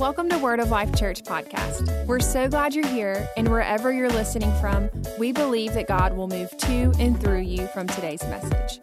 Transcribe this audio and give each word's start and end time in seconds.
Welcome 0.00 0.30
to 0.30 0.38
Word 0.38 0.60
of 0.60 0.70
Life 0.70 0.96
Church 0.96 1.22
podcast. 1.24 2.06
We're 2.06 2.20
so 2.20 2.48
glad 2.48 2.74
you're 2.74 2.86
here, 2.86 3.28
and 3.36 3.46
wherever 3.46 3.92
you're 3.92 4.08
listening 4.08 4.50
from, 4.58 4.88
we 5.18 5.30
believe 5.30 5.74
that 5.74 5.88
God 5.88 6.16
will 6.16 6.26
move 6.26 6.56
to 6.56 6.90
and 6.98 7.20
through 7.20 7.40
you 7.40 7.66
from 7.66 7.86
today's 7.86 8.22
message. 8.22 8.80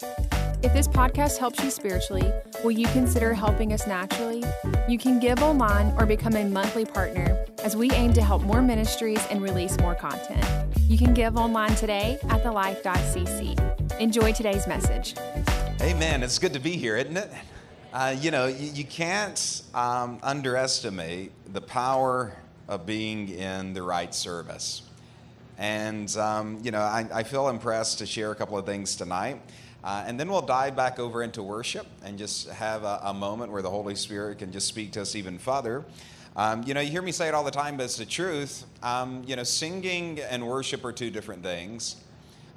If 0.62 0.74
this 0.74 0.88
podcast 0.88 1.40
helps 1.40 1.64
you 1.64 1.72
spiritually, 1.72 2.32
will 2.64 2.70
you 2.70 2.86
consider 2.90 3.34
helping 3.34 3.74
us 3.74 3.88
naturally? 3.88 4.44
You 4.88 5.00
can 5.00 5.20
give 5.20 5.42
online 5.42 5.92
or 5.98 6.06
become 6.06 6.36
a 6.36 6.46
monthly 6.46 6.86
partner 6.86 7.44
as 7.64 7.76
we 7.76 7.90
aim 7.94 8.14
to 8.14 8.22
help 8.22 8.44
more 8.44 8.62
ministries 8.62 9.26
and 9.32 9.42
release 9.42 9.76
more 9.80 9.96
content. 9.96 10.46
You 10.82 11.00
can 11.00 11.16
give 11.16 11.36
online 11.36 11.74
today 11.74 12.20
at 12.30 12.44
thelife.cc. 12.44 14.00
Enjoy 14.00 14.34
today's 14.34 14.68
message. 14.68 15.16
Amen. 15.82 16.22
It's 16.22 16.38
good 16.38 16.54
to 16.54 16.60
be 16.60 16.78
here, 16.78 16.96
isn't 16.96 17.18
it? 17.18 17.32
Uh, 17.94 18.14
you 18.20 18.32
know, 18.32 18.48
you, 18.48 18.70
you 18.74 18.84
can't 18.84 19.62
um, 19.74 20.20
underestimate 20.22 21.32
the 21.54 21.62
power 21.62 22.34
of 22.68 22.86
being 22.86 23.30
in 23.30 23.74
the 23.74 23.82
right 23.82 24.14
service. 24.14 24.82
And, 25.58 26.14
um, 26.18 26.60
you 26.64 26.72
know, 26.72 26.82
I, 26.82 27.08
I, 27.14 27.24
feel 27.24 27.48
impressed 27.48 28.00
to 28.00 28.06
share 28.06 28.32
a 28.32 28.36
couple 28.36 28.58
of 28.58 28.66
things 28.66 28.96
tonight. 28.98 29.42
Uh, 29.84 30.04
and 30.06 30.20
then 30.20 30.30
we'll 30.30 30.42
dive 30.42 30.76
back 30.76 31.00
over 31.00 31.24
into 31.24 31.42
worship 31.42 31.88
and 32.04 32.18
just 32.18 32.50
have 32.50 32.84
a, 32.84 33.00
a, 33.04 33.14
moment 33.14 33.54
where 33.54 33.62
the 33.62 33.70
Holy 33.70 33.96
Spirit 33.96 34.40
can 34.40 34.52
just 34.52 34.68
speak 34.68 34.92
to 34.92 35.02
us 35.02 35.16
even 35.16 35.40
further. 35.40 35.86
Um, 36.36 36.64
you 36.64 36.74
know, 36.74 36.82
you 36.82 36.92
hear 36.92 37.02
me 37.02 37.14
say 37.14 37.30
it 37.30 37.34
all 37.34 37.46
the 37.46 37.52
time, 37.52 37.78
but 37.78 37.84
it's 37.84 37.98
the 37.98 38.06
truth. 38.06 38.66
Um, 38.84 39.24
you 39.26 39.38
know, 39.38 39.44
singing 39.44 40.20
and 40.20 40.46
worship 40.46 40.84
are 40.84 40.92
two 40.92 41.10
different 41.10 41.42
things. 41.42 41.96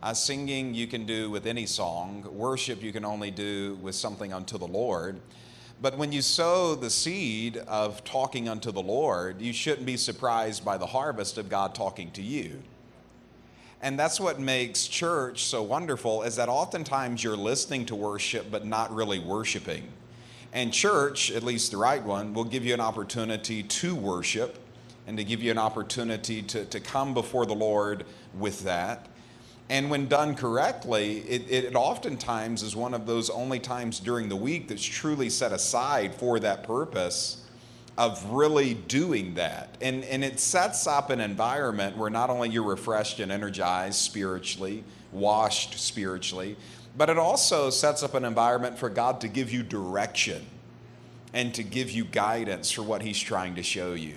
Uh, 0.03 0.15
singing 0.15 0.75
you 0.75 0.87
can 0.87 1.05
do 1.05 1.31
with 1.31 1.47
any 1.47 1.67
song, 1.67 2.27
worship 2.33 2.83
you 2.83 2.91
can 2.91 3.05
only 3.05 3.31
do 3.31 3.79
with 3.83 3.95
something 3.95 4.33
unto 4.33 4.57
the 4.57 4.67
Lord. 4.67 5.21
But 5.83 5.99
when 5.99 6.11
you 6.13 6.23
sow 6.23 6.75
the 6.75 6.91
seed 6.91 7.59
of 7.59 8.03
talking 8.05 8.49
unto 8.49 8.73
the 8.73 8.83
Lord, 8.83 9.41
you 9.41 9.53
shouldn't 9.53 9.87
be 9.87 9.97
surprised 9.97 10.65
by 10.65 10.79
the 10.79 10.87
harvest 10.87 11.39
of 11.39 11.49
God 11.49 11.75
talking 11.75 12.11
to 12.13 12.23
you. 12.23 12.63
And 13.83 13.99
that's 13.99 14.21
what 14.21 14.39
makes 14.39 14.87
church 14.87 15.45
so 15.45 15.63
wonderful 15.63 16.23
is 16.23 16.37
that 16.37 16.51
oftentimes 16.51 17.25
you're 17.25 17.37
listening 17.37 17.87
to 17.87 17.95
worship 17.97 18.51
but 18.51 18.67
not 18.67 18.95
really 18.95 19.19
worshiping. 19.19 19.85
And 20.53 20.73
church, 20.73 21.31
at 21.31 21.43
least 21.43 21.71
the 21.71 21.77
right 21.79 22.03
one, 22.03 22.35
will 22.35 22.45
give 22.45 22.65
you 22.65 22.75
an 22.75 22.81
opportunity 22.81 23.63
to 23.63 23.95
worship 23.95 24.59
and 25.07 25.17
to 25.17 25.25
give 25.25 25.43
you 25.43 25.51
an 25.51 25.59
opportunity 25.59 26.43
to, 26.43 26.65
to 26.67 26.81
come 26.81 27.15
before 27.15 27.47
the 27.47 27.55
Lord 27.55 28.05
with 28.35 28.65
that. 28.65 29.07
And 29.71 29.89
when 29.89 30.09
done 30.09 30.35
correctly, 30.35 31.19
it, 31.21 31.49
it, 31.49 31.77
oftentimes 31.77 32.65
is 32.65 32.75
one 32.75 32.93
of 32.93 33.07
those 33.07 33.31
only 33.31 33.61
times 33.61 34.01
during 34.01 34.29
the 34.29 34.35
week 34.35 34.67
that's 34.67 34.85
truly 34.85 35.31
set 35.31 35.53
aside 35.53 36.13
for 36.13 36.41
that 36.41 36.65
purpose 36.65 37.47
of 37.97 38.33
really 38.33 38.75
doing 38.75 39.35
that. 39.35 39.77
And, 39.81 40.03
and 40.05 40.25
it 40.25 40.41
sets 40.41 40.89
up 40.89 41.11
an 41.11 41.21
environment 41.21 41.97
where 41.97 42.11
not 42.11 42.31
only 42.31 42.49
you're 42.49 42.65
refreshed 42.65 43.21
and 43.21 43.31
energized 43.31 44.01
spiritually, 44.01 44.83
washed 45.13 45.79
spiritually, 45.79 46.57
but 46.97 47.09
it 47.09 47.17
also 47.17 47.71
sets 47.71 48.03
up 48.03 48.15
an 48.15 48.25
environment 48.25 48.77
for 48.77 48.89
God 48.89 49.21
to 49.21 49.29
give 49.29 49.53
you 49.53 49.63
direction 49.63 50.47
and 51.33 51.55
to 51.55 51.63
give 51.63 51.93
you 51.93 52.05
guidance 52.05 52.73
for 52.73 52.83
what 52.83 53.03
He's 53.03 53.21
trying 53.21 53.55
to 53.55 53.63
show 53.63 53.93
you. 53.93 54.17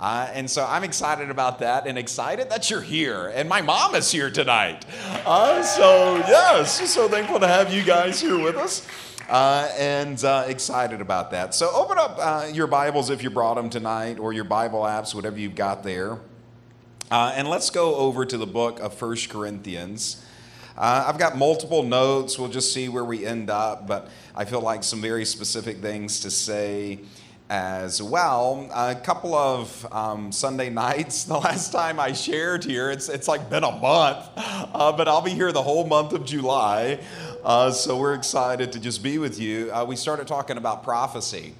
Uh, 0.00 0.30
and 0.32 0.50
so 0.50 0.64
I'm 0.66 0.82
excited 0.82 1.28
about 1.28 1.58
that 1.58 1.86
and 1.86 1.98
excited 1.98 2.48
that 2.48 2.70
you're 2.70 2.80
here. 2.80 3.28
And 3.34 3.50
my 3.50 3.60
mom 3.60 3.94
is 3.94 4.10
here 4.10 4.30
tonight. 4.30 4.86
Uh, 5.26 5.62
so, 5.62 6.16
yes, 6.26 6.90
so 6.90 7.06
thankful 7.06 7.38
to 7.38 7.46
have 7.46 7.70
you 7.70 7.82
guys 7.82 8.18
here 8.18 8.38
with 8.38 8.56
us. 8.56 8.86
Uh, 9.28 9.70
and 9.78 10.24
uh, 10.24 10.44
excited 10.48 11.02
about 11.02 11.30
that. 11.32 11.54
So, 11.54 11.70
open 11.74 11.98
up 11.98 12.16
uh, 12.18 12.48
your 12.50 12.66
Bibles 12.66 13.10
if 13.10 13.22
you 13.22 13.28
brought 13.28 13.54
them 13.54 13.68
tonight, 13.68 14.18
or 14.18 14.32
your 14.32 14.44
Bible 14.44 14.80
apps, 14.80 15.14
whatever 15.14 15.38
you've 15.38 15.54
got 15.54 15.84
there. 15.84 16.18
Uh, 17.10 17.32
and 17.36 17.46
let's 17.46 17.68
go 17.68 17.94
over 17.96 18.24
to 18.24 18.38
the 18.38 18.46
book 18.46 18.80
of 18.80 18.94
First 18.94 19.28
Corinthians. 19.28 20.24
I've 20.82 21.18
got 21.18 21.36
multiple 21.36 21.82
notes. 21.82 22.38
We'll 22.38 22.48
just 22.48 22.72
see 22.72 22.88
where 22.88 23.04
we 23.04 23.26
end 23.26 23.50
up, 23.50 23.86
but 23.86 24.08
I 24.34 24.46
feel 24.46 24.62
like 24.62 24.82
some 24.82 25.02
very 25.02 25.26
specific 25.26 25.82
things 25.82 26.20
to 26.20 26.30
say 26.30 27.00
as 27.50 28.00
well. 28.00 28.70
A 28.72 28.94
couple 28.94 29.34
of 29.34 29.86
um, 29.92 30.30
Sunday 30.30 30.70
nights, 30.86 31.24
the 31.24 31.36
last 31.36 31.72
time 31.72 31.98
I 31.98 32.12
shared 32.12 32.64
here, 32.64 32.90
it's, 32.90 33.08
it's 33.08 33.26
like 33.26 33.50
been 33.50 33.64
a 33.64 33.72
month, 33.72 34.28
uh, 34.36 34.92
but 34.92 35.08
I'll 35.08 35.20
be 35.20 35.32
here 35.32 35.50
the 35.50 35.62
whole 35.62 35.84
month 35.84 36.12
of 36.12 36.24
July. 36.24 37.00
Uh, 37.42 37.72
so 37.72 37.98
we're 37.98 38.14
excited 38.14 38.70
to 38.72 38.80
just 38.80 39.02
be 39.02 39.18
with 39.18 39.40
you. 39.40 39.72
Uh, 39.72 39.84
we 39.84 39.96
started 39.96 40.28
talking 40.28 40.58
about 40.58 40.84
prophecy 40.84 41.52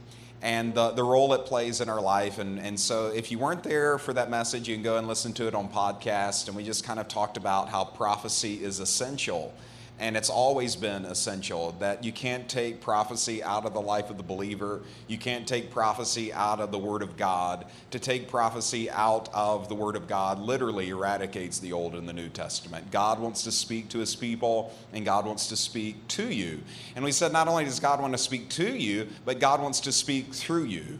and 0.42 0.72
the, 0.74 0.90
the 0.92 1.02
role 1.02 1.34
it 1.34 1.44
plays 1.44 1.80
in 1.80 1.88
our 1.88 2.00
life. 2.00 2.38
And, 2.38 2.60
and 2.60 2.78
so 2.78 3.08
if 3.08 3.32
you 3.32 3.40
weren't 3.40 3.64
there 3.64 3.98
for 3.98 4.12
that 4.12 4.30
message, 4.30 4.68
you 4.68 4.76
can 4.76 4.84
go 4.84 4.96
and 4.96 5.08
listen 5.08 5.32
to 5.34 5.48
it 5.48 5.56
on 5.56 5.68
podcast. 5.68 6.46
And 6.46 6.56
we 6.56 6.62
just 6.62 6.84
kind 6.84 7.00
of 7.00 7.08
talked 7.08 7.36
about 7.36 7.68
how 7.68 7.84
prophecy 7.84 8.62
is 8.62 8.78
essential 8.78 9.52
and 10.00 10.16
it's 10.16 10.30
always 10.30 10.76
been 10.76 11.04
essential 11.04 11.76
that 11.78 12.02
you 12.02 12.10
can't 12.10 12.48
take 12.48 12.80
prophecy 12.80 13.42
out 13.42 13.66
of 13.66 13.74
the 13.74 13.80
life 13.80 14.08
of 14.08 14.16
the 14.16 14.22
believer. 14.22 14.80
You 15.06 15.18
can't 15.18 15.46
take 15.46 15.70
prophecy 15.70 16.32
out 16.32 16.58
of 16.58 16.72
the 16.72 16.78
Word 16.78 17.02
of 17.02 17.18
God. 17.18 17.66
To 17.90 17.98
take 17.98 18.26
prophecy 18.26 18.90
out 18.90 19.28
of 19.34 19.68
the 19.68 19.74
Word 19.74 19.96
of 19.96 20.08
God 20.08 20.38
literally 20.38 20.88
eradicates 20.88 21.58
the 21.58 21.74
Old 21.74 21.94
and 21.94 22.08
the 22.08 22.14
New 22.14 22.30
Testament. 22.30 22.90
God 22.90 23.20
wants 23.20 23.44
to 23.44 23.52
speak 23.52 23.90
to 23.90 23.98
His 23.98 24.16
people, 24.16 24.74
and 24.94 25.04
God 25.04 25.26
wants 25.26 25.48
to 25.48 25.56
speak 25.56 26.08
to 26.08 26.32
you. 26.32 26.62
And 26.96 27.04
we 27.04 27.12
said 27.12 27.30
not 27.30 27.46
only 27.46 27.64
does 27.64 27.78
God 27.78 28.00
want 28.00 28.14
to 28.14 28.18
speak 28.18 28.48
to 28.50 28.74
you, 28.74 29.06
but 29.26 29.38
God 29.38 29.60
wants 29.60 29.80
to 29.80 29.92
speak 29.92 30.32
through 30.32 30.64
you 30.64 30.98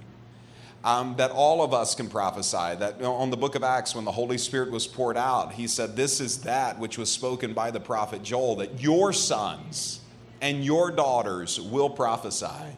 um, 0.84 1.14
that 1.16 1.30
all 1.30 1.62
of 1.62 1.74
us 1.74 1.94
can 1.94 2.08
prophesy. 2.08 2.76
That 2.76 3.02
on 3.02 3.30
the 3.30 3.36
book 3.36 3.54
of 3.54 3.62
Acts, 3.62 3.94
when 3.94 4.04
the 4.04 4.12
Holy 4.12 4.38
Spirit 4.38 4.70
was 4.70 4.86
poured 4.86 5.16
out, 5.16 5.52
he 5.52 5.66
said, 5.66 5.96
This 5.96 6.20
is 6.20 6.38
that 6.42 6.78
which 6.78 6.98
was 6.98 7.10
spoken 7.10 7.52
by 7.52 7.70
the 7.70 7.80
prophet 7.80 8.22
Joel, 8.22 8.56
that 8.56 8.82
your 8.82 9.12
sons 9.12 10.00
and 10.40 10.64
your 10.64 10.90
daughters 10.90 11.60
will 11.60 11.90
prophesy. 11.90 12.76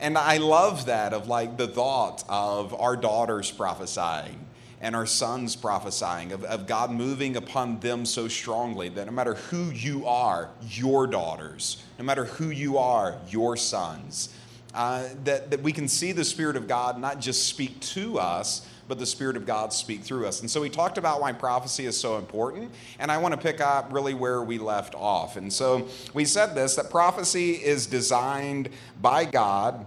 And 0.00 0.16
I 0.16 0.36
love 0.36 0.86
that 0.86 1.12
of 1.12 1.26
like 1.26 1.56
the 1.56 1.66
thought 1.66 2.22
of 2.28 2.78
our 2.78 2.96
daughters 2.96 3.50
prophesying 3.50 4.46
and 4.80 4.94
our 4.94 5.06
sons 5.06 5.56
prophesying, 5.56 6.30
of, 6.30 6.44
of 6.44 6.66
God 6.68 6.92
moving 6.92 7.36
upon 7.36 7.80
them 7.80 8.06
so 8.06 8.28
strongly 8.28 8.88
that 8.90 9.06
no 9.06 9.12
matter 9.12 9.34
who 9.34 9.70
you 9.70 10.06
are, 10.06 10.50
your 10.68 11.08
daughters, 11.08 11.82
no 11.98 12.04
matter 12.04 12.26
who 12.26 12.50
you 12.50 12.78
are, 12.78 13.18
your 13.28 13.56
sons, 13.56 14.28
uh, 14.74 15.08
that, 15.24 15.50
that 15.50 15.62
we 15.62 15.72
can 15.72 15.88
see 15.88 16.12
the 16.12 16.24
Spirit 16.24 16.56
of 16.56 16.68
God 16.68 17.00
not 17.00 17.20
just 17.20 17.48
speak 17.48 17.80
to 17.80 18.18
us, 18.18 18.66
but 18.86 18.98
the 18.98 19.06
Spirit 19.06 19.36
of 19.36 19.46
God 19.46 19.72
speak 19.72 20.02
through 20.02 20.26
us. 20.26 20.40
And 20.40 20.50
so 20.50 20.60
we 20.60 20.70
talked 20.70 20.98
about 20.98 21.20
why 21.20 21.32
prophecy 21.32 21.86
is 21.86 21.98
so 21.98 22.16
important, 22.16 22.72
and 22.98 23.10
I 23.10 23.18
want 23.18 23.34
to 23.34 23.40
pick 23.40 23.60
up 23.60 23.92
really 23.92 24.14
where 24.14 24.42
we 24.42 24.58
left 24.58 24.94
off. 24.94 25.36
And 25.36 25.52
so 25.52 25.88
we 26.14 26.24
said 26.24 26.54
this 26.54 26.74
that 26.76 26.90
prophecy 26.90 27.52
is 27.52 27.86
designed 27.86 28.70
by 29.00 29.24
God 29.24 29.84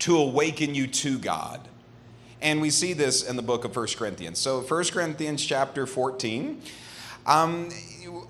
to 0.00 0.16
awaken 0.16 0.74
you 0.74 0.86
to 0.86 1.18
God. 1.18 1.60
And 2.40 2.60
we 2.60 2.70
see 2.70 2.92
this 2.92 3.22
in 3.22 3.36
the 3.36 3.42
book 3.42 3.64
of 3.64 3.74
1 3.74 3.86
Corinthians. 3.96 4.38
So 4.38 4.60
1 4.60 4.84
Corinthians 4.84 5.44
chapter 5.44 5.86
14. 5.86 6.60
Um, 7.26 7.70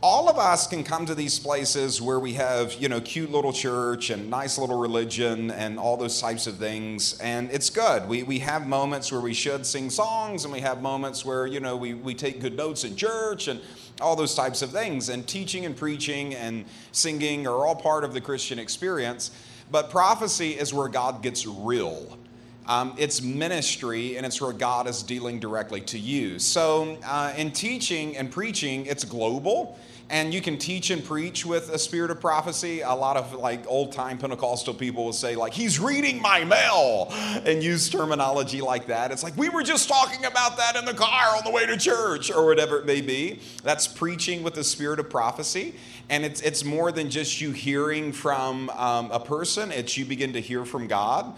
all 0.03 0.29
of 0.29 0.39
us 0.39 0.67
can 0.67 0.85
come 0.85 1.07
to 1.07 1.15
these 1.15 1.39
places 1.39 2.01
where 2.01 2.21
we 2.21 2.35
have, 2.35 2.75
you 2.75 2.89
know, 2.89 3.01
cute 3.01 3.33
little 3.33 3.53
church 3.53 4.11
and 4.11 4.29
nice 4.29 4.59
little 4.59 4.79
religion 4.79 5.51
and 5.51 5.79
all 5.79 5.97
those 5.97 6.21
types 6.21 6.47
of 6.47 6.59
things. 6.59 7.19
And 7.21 7.51
it's 7.51 7.71
good. 7.71 8.07
We, 8.07 8.23
we 8.23 8.39
have 8.41 8.67
moments 8.67 9.11
where 9.11 9.23
we 9.23 9.33
should 9.33 9.65
sing 9.65 9.91
songs 9.91 10.45
and 10.45 10.53
we 10.53 10.61
have 10.61 10.83
moments 10.83 11.25
where, 11.25 11.47
you 11.47 11.59
know, 11.59 11.77
we, 11.77 11.95
we 11.95 12.15
take 12.15 12.41
good 12.41 12.57
notes 12.57 12.85
in 12.85 12.97
church 12.97 13.49
and 13.49 13.61
all 14.01 14.15
those 14.15 14.35
types 14.35 14.63
of 14.63 14.71
things. 14.71 15.09
And 15.09 15.27
teaching 15.27 15.65
and 15.65 15.77
preaching 15.77 16.35
and 16.35 16.67
singing 16.93 17.47
are 17.47 17.67
all 17.67 17.77
part 17.77 18.05
of 18.05 18.13
the 18.13 18.21
Christian 18.21 18.59
experience. 18.59 19.31
But 19.71 19.91
prophecy 19.91 20.51
is 20.51 20.75
where 20.75 20.89
God 20.89 21.23
gets 21.23 21.47
real. 21.47 22.19
Um, 22.67 22.95
it's 22.97 23.21
ministry 23.21 24.17
and 24.17 24.25
it's 24.25 24.41
where 24.41 24.53
God 24.53 24.87
is 24.87 25.03
dealing 25.03 25.39
directly 25.39 25.83
to 25.83 25.99
you. 25.99 26.39
So, 26.39 26.97
uh, 27.05 27.35
in 27.37 27.51
teaching 27.51 28.17
and 28.17 28.31
preaching, 28.31 28.87
it's 28.87 29.05
global 29.05 29.79
and 30.11 30.35
you 30.35 30.43
can 30.43 30.59
teach 30.59 30.91
and 30.91 31.03
preach 31.03 31.47
with 31.47 31.71
a 31.71 31.79
spirit 31.79 32.11
of 32.11 32.21
prophecy. 32.21 32.83
A 32.83 32.93
lot 32.93 33.17
of 33.17 33.33
like 33.33 33.65
old 33.67 33.93
time 33.93 34.19
Pentecostal 34.19 34.75
people 34.75 35.05
will 35.05 35.13
say, 35.13 35.35
like, 35.35 35.55
he's 35.55 35.81
reading 35.81 36.21
my 36.21 36.45
mail 36.45 37.09
and 37.45 37.63
use 37.63 37.89
terminology 37.89 38.61
like 38.61 38.87
that. 38.89 39.11
It's 39.11 39.23
like, 39.23 39.37
we 39.37 39.49
were 39.49 39.63
just 39.63 39.89
talking 39.89 40.25
about 40.25 40.57
that 40.59 40.77
in 40.77 40.85
the 40.85 40.95
car 40.95 41.37
on 41.37 41.43
the 41.45 41.51
way 41.51 41.65
to 41.67 41.77
church 41.77 42.31
or 42.31 42.45
whatever 42.47 42.79
it 42.79 42.87
may 42.87 43.01
be. 43.01 43.41
That's 43.63 43.87
preaching 43.87 44.43
with 44.43 44.55
the 44.55 44.65
spirit 44.65 45.01
of 45.01 45.09
prophecy. 45.09 45.75
And 46.11 46.25
it's, 46.25 46.43
it's 46.43 46.65
more 46.65 46.93
than 46.93 47.09
just 47.09 47.41
you 47.41 47.53
hearing 47.53 48.13
from 48.13 48.69
um, 48.71 49.11
a 49.11 49.21
person, 49.21 49.73
it's 49.73 49.97
you 49.97 50.05
begin 50.05 50.35
to 50.35 50.41
hear 50.41 50.67
from 50.67 50.87
God. 50.87 51.35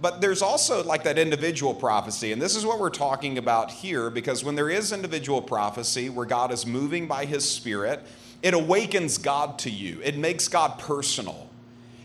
But 0.00 0.20
there's 0.20 0.42
also 0.42 0.84
like 0.84 1.02
that 1.04 1.18
individual 1.18 1.74
prophecy. 1.74 2.32
And 2.32 2.40
this 2.40 2.54
is 2.54 2.64
what 2.64 2.78
we're 2.78 2.88
talking 2.90 3.36
about 3.38 3.70
here 3.70 4.10
because 4.10 4.44
when 4.44 4.54
there 4.54 4.70
is 4.70 4.92
individual 4.92 5.42
prophecy 5.42 6.08
where 6.08 6.26
God 6.26 6.52
is 6.52 6.64
moving 6.64 7.08
by 7.08 7.24
his 7.24 7.50
spirit, 7.50 8.06
it 8.42 8.54
awakens 8.54 9.18
God 9.18 9.58
to 9.60 9.70
you, 9.70 10.00
it 10.04 10.16
makes 10.16 10.46
God 10.48 10.78
personal. 10.78 11.48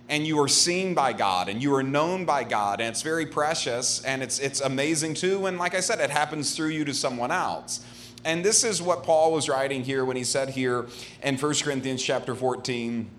and 0.09 0.27
you 0.27 0.39
are 0.41 0.47
seen 0.49 0.93
by 0.93 1.13
God 1.13 1.47
and 1.49 1.63
you 1.63 1.73
are 1.73 1.83
known 1.83 2.25
by 2.25 2.43
God 2.43 2.81
and 2.81 2.89
it's 2.89 3.01
very 3.01 3.25
precious 3.25 4.03
and 4.03 4.21
it's 4.21 4.37
it's 4.39 4.59
amazing 4.61 5.13
too 5.13 5.45
and 5.45 5.57
like 5.57 5.73
I 5.75 5.79
said 5.79 5.99
it 5.99 6.09
happens 6.09 6.55
through 6.55 6.69
you 6.69 6.85
to 6.85 6.93
someone 6.93 7.31
else. 7.31 7.85
And 8.25 8.43
this 8.43 8.63
is 8.63 8.81
what 8.81 9.03
Paul 9.03 9.31
was 9.31 9.49
writing 9.49 9.83
here 9.83 10.05
when 10.05 10.15
he 10.15 10.23
said 10.23 10.49
here 10.49 10.87
in 11.23 11.37
1 11.37 11.53
Corinthians 11.55 12.01
chapter 12.03 12.35
14 12.35 13.09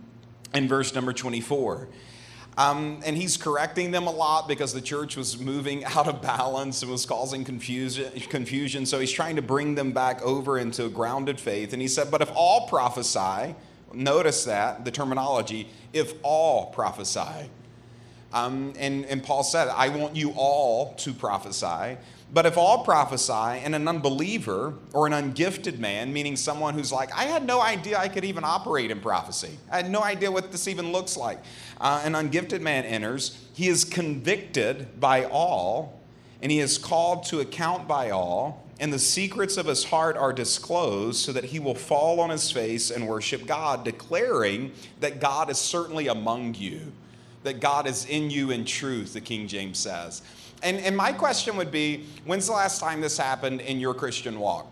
and 0.54 0.68
verse 0.68 0.94
number 0.94 1.12
24. 1.12 1.88
Um, 2.56 3.00
and 3.04 3.16
he's 3.16 3.36
correcting 3.36 3.90
them 3.90 4.06
a 4.06 4.12
lot 4.12 4.46
because 4.46 4.72
the 4.72 4.80
church 4.80 5.16
was 5.16 5.38
moving 5.38 5.84
out 5.96 6.06
of 6.06 6.22
balance 6.22 6.82
and 6.82 6.90
was 6.90 7.04
causing 7.04 7.44
confusion, 7.44 8.12
confusion. 8.28 8.86
So 8.86 9.00
he's 9.00 9.12
trying 9.12 9.36
to 9.36 9.42
bring 9.42 9.74
them 9.74 9.92
back 9.92 10.22
over 10.22 10.58
into 10.58 10.88
grounded 10.88 11.40
faith. 11.40 11.72
And 11.72 11.82
he 11.82 11.88
said, 11.88 12.10
But 12.10 12.22
if 12.22 12.30
all 12.34 12.68
prophesy, 12.68 13.54
notice 13.92 14.44
that, 14.44 14.84
the 14.84 14.90
terminology, 14.90 15.68
if 15.92 16.14
all 16.22 16.66
prophesy. 16.66 17.50
Um, 18.32 18.72
and, 18.78 19.04
and 19.06 19.22
Paul 19.22 19.44
said, 19.44 19.68
I 19.68 19.88
want 19.90 20.16
you 20.16 20.32
all 20.36 20.94
to 20.94 21.12
prophesy. 21.12 21.96
But 22.34 22.46
if 22.46 22.58
all 22.58 22.82
prophesy 22.82 23.32
and 23.32 23.76
an 23.76 23.86
unbeliever 23.86 24.74
or 24.92 25.06
an 25.06 25.12
ungifted 25.12 25.78
man, 25.78 26.12
meaning 26.12 26.34
someone 26.34 26.74
who's 26.74 26.90
like, 26.90 27.16
I 27.16 27.26
had 27.26 27.46
no 27.46 27.60
idea 27.60 27.96
I 27.96 28.08
could 28.08 28.24
even 28.24 28.42
operate 28.42 28.90
in 28.90 29.00
prophecy, 29.00 29.56
I 29.70 29.76
had 29.76 29.88
no 29.88 30.02
idea 30.02 30.32
what 30.32 30.50
this 30.50 30.66
even 30.66 30.90
looks 30.90 31.16
like, 31.16 31.38
uh, 31.80 32.02
an 32.04 32.16
ungifted 32.16 32.60
man 32.60 32.84
enters, 32.86 33.38
he 33.54 33.68
is 33.68 33.84
convicted 33.84 34.98
by 34.98 35.26
all, 35.26 36.00
and 36.42 36.50
he 36.50 36.58
is 36.58 36.76
called 36.76 37.22
to 37.26 37.38
account 37.38 37.86
by 37.86 38.10
all, 38.10 38.64
and 38.80 38.92
the 38.92 38.98
secrets 38.98 39.56
of 39.56 39.66
his 39.66 39.84
heart 39.84 40.16
are 40.16 40.32
disclosed 40.32 41.24
so 41.24 41.32
that 41.32 41.44
he 41.44 41.60
will 41.60 41.76
fall 41.76 42.18
on 42.18 42.30
his 42.30 42.50
face 42.50 42.90
and 42.90 43.06
worship 43.06 43.46
God, 43.46 43.84
declaring 43.84 44.72
that 44.98 45.20
God 45.20 45.50
is 45.50 45.58
certainly 45.58 46.08
among 46.08 46.54
you, 46.54 46.92
that 47.44 47.60
God 47.60 47.86
is 47.86 48.06
in 48.06 48.28
you 48.28 48.50
in 48.50 48.64
truth, 48.64 49.12
the 49.12 49.20
King 49.20 49.46
James 49.46 49.78
says. 49.78 50.22
And, 50.64 50.78
and 50.78 50.96
my 50.96 51.12
question 51.12 51.56
would 51.58 51.70
be 51.70 52.06
when's 52.24 52.46
the 52.46 52.54
last 52.54 52.80
time 52.80 53.02
this 53.02 53.18
happened 53.18 53.60
in 53.60 53.78
your 53.78 53.94
Christian 53.94 54.40
walk? 54.40 54.66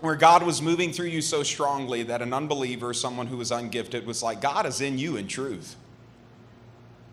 Where 0.00 0.14
God 0.14 0.42
was 0.42 0.60
moving 0.60 0.92
through 0.92 1.06
you 1.06 1.22
so 1.22 1.42
strongly 1.42 2.02
that 2.04 2.20
an 2.20 2.34
unbeliever, 2.34 2.92
someone 2.92 3.26
who 3.26 3.38
was 3.38 3.50
ungifted, 3.50 4.04
was 4.04 4.22
like, 4.22 4.42
God 4.42 4.66
is 4.66 4.82
in 4.82 4.98
you 4.98 5.16
in 5.16 5.26
truth. 5.26 5.76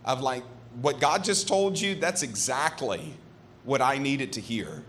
Of 0.04 0.20
like, 0.20 0.44
what 0.82 1.00
God 1.00 1.24
just 1.24 1.48
told 1.48 1.80
you, 1.80 1.96
that's 1.96 2.22
exactly 2.22 3.14
what 3.64 3.82
I 3.82 3.98
needed 3.98 4.34
to 4.34 4.42
hear. 4.42 4.84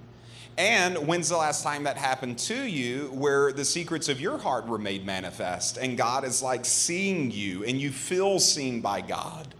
And 0.59 1.07
when's 1.07 1.29
the 1.29 1.37
last 1.37 1.63
time 1.63 1.85
that 1.85 1.97
happened 1.97 2.39
to 2.41 2.65
you 2.67 3.09
where 3.13 3.53
the 3.53 3.65
secrets 3.65 4.09
of 4.09 4.21
your 4.21 4.39
heart 4.39 4.67
were 4.67 4.79
made 4.79 5.07
manifest 5.07 5.79
and 5.79 5.97
God 5.97 6.25
is 6.25 6.43
like 6.43 6.65
seeing 6.65 7.31
you 7.31 7.65
and 7.65 7.81
you 7.81 7.91
feel 7.91 8.41
seen 8.41 8.81
by 8.81 9.01
God? 9.01 9.55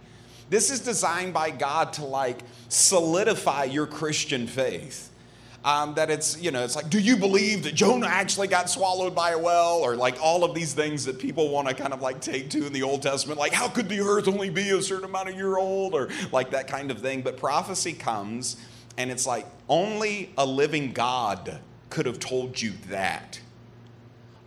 This 0.49 0.69
is 0.69 0.79
designed 0.79 1.33
by 1.33 1.49
God 1.51 1.93
to 1.93 2.05
like 2.05 2.39
solidify 2.69 3.65
your 3.65 3.87
Christian 3.87 4.47
faith. 4.47 5.11
Um, 5.63 5.95
that 5.95 6.11
it's, 6.11 6.39
you 6.39 6.51
know, 6.51 6.63
it's 6.63 6.75
like, 6.75 6.91
do 6.91 6.99
you 6.99 7.17
believe 7.17 7.63
that 7.63 7.73
Jonah 7.73 8.05
actually 8.05 8.47
got 8.47 8.69
swallowed 8.69 9.15
by 9.15 9.31
a 9.31 9.39
well? 9.39 9.77
Or 9.77 9.95
like 9.95 10.21
all 10.21 10.43
of 10.43 10.53
these 10.53 10.75
things 10.75 11.05
that 11.05 11.17
people 11.17 11.49
want 11.49 11.67
to 11.67 11.73
kind 11.73 11.91
of 11.91 12.03
like 12.03 12.21
take 12.21 12.51
to 12.51 12.67
in 12.67 12.71
the 12.71 12.83
Old 12.83 13.01
Testament, 13.01 13.39
like, 13.39 13.51
how 13.51 13.67
could 13.67 13.89
the 13.89 13.99
earth 13.99 14.27
only 14.27 14.51
be 14.51 14.69
a 14.69 14.81
certain 14.83 15.05
amount 15.05 15.29
of 15.29 15.35
year 15.35 15.57
old? 15.57 15.95
Or 15.95 16.09
like 16.31 16.51
that 16.51 16.67
kind 16.67 16.91
of 16.91 16.99
thing. 16.99 17.23
But 17.23 17.37
prophecy 17.37 17.93
comes 17.93 18.57
and 18.95 19.09
it's 19.09 19.25
like, 19.25 19.47
only 19.67 20.29
a 20.37 20.45
living 20.45 20.91
God 20.91 21.59
could 21.89 22.05
have 22.05 22.19
told 22.19 22.61
you 22.61 22.73
that. 22.89 23.39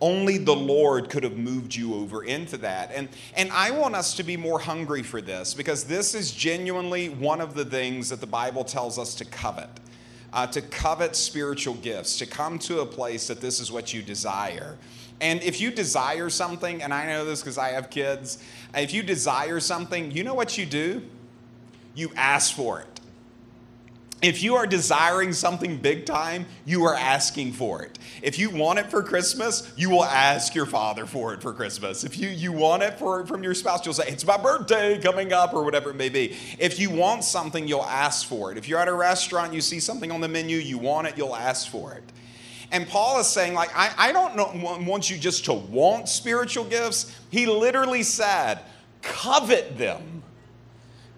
Only 0.00 0.39
the 0.39 0.55
Lord 0.55 1.11
could 1.11 1.25
have 1.25 1.37
moved 1.37 1.75
you 1.75 1.95
over 1.95 2.23
into 2.23 2.56
that. 2.59 2.93
And, 2.95 3.09
and 3.37 3.50
I 3.50 3.73
want 3.73 3.97
us 3.97 4.15
to 4.15 4.23
be 4.23 4.37
more 4.37 4.61
hungry 4.61 5.03
for 5.03 5.21
this 5.21 5.55
because 5.55 5.85
this 5.85 6.15
is 6.15 6.31
genuinely 6.31 7.09
one 7.09 7.41
of 7.41 7.55
the 7.55 7.65
things 7.65 8.09
that 8.11 8.21
the 8.21 8.27
Bible 8.27 8.62
tells 8.62 8.99
us 8.99 9.15
to 9.17 9.25
covet. 9.25 9.69
Uh, 10.33 10.47
to 10.47 10.61
covet 10.61 11.17
spiritual 11.17 11.75
gifts, 11.75 12.19
to 12.19 12.27
come 12.27 12.59
to 12.59 12.81
a 12.81 12.87
place 12.87 13.27
that 13.29 13.41
this 13.41 13.61
is 13.61 13.73
what 13.73 13.95
you 13.95 14.03
desire. 14.03 14.77
And 15.21 15.43
if 15.43 15.61
you 15.61 15.71
desire 15.71 16.31
something, 16.31 16.83
and 16.83 16.93
I 16.93 17.06
know 17.06 17.25
this 17.25 17.41
because 17.41 17.59
I 17.59 17.71
have 17.71 17.91
kids, 17.91 18.39
if 18.75 18.93
you 18.93 19.03
desire 19.03 19.59
something, 19.59 20.11
you 20.11 20.23
know 20.23 20.35
what 20.35 20.59
you 20.59 20.67
do? 20.67 21.03
You 21.95 22.12
ask 22.15 22.55
for 22.55 22.81
it. 22.81 22.98
If 24.20 24.43
you 24.43 24.56
are 24.56 24.67
desiring 24.67 25.32
something 25.32 25.76
big 25.76 26.05
time, 26.05 26.47
you 26.65 26.85
are 26.85 26.94
asking 26.94 27.53
for 27.53 27.82
it. 27.82 28.00
If 28.20 28.37
you 28.37 28.50
want 28.50 28.81
it 28.81 28.91
for 28.91 29.00
Christmas, 29.00 29.73
you 29.76 29.91
will 29.91 30.05
ask 30.05 30.56
your 30.56 30.67
father 30.67 31.06
for 31.06 31.35
it 31.35 31.41
for 31.41 31.53
Christmas. 31.53 32.03
If 32.03 32.19
you, 32.19 32.29
you 32.29 32.50
want 32.50 32.82
it 32.82 32.99
for, 32.99 33.25
from 33.26 33.44
your 33.44 33.55
spouse, 33.55 33.85
you'll 33.85 33.94
say, 33.94 34.09
It's 34.09 34.26
my 34.26 34.37
birthday 34.37 34.99
coming 34.99 35.32
up, 35.32 35.55
or 35.55 35.62
whatever 35.62 35.91
it 35.91 35.97
may 35.97 36.09
be. 36.09 36.37
If 36.59 36.81
you 36.81 36.91
want 36.91 37.23
something, 37.23 37.69
you'll 37.69 37.85
ask 37.85 38.26
for 38.26 38.50
it. 38.50 38.59
If 38.59 38.69
you're 38.69 38.81
at 38.81 38.88
a 38.88 38.94
restaurant, 38.94 39.55
you 39.55 39.61
see 39.61 39.79
something 39.79 40.11
on 40.11 40.21
the 40.21 40.29
menu, 40.29 40.59
you 40.59 40.79
want 40.79 41.06
it, 41.06 41.17
you'll 41.17 41.37
ask 41.37 41.71
for 41.71 41.93
it. 41.93 42.03
And 42.73 42.88
Paul 42.88 43.21
is 43.21 43.29
saying, 43.29 43.55
like, 43.55 43.71
I, 43.75 43.93
I 43.97 44.12
don't 44.12 44.35
know, 44.35 44.50
want 44.85 45.09
you 45.09 45.17
just 45.17 45.44
to 45.44 45.55
want 45.55 46.09
spiritual 46.09 46.64
gifts. 46.64 47.17
He 47.31 47.47
literally 47.47 48.03
said, 48.03 48.61
covet 49.00 49.79
them 49.79 50.18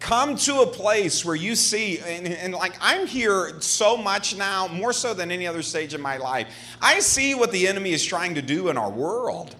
come 0.01 0.35
to 0.35 0.63
a 0.63 0.67
place 0.67 1.25
where 1.25 1.37
you 1.37 1.55
see 1.55 1.99
and, 1.99 2.27
and, 2.27 2.55
like 2.55 2.73
i'm 2.81 3.07
here 3.07 3.61
so 3.61 3.97
much 3.97 4.37
now 4.37 4.67
more 4.69 4.93
so 4.93 5.15
than 5.15 5.31
any 5.31 5.47
other 5.47 5.63
stage 5.63 5.95
in 5.95 6.01
my 6.01 6.17
life 6.17 6.49
i 6.81 6.99
see 6.99 7.35
what 7.35 7.53
the 7.53 7.69
enemy 7.69 7.93
is 7.93 8.05
trying 8.05 8.35
to 8.35 8.43
do 8.43 8.71
in 8.71 8.79
our 8.79 8.91
world 8.91 9.55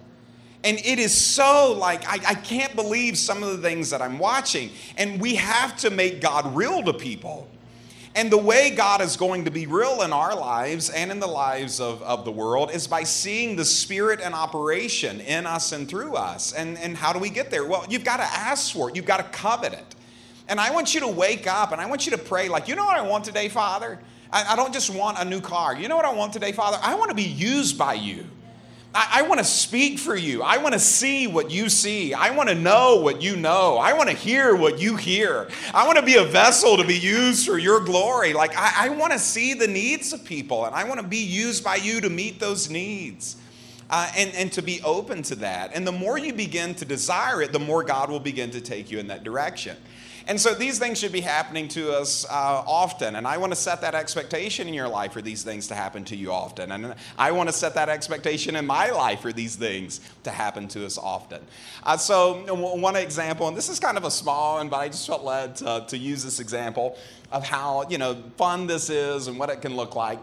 and 0.63 0.77
it 0.79 0.99
is 0.99 1.13
so 1.13 1.75
like 1.77 2.03
I, 2.07 2.31
I 2.31 2.35
can't 2.35 2.75
believe 2.75 3.17
some 3.17 3.43
of 3.43 3.49
the 3.49 3.57
things 3.59 3.91
that 3.91 4.01
i'm 4.01 4.17
watching 4.17 4.71
and 4.97 5.21
we 5.21 5.35
have 5.35 5.77
to 5.77 5.91
make 5.91 6.21
god 6.21 6.55
real 6.55 6.83
to 6.83 6.93
people 6.93 7.47
and 8.13 8.29
the 8.29 8.37
way 8.37 8.71
God 8.71 9.01
is 9.01 9.15
going 9.15 9.45
to 9.45 9.51
be 9.51 9.67
real 9.67 10.01
in 10.01 10.11
our 10.11 10.35
lives 10.35 10.89
and 10.89 11.11
in 11.11 11.21
the 11.21 11.27
lives 11.27 11.79
of, 11.79 12.01
of 12.01 12.25
the 12.25 12.31
world 12.31 12.71
is 12.71 12.85
by 12.85 13.03
seeing 13.03 13.55
the 13.55 13.63
Spirit 13.63 14.19
and 14.21 14.33
operation 14.33 15.21
in 15.21 15.45
us 15.45 15.71
and 15.71 15.87
through 15.87 16.15
us. 16.15 16.51
And, 16.51 16.77
and 16.79 16.97
how 16.97 17.13
do 17.13 17.19
we 17.19 17.29
get 17.29 17.49
there? 17.49 17.65
Well, 17.65 17.85
you've 17.89 18.03
got 18.03 18.17
to 18.17 18.23
ask 18.23 18.73
for 18.73 18.89
it, 18.89 18.97
you've 18.97 19.05
got 19.05 19.17
to 19.17 19.37
covet 19.37 19.71
it. 19.71 19.95
And 20.51 20.59
I 20.59 20.69
want 20.71 20.93
you 20.93 20.99
to 20.99 21.07
wake 21.07 21.47
up 21.47 21.71
and 21.71 21.79
I 21.79 21.85
want 21.85 22.05
you 22.05 22.11
to 22.11 22.17
pray, 22.17 22.49
like, 22.49 22.67
you 22.67 22.75
know 22.75 22.83
what 22.83 22.97
I 22.97 23.01
want 23.01 23.23
today, 23.23 23.47
Father? 23.47 23.97
I, 24.33 24.51
I 24.51 24.55
don't 24.57 24.73
just 24.73 24.89
want 24.93 25.17
a 25.17 25.23
new 25.23 25.39
car. 25.39 25.73
You 25.77 25.87
know 25.87 25.95
what 25.95 26.03
I 26.03 26.11
want 26.13 26.33
today, 26.33 26.51
Father? 26.51 26.77
I 26.83 26.95
want 26.95 27.07
to 27.07 27.15
be 27.15 27.23
used 27.23 27.77
by 27.77 27.93
you. 27.93 28.25
I, 28.93 29.19
I 29.19 29.21
want 29.21 29.39
to 29.39 29.45
speak 29.45 29.97
for 29.97 30.13
you. 30.13 30.43
I 30.43 30.57
want 30.57 30.73
to 30.73 30.79
see 30.79 31.25
what 31.25 31.51
you 31.51 31.69
see. 31.69 32.13
I 32.13 32.31
want 32.31 32.49
to 32.49 32.55
know 32.55 32.97
what 32.97 33.21
you 33.21 33.37
know. 33.37 33.77
I 33.77 33.93
want 33.93 34.09
to 34.09 34.15
hear 34.15 34.53
what 34.53 34.77
you 34.77 34.97
hear. 34.97 35.47
I 35.73 35.87
want 35.87 35.99
to 35.99 36.05
be 36.05 36.15
a 36.15 36.25
vessel 36.25 36.75
to 36.75 36.83
be 36.83 36.97
used 36.97 37.47
for 37.47 37.57
your 37.57 37.79
glory. 37.79 38.33
Like, 38.33 38.51
I, 38.57 38.87
I 38.87 38.89
want 38.89 39.13
to 39.13 39.19
see 39.19 39.53
the 39.53 39.69
needs 39.69 40.11
of 40.11 40.25
people 40.25 40.65
and 40.65 40.75
I 40.75 40.83
want 40.83 40.99
to 40.99 41.07
be 41.07 41.23
used 41.23 41.63
by 41.63 41.77
you 41.77 42.01
to 42.01 42.09
meet 42.09 42.41
those 42.41 42.69
needs. 42.69 43.37
Uh, 43.89 44.09
and, 44.17 44.33
and 44.35 44.53
to 44.53 44.61
be 44.61 44.81
open 44.83 45.21
to 45.21 45.35
that. 45.35 45.71
And 45.73 45.85
the 45.85 45.91
more 45.91 46.17
you 46.17 46.33
begin 46.33 46.75
to 46.75 46.85
desire 46.85 47.41
it, 47.41 47.51
the 47.51 47.59
more 47.59 47.83
God 47.83 48.09
will 48.09 48.21
begin 48.21 48.49
to 48.51 48.61
take 48.61 48.89
you 48.89 48.99
in 48.99 49.07
that 49.07 49.25
direction. 49.25 49.75
And 50.27 50.39
so 50.39 50.53
these 50.53 50.79
things 50.79 50.99
should 50.99 51.11
be 51.11 51.21
happening 51.21 51.67
to 51.69 51.93
us 51.93 52.25
uh, 52.25 52.29
often. 52.29 53.15
And 53.15 53.27
I 53.27 53.37
want 53.37 53.51
to 53.51 53.55
set 53.55 53.81
that 53.81 53.95
expectation 53.95 54.67
in 54.67 54.73
your 54.73 54.87
life 54.87 55.13
for 55.13 55.21
these 55.21 55.43
things 55.43 55.67
to 55.67 55.75
happen 55.75 56.03
to 56.05 56.15
you 56.15 56.31
often. 56.31 56.71
And 56.71 56.95
I 57.17 57.31
want 57.31 57.49
to 57.49 57.53
set 57.53 57.73
that 57.75 57.89
expectation 57.89 58.55
in 58.55 58.65
my 58.65 58.89
life 58.91 59.21
for 59.21 59.33
these 59.33 59.55
things 59.55 60.01
to 60.23 60.31
happen 60.31 60.67
to 60.69 60.85
us 60.85 60.97
often. 60.97 61.41
Uh, 61.83 61.97
so, 61.97 62.53
one 62.55 62.95
example, 62.95 63.47
and 63.47 63.57
this 63.57 63.69
is 63.69 63.79
kind 63.79 63.97
of 63.97 64.03
a 64.03 64.11
small 64.11 64.57
one, 64.57 64.69
but 64.69 64.77
I 64.77 64.87
just 64.87 65.07
felt 65.07 65.23
led 65.23 65.55
to, 65.57 65.85
to 65.87 65.97
use 65.97 66.23
this 66.23 66.39
example 66.39 66.97
of 67.31 67.43
how 67.45 67.87
you 67.89 67.97
know 67.97 68.21
fun 68.37 68.67
this 68.67 68.89
is 68.89 69.27
and 69.27 69.39
what 69.39 69.49
it 69.49 69.61
can 69.61 69.75
look 69.75 69.95
like. 69.95 70.19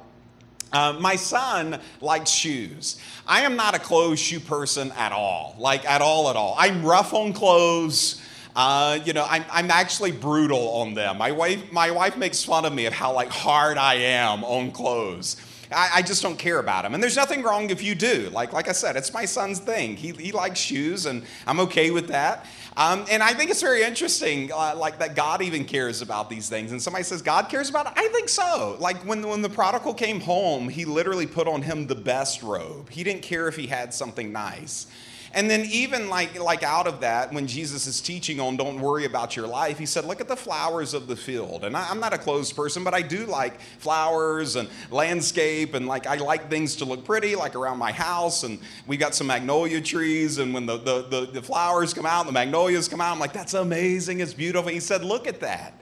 Uh, 0.72 0.94
my 1.00 1.16
son 1.16 1.80
likes 2.00 2.30
shoes. 2.30 3.00
I 3.26 3.42
am 3.42 3.56
not 3.56 3.74
a 3.74 3.78
clothes 3.78 4.20
shoe 4.20 4.40
person 4.40 4.92
at 4.92 5.12
all, 5.12 5.56
like 5.58 5.86
at 5.86 6.02
all, 6.02 6.28
at 6.28 6.36
all. 6.36 6.54
I'm 6.58 6.84
rough 6.84 7.14
on 7.14 7.32
clothes. 7.32 8.22
Uh, 8.58 8.98
you 9.04 9.12
know, 9.12 9.24
I'm, 9.30 9.44
I'm 9.52 9.70
actually 9.70 10.10
brutal 10.10 10.70
on 10.70 10.92
them. 10.92 11.16
My 11.16 11.30
wife, 11.30 11.70
my 11.70 11.92
wife 11.92 12.16
makes 12.16 12.42
fun 12.42 12.64
of 12.64 12.72
me 12.72 12.86
of 12.86 12.92
how 12.92 13.12
like 13.12 13.28
hard 13.28 13.78
I 13.78 13.94
am 13.94 14.42
on 14.42 14.72
clothes. 14.72 15.36
I, 15.70 15.90
I, 15.94 16.02
just 16.02 16.24
don't 16.24 16.36
care 16.36 16.58
about 16.58 16.82
them. 16.82 16.92
And 16.92 17.00
there's 17.00 17.14
nothing 17.14 17.42
wrong 17.42 17.70
if 17.70 17.84
you 17.84 17.94
do. 17.94 18.30
Like, 18.32 18.52
like 18.52 18.68
I 18.68 18.72
said, 18.72 18.96
it's 18.96 19.14
my 19.14 19.26
son's 19.26 19.60
thing. 19.60 19.94
He, 19.94 20.10
he 20.10 20.32
likes 20.32 20.58
shoes, 20.58 21.06
and 21.06 21.22
I'm 21.46 21.60
okay 21.60 21.92
with 21.92 22.08
that. 22.08 22.46
Um, 22.76 23.06
and 23.08 23.22
I 23.22 23.32
think 23.32 23.52
it's 23.52 23.62
very 23.62 23.84
interesting, 23.84 24.50
uh, 24.52 24.74
like 24.76 24.98
that 24.98 25.14
God 25.14 25.40
even 25.40 25.64
cares 25.64 26.02
about 26.02 26.28
these 26.28 26.48
things. 26.48 26.72
And 26.72 26.82
somebody 26.82 27.04
says, 27.04 27.22
God 27.22 27.48
cares 27.48 27.70
about 27.70 27.86
it? 27.86 27.92
I 27.94 28.08
think 28.08 28.28
so. 28.28 28.76
Like 28.80 28.96
when, 29.06 29.24
when 29.24 29.40
the 29.40 29.50
prodigal 29.50 29.94
came 29.94 30.18
home, 30.18 30.68
he 30.68 30.84
literally 30.84 31.28
put 31.28 31.46
on 31.46 31.62
him 31.62 31.86
the 31.86 31.94
best 31.94 32.42
robe. 32.42 32.90
He 32.90 33.04
didn't 33.04 33.22
care 33.22 33.46
if 33.46 33.54
he 33.54 33.68
had 33.68 33.94
something 33.94 34.32
nice. 34.32 34.88
And 35.34 35.50
then 35.50 35.64
even 35.66 36.08
like 36.08 36.38
like 36.40 36.62
out 36.62 36.86
of 36.86 37.00
that, 37.00 37.32
when 37.32 37.46
Jesus 37.46 37.86
is 37.86 38.00
teaching 38.00 38.40
on 38.40 38.56
don't 38.56 38.80
worry 38.80 39.04
about 39.04 39.36
your 39.36 39.46
life, 39.46 39.78
he 39.78 39.86
said, 39.86 40.04
look 40.04 40.20
at 40.20 40.28
the 40.28 40.36
flowers 40.36 40.94
of 40.94 41.06
the 41.06 41.16
field. 41.16 41.64
And 41.64 41.76
I, 41.76 41.90
am 41.90 42.00
not 42.00 42.12
a 42.12 42.18
clothes 42.18 42.52
person, 42.52 42.84
but 42.84 42.94
I 42.94 43.02
do 43.02 43.26
like 43.26 43.60
flowers 43.78 44.56
and 44.56 44.68
landscape, 44.90 45.74
and 45.74 45.86
like 45.86 46.06
I 46.06 46.16
like 46.16 46.48
things 46.48 46.76
to 46.76 46.84
look 46.84 47.04
pretty, 47.04 47.36
like 47.36 47.54
around 47.54 47.78
my 47.78 47.92
house. 47.92 48.42
And 48.42 48.58
we 48.86 48.96
got 48.96 49.14
some 49.14 49.26
magnolia 49.26 49.80
trees, 49.80 50.38
and 50.38 50.54
when 50.54 50.66
the 50.66 50.78
the, 50.78 51.02
the, 51.02 51.26
the 51.32 51.42
flowers 51.42 51.92
come 51.92 52.06
out, 52.06 52.26
the 52.26 52.32
magnolias 52.32 52.88
come 52.88 53.00
out, 53.00 53.12
I'm 53.12 53.18
like, 53.18 53.32
that's 53.32 53.54
amazing, 53.54 54.20
it's 54.20 54.34
beautiful. 54.34 54.70
He 54.70 54.80
said, 54.80 55.04
look 55.04 55.26
at 55.26 55.40
that. 55.40 55.74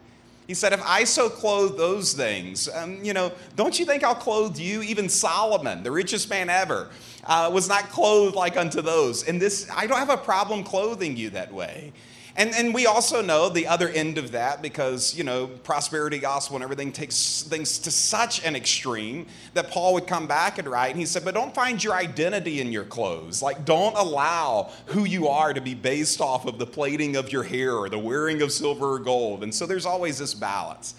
He 0.46 0.54
said, 0.54 0.72
If 0.72 0.82
I 0.84 1.04
so 1.04 1.28
clothe 1.28 1.76
those 1.76 2.12
things, 2.12 2.68
um, 2.68 3.02
you 3.02 3.12
know, 3.12 3.32
don't 3.56 3.78
you 3.78 3.84
think 3.84 4.04
I'll 4.04 4.14
clothe 4.14 4.58
you? 4.58 4.82
Even 4.82 5.08
Solomon, 5.08 5.82
the 5.82 5.90
richest 5.90 6.30
man 6.30 6.48
ever, 6.48 6.88
uh, 7.24 7.50
was 7.52 7.68
not 7.68 7.90
clothed 7.90 8.36
like 8.36 8.56
unto 8.56 8.80
those. 8.80 9.24
And 9.24 9.40
this, 9.40 9.68
I 9.74 9.86
don't 9.86 9.98
have 9.98 10.10
a 10.10 10.16
problem 10.16 10.62
clothing 10.62 11.16
you 11.16 11.30
that 11.30 11.52
way. 11.52 11.92
And, 12.38 12.54
and 12.54 12.74
we 12.74 12.84
also 12.84 13.22
know 13.22 13.48
the 13.48 13.66
other 13.66 13.88
end 13.88 14.18
of 14.18 14.32
that 14.32 14.60
because, 14.60 15.16
you 15.16 15.24
know, 15.24 15.46
prosperity 15.46 16.18
gospel 16.18 16.56
and 16.56 16.62
everything 16.62 16.92
takes 16.92 17.42
things 17.42 17.78
to 17.78 17.90
such 17.90 18.44
an 18.44 18.54
extreme 18.54 19.26
that 19.54 19.70
Paul 19.70 19.94
would 19.94 20.06
come 20.06 20.26
back 20.26 20.58
and 20.58 20.68
write. 20.68 20.90
And 20.90 21.00
he 21.00 21.06
said, 21.06 21.24
but 21.24 21.32
don't 21.32 21.54
find 21.54 21.82
your 21.82 21.94
identity 21.94 22.60
in 22.60 22.72
your 22.72 22.84
clothes. 22.84 23.40
Like, 23.40 23.64
don't 23.64 23.96
allow 23.96 24.70
who 24.86 25.04
you 25.04 25.28
are 25.28 25.54
to 25.54 25.62
be 25.62 25.72
based 25.72 26.20
off 26.20 26.44
of 26.44 26.58
the 26.58 26.66
plaiting 26.66 27.16
of 27.16 27.32
your 27.32 27.42
hair 27.42 27.74
or 27.74 27.88
the 27.88 27.98
wearing 27.98 28.42
of 28.42 28.52
silver 28.52 28.92
or 28.92 28.98
gold. 28.98 29.42
And 29.42 29.54
so 29.54 29.64
there's 29.64 29.86
always 29.86 30.18
this 30.18 30.34
balance. 30.34 30.94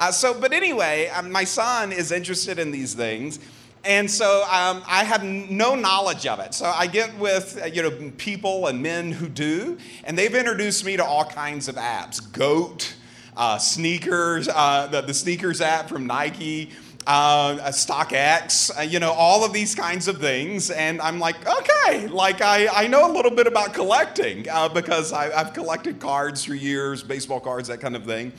Uh, 0.00 0.10
so, 0.10 0.32
but 0.32 0.54
anyway, 0.54 1.08
um, 1.08 1.30
my 1.30 1.44
son 1.44 1.92
is 1.92 2.12
interested 2.12 2.58
in 2.58 2.70
these 2.70 2.94
things. 2.94 3.38
And 3.84 4.08
so 4.08 4.42
um, 4.44 4.82
I 4.86 5.02
have 5.02 5.24
no 5.24 5.74
knowledge 5.74 6.26
of 6.26 6.38
it. 6.38 6.54
So 6.54 6.66
I 6.66 6.86
get 6.86 7.16
with 7.18 7.60
you 7.74 7.82
know 7.82 8.12
people 8.16 8.68
and 8.68 8.80
men 8.80 9.10
who 9.10 9.28
do, 9.28 9.76
and 10.04 10.16
they've 10.16 10.34
introduced 10.34 10.84
me 10.84 10.96
to 10.96 11.04
all 11.04 11.24
kinds 11.24 11.68
of 11.68 11.74
apps. 11.74 12.32
Goat, 12.32 12.94
uh, 13.36 13.58
sneakers, 13.58 14.48
uh, 14.48 14.86
the, 14.90 15.00
the 15.00 15.14
sneakers 15.14 15.60
app 15.60 15.88
from 15.88 16.06
Nike. 16.06 16.70
Uh, 17.04 17.56
StockX, 17.70 18.78
uh, 18.78 18.82
you 18.82 19.00
know, 19.00 19.10
all 19.10 19.44
of 19.44 19.52
these 19.52 19.74
kinds 19.74 20.06
of 20.06 20.18
things. 20.18 20.70
And 20.70 21.00
I'm 21.00 21.18
like, 21.18 21.34
okay, 21.44 22.06
like 22.06 22.40
I, 22.40 22.68
I 22.68 22.86
know 22.86 23.10
a 23.10 23.12
little 23.12 23.32
bit 23.32 23.48
about 23.48 23.74
collecting 23.74 24.48
uh, 24.48 24.68
because 24.68 25.12
I, 25.12 25.36
have 25.36 25.52
collected 25.52 25.98
cards 25.98 26.44
for 26.44 26.54
years, 26.54 27.02
baseball 27.02 27.40
cards, 27.40 27.66
that 27.66 27.80
kind 27.80 27.96
of 27.96 28.04
thing. 28.04 28.30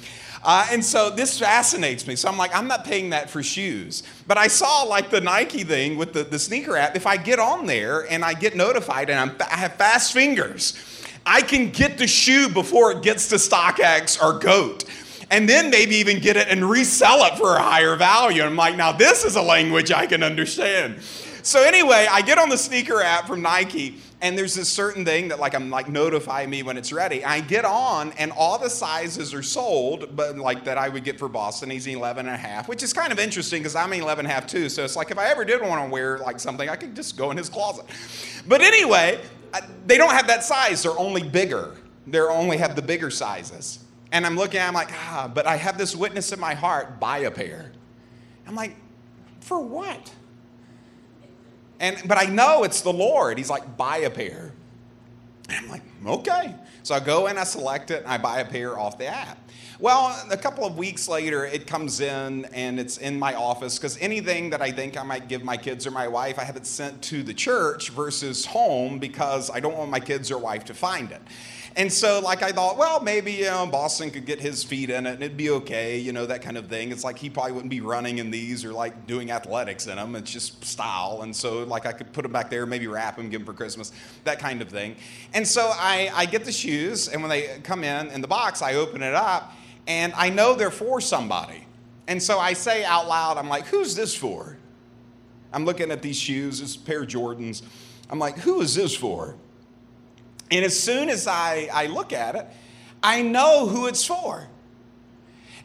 Uh, 0.43 0.67
and 0.71 0.83
so 0.83 1.09
this 1.09 1.39
fascinates 1.39 2.05
me. 2.05 2.15
So 2.15 2.27
I'm 2.27 2.37
like, 2.37 2.55
I'm 2.55 2.67
not 2.67 2.83
paying 2.83 3.11
that 3.11 3.29
for 3.29 3.41
shoes. 3.41 4.03
But 4.27 4.37
I 4.37 4.47
saw 4.47 4.83
like 4.83 5.09
the 5.09 5.21
Nike 5.21 5.63
thing 5.63 5.97
with 5.97 6.13
the, 6.13 6.23
the 6.23 6.39
sneaker 6.39 6.75
app. 6.75 6.95
If 6.95 7.07
I 7.07 7.17
get 7.17 7.39
on 7.39 7.65
there 7.65 8.01
and 8.11 8.25
I 8.25 8.33
get 8.33 8.55
notified 8.55 9.09
and 9.09 9.19
I'm, 9.19 9.37
I 9.49 9.55
have 9.55 9.75
fast 9.75 10.11
fingers, 10.11 10.77
I 11.25 11.41
can 11.41 11.69
get 11.69 11.97
the 11.97 12.07
shoe 12.07 12.49
before 12.49 12.91
it 12.91 13.01
gets 13.01 13.29
to 13.29 13.35
StockX 13.35 14.21
or 14.21 14.39
GOAT 14.39 14.83
and 15.31 15.47
then 15.47 15.69
maybe 15.69 15.95
even 15.95 16.19
get 16.19 16.37
it 16.37 16.47
and 16.49 16.69
resell 16.69 17.23
it 17.25 17.37
for 17.37 17.55
a 17.55 17.61
higher 17.61 17.95
value. 17.95 18.41
And 18.41 18.51
I'm 18.51 18.55
like, 18.55 18.75
now 18.75 18.91
this 18.91 19.23
is 19.23 19.35
a 19.35 19.41
language 19.41 19.91
I 19.91 20.05
can 20.05 20.21
understand. 20.21 21.01
So 21.41 21.63
anyway, 21.63 22.07
I 22.09 22.21
get 22.21 22.37
on 22.37 22.49
the 22.49 22.57
sneaker 22.57 23.01
app 23.01 23.27
from 23.27 23.41
Nike 23.41 23.97
and 24.23 24.37
there's 24.37 24.55
this 24.55 24.69
certain 24.69 25.03
thing 25.03 25.27
that 25.27 25.39
like 25.39 25.53
I'm 25.53 25.69
like 25.69 25.89
notify 25.89 26.45
me 26.45 26.63
when 26.63 26.77
it's 26.77 26.93
ready. 26.93 27.25
I 27.25 27.41
get 27.41 27.65
on 27.65 28.13
and 28.13 28.31
all 28.31 28.57
the 28.57 28.69
sizes 28.69 29.33
are 29.33 29.43
sold, 29.43 30.15
but 30.15 30.37
like 30.37 30.63
that 30.63 30.77
I 30.77 30.87
would 30.87 31.03
get 31.03 31.19
for 31.19 31.27
Boston, 31.27 31.69
he's 31.69 31.85
11 31.85 32.25
and 32.25 32.33
a 32.33 32.37
half, 32.37 32.69
which 32.69 32.83
is 32.83 32.93
kind 32.93 33.11
of 33.11 33.19
interesting 33.19 33.59
because 33.59 33.75
I'm 33.75 33.91
11 33.91 34.25
and 34.25 34.31
a 34.31 34.33
half 34.33 34.47
too. 34.47 34.69
So 34.69 34.85
it's 34.85 34.95
like 34.95 35.11
if 35.11 35.17
I 35.17 35.27
ever 35.27 35.43
did 35.43 35.61
want 35.61 35.85
to 35.85 35.91
wear 35.91 36.19
like 36.19 36.39
something, 36.39 36.69
I 36.69 36.77
could 36.77 36.95
just 36.95 37.17
go 37.17 37.31
in 37.31 37.37
his 37.37 37.49
closet. 37.49 37.85
But 38.47 38.61
anyway, 38.61 39.19
they 39.85 39.97
don't 39.97 40.13
have 40.13 40.27
that 40.27 40.45
size. 40.45 40.83
They're 40.83 40.97
only 40.97 41.23
bigger. 41.23 41.75
They 42.07 42.19
only 42.19 42.57
have 42.57 42.77
the 42.77 42.81
bigger 42.81 43.11
sizes. 43.11 43.79
And 44.13 44.25
I'm 44.25 44.37
looking, 44.37 44.61
I'm 44.61 44.73
like, 44.73 44.91
ah, 44.93 45.29
but 45.33 45.45
I 45.45 45.57
have 45.57 45.77
this 45.77 45.97
witness 45.97 46.31
in 46.31 46.39
my 46.39 46.53
heart, 46.53 46.97
buy 46.97 47.19
a 47.19 47.31
pair. 47.31 47.73
I'm 48.47 48.55
like, 48.55 48.77
for 49.41 49.59
what? 49.59 50.13
And, 51.83 51.97
but 52.07 52.17
I 52.17 52.27
know 52.27 52.63
it's 52.63 52.79
the 52.79 52.93
Lord. 52.93 53.37
He's 53.37 53.49
like, 53.49 53.75
buy 53.75 53.97
a 53.97 54.09
pair. 54.09 54.53
And 55.49 55.65
I'm 55.65 55.69
like, 55.69 55.81
okay. 56.07 56.55
So 56.81 56.95
I 56.95 57.01
go 57.01 57.27
and 57.27 57.37
I 57.37 57.43
select 57.43 57.91
it 57.91 58.03
and 58.03 58.07
I 58.07 58.17
buy 58.17 58.39
a 58.39 58.45
pair 58.45 58.79
off 58.79 58.97
the 58.97 59.07
app. 59.07 59.37
Well, 59.81 60.17
a 60.31 60.37
couple 60.37 60.63
of 60.63 60.77
weeks 60.77 61.09
later, 61.09 61.45
it 61.45 61.67
comes 61.67 61.99
in 61.99 62.45
and 62.53 62.79
it's 62.79 62.99
in 62.99 63.19
my 63.19 63.33
office 63.33 63.77
because 63.77 63.97
anything 63.97 64.49
that 64.51 64.61
I 64.61 64.71
think 64.71 64.95
I 64.97 65.03
might 65.03 65.27
give 65.27 65.43
my 65.43 65.57
kids 65.57 65.85
or 65.85 65.91
my 65.91 66.07
wife, 66.07 66.39
I 66.39 66.45
have 66.45 66.55
it 66.55 66.65
sent 66.65 67.01
to 67.03 67.21
the 67.21 67.33
church 67.33 67.89
versus 67.89 68.45
home 68.45 68.97
because 68.97 69.49
I 69.49 69.59
don't 69.59 69.75
want 69.75 69.91
my 69.91 69.99
kids 69.99 70.31
or 70.31 70.37
wife 70.37 70.63
to 70.65 70.73
find 70.73 71.11
it. 71.11 71.21
And 71.75 71.91
so, 71.91 72.19
like, 72.19 72.43
I 72.43 72.51
thought, 72.51 72.77
well, 72.77 73.01
maybe, 73.01 73.31
you 73.31 73.45
know, 73.45 73.65
Boston 73.65 74.11
could 74.11 74.27
get 74.27 74.39
his 74.39 74.63
feet 74.63 74.91
in 74.91 75.07
it 75.07 75.13
and 75.13 75.23
it'd 75.23 75.35
be 75.35 75.49
okay, 75.49 75.97
you 75.97 76.13
know, 76.13 76.27
that 76.27 76.43
kind 76.43 76.55
of 76.55 76.67
thing. 76.67 76.91
It's 76.91 77.03
like 77.03 77.17
he 77.17 77.31
probably 77.31 77.53
wouldn't 77.53 77.71
be 77.71 77.81
running 77.81 78.19
in 78.19 78.29
these 78.29 78.63
or 78.63 78.71
like 78.71 79.07
doing 79.07 79.31
athletics 79.31 79.87
in 79.87 79.95
them. 79.95 80.15
It's 80.15 80.31
just 80.31 80.63
style. 80.63 81.21
And 81.23 81.35
so, 81.35 81.63
like, 81.63 81.87
I 81.87 81.91
could 81.91 82.13
put 82.13 82.21
them 82.21 82.31
back 82.31 82.51
there, 82.51 82.67
maybe 82.67 82.85
wrap 82.85 83.17
them, 83.17 83.29
give 83.29 83.41
them 83.41 83.45
for 83.47 83.53
Christmas, 83.53 83.91
that 84.23 84.37
kind 84.37 84.61
of 84.61 84.69
thing. 84.69 84.95
And 85.33 85.47
so, 85.47 85.71
I, 85.73 86.11
I 86.13 86.27
get 86.27 86.45
the 86.45 86.51
shoes, 86.51 87.07
and 87.07 87.21
when 87.23 87.29
they 87.29 87.59
come 87.63 87.83
in 87.83 88.07
in 88.11 88.21
the 88.21 88.27
box, 88.27 88.61
I 88.61 88.75
open 88.75 89.01
it 89.01 89.15
up, 89.15 89.53
and 89.87 90.13
I 90.15 90.29
know 90.29 90.53
they're 90.53 90.69
for 90.69 91.01
somebody. 91.01 91.65
And 92.07 92.21
so 92.21 92.37
I 92.37 92.53
say 92.53 92.83
out 92.83 93.07
loud, 93.07 93.37
I'm 93.37 93.49
like, 93.49 93.65
who's 93.67 93.95
this 93.95 94.15
for? 94.15 94.57
I'm 95.51 95.65
looking 95.65 95.91
at 95.91 96.01
these 96.01 96.17
shoes, 96.17 96.59
this 96.59 96.75
pair 96.75 97.03
of 97.03 97.07
Jordans. 97.07 97.61
I'm 98.09 98.19
like, 98.19 98.37
who 98.37 98.61
is 98.61 98.75
this 98.75 98.95
for? 98.95 99.35
And 100.53 100.63
as 100.63 100.79
soon 100.79 101.09
as 101.09 101.25
I, 101.25 101.67
I 101.73 101.87
look 101.87 102.13
at 102.13 102.35
it, 102.35 102.45
I 103.01 103.23
know 103.23 103.67
who 103.67 103.87
it's 103.87 104.05
for. 104.05 104.47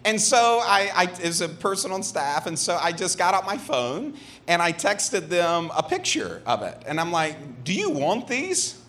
And 0.05 0.19
so 0.19 0.61
I, 0.63 0.91
I 0.95 1.07
a 1.43 1.49
person 1.49 1.93
on 1.93 2.03
staff, 2.03 2.47
and 2.47 2.59
so 2.59 2.79
I 2.81 2.93
just 2.93 3.19
got 3.19 3.35
out 3.35 3.45
my 3.45 3.59
phone 3.59 4.15
and 4.47 4.63
I 4.63 4.73
texted 4.73 5.29
them 5.29 5.71
a 5.77 5.83
picture 5.83 6.41
of 6.47 6.63
it. 6.63 6.83
And 6.87 6.99
I'm 6.99 7.13
like, 7.13 7.65
do 7.65 7.75
you 7.75 7.91
want 7.91 8.29
these? 8.29 8.81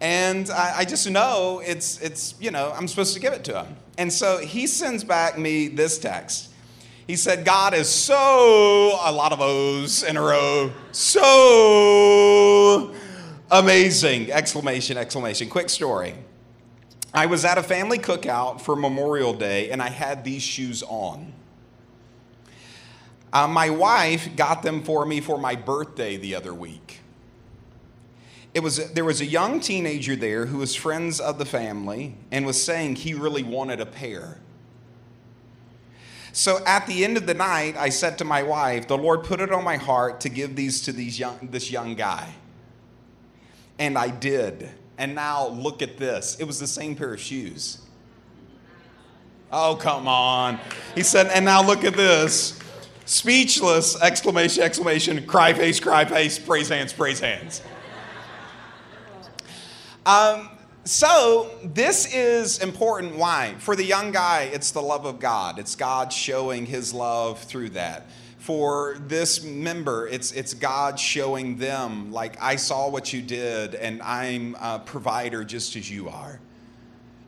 And 0.00 0.50
I, 0.50 0.78
I 0.78 0.84
just 0.84 1.08
know 1.08 1.62
it's, 1.64 2.00
it's, 2.00 2.34
you 2.40 2.50
know, 2.50 2.72
I'm 2.74 2.88
supposed 2.88 3.14
to 3.14 3.20
give 3.20 3.32
it 3.32 3.44
to 3.44 3.62
him. 3.62 3.76
And 3.98 4.12
so 4.12 4.38
he 4.38 4.66
sends 4.66 5.04
back 5.04 5.38
me 5.38 5.68
this 5.68 5.98
text. 5.98 6.48
He 7.06 7.14
said, 7.14 7.44
God 7.44 7.72
is 7.72 7.88
so, 7.88 8.98
a 9.04 9.12
lot 9.12 9.32
of 9.32 9.40
O's 9.40 10.02
in 10.02 10.16
a 10.16 10.22
row, 10.22 10.72
so 10.90 12.92
Amazing! 13.52 14.32
Exclamation, 14.32 14.96
exclamation. 14.96 15.50
Quick 15.50 15.68
story. 15.68 16.14
I 17.12 17.26
was 17.26 17.44
at 17.44 17.58
a 17.58 17.62
family 17.62 17.98
cookout 17.98 18.62
for 18.62 18.74
Memorial 18.74 19.34
Day 19.34 19.70
and 19.70 19.82
I 19.82 19.90
had 19.90 20.24
these 20.24 20.42
shoes 20.42 20.82
on. 20.82 21.34
Uh, 23.30 23.46
my 23.46 23.68
wife 23.68 24.34
got 24.36 24.62
them 24.62 24.82
for 24.82 25.04
me 25.04 25.20
for 25.20 25.36
my 25.36 25.54
birthday 25.54 26.16
the 26.16 26.34
other 26.34 26.54
week. 26.54 27.00
It 28.54 28.60
was, 28.60 28.90
there 28.94 29.04
was 29.04 29.20
a 29.20 29.26
young 29.26 29.60
teenager 29.60 30.16
there 30.16 30.46
who 30.46 30.56
was 30.56 30.74
friends 30.74 31.20
of 31.20 31.36
the 31.36 31.44
family 31.44 32.16
and 32.30 32.46
was 32.46 32.62
saying 32.62 32.96
he 32.96 33.12
really 33.12 33.42
wanted 33.42 33.80
a 33.80 33.86
pair. 33.86 34.38
So 36.32 36.64
at 36.64 36.86
the 36.86 37.04
end 37.04 37.18
of 37.18 37.26
the 37.26 37.34
night, 37.34 37.76
I 37.76 37.90
said 37.90 38.16
to 38.16 38.24
my 38.24 38.42
wife, 38.42 38.88
The 38.88 38.96
Lord 38.96 39.24
put 39.24 39.40
it 39.40 39.52
on 39.52 39.62
my 39.62 39.76
heart 39.76 40.22
to 40.22 40.30
give 40.30 40.56
these 40.56 40.80
to 40.84 40.92
these 40.92 41.18
young, 41.18 41.50
this 41.50 41.70
young 41.70 41.94
guy. 41.94 42.32
And 43.82 43.98
I 43.98 44.10
did. 44.10 44.70
And 44.96 45.16
now 45.16 45.48
look 45.48 45.82
at 45.82 45.98
this. 45.98 46.36
It 46.38 46.44
was 46.44 46.60
the 46.60 46.68
same 46.68 46.94
pair 46.94 47.14
of 47.14 47.18
shoes. 47.18 47.78
Oh, 49.50 49.74
come 49.74 50.06
on. 50.06 50.60
He 50.94 51.02
said, 51.02 51.26
and 51.26 51.44
now 51.44 51.66
look 51.66 51.82
at 51.82 51.94
this. 51.94 52.60
Speechless, 53.06 54.00
exclamation, 54.00 54.62
exclamation, 54.62 55.26
cry 55.26 55.52
face, 55.52 55.80
cry 55.80 56.04
face, 56.04 56.38
praise 56.38 56.68
hands, 56.68 56.92
praise 56.92 57.18
hands. 57.18 57.60
Um, 60.06 60.50
so, 60.84 61.50
this 61.64 62.14
is 62.14 62.60
important. 62.60 63.16
Why? 63.16 63.56
For 63.58 63.74
the 63.74 63.84
young 63.84 64.12
guy, 64.12 64.42
it's 64.52 64.70
the 64.70 64.80
love 64.80 65.06
of 65.06 65.18
God. 65.18 65.58
It's 65.58 65.74
God 65.74 66.12
showing 66.12 66.66
his 66.66 66.94
love 66.94 67.42
through 67.42 67.70
that 67.70 68.06
for 68.42 68.96
this 69.06 69.44
member, 69.44 70.08
it's, 70.08 70.32
it's 70.32 70.52
God 70.52 70.98
showing 70.98 71.58
them, 71.58 72.10
like, 72.10 72.42
I 72.42 72.56
saw 72.56 72.90
what 72.90 73.12
you 73.12 73.22
did, 73.22 73.76
and 73.76 74.02
I'm 74.02 74.56
a 74.60 74.80
provider 74.80 75.44
just 75.44 75.76
as 75.76 75.88
you 75.88 76.08
are. 76.08 76.40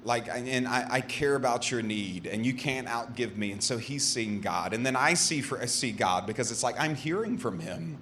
Like, 0.03 0.27
and 0.29 0.67
I, 0.67 0.87
I 0.91 1.01
care 1.03 1.37
about 1.37 1.71
your 1.71 1.83
need, 1.83 2.27
and 2.27 2.45
you 2.45 2.53
can't 2.53 2.89
outgive 2.89 3.37
me. 3.37 3.53
And 3.53 3.63
so 3.63 3.79
he's 3.79 4.03
seeing 4.03 4.41
God. 4.41 4.75
And 4.75 4.85
then 4.85 4.97
I 4.97 5.15
see, 5.15 5.41
for, 5.41 5.61
I 5.61 5.67
see 5.67 5.93
God 5.93 6.27
because 6.27 6.51
it's 6.51 6.65
like 6.65 6.75
I'm 6.81 6.97
hearing 6.97 7.39
from 7.39 7.61
him. 7.61 7.97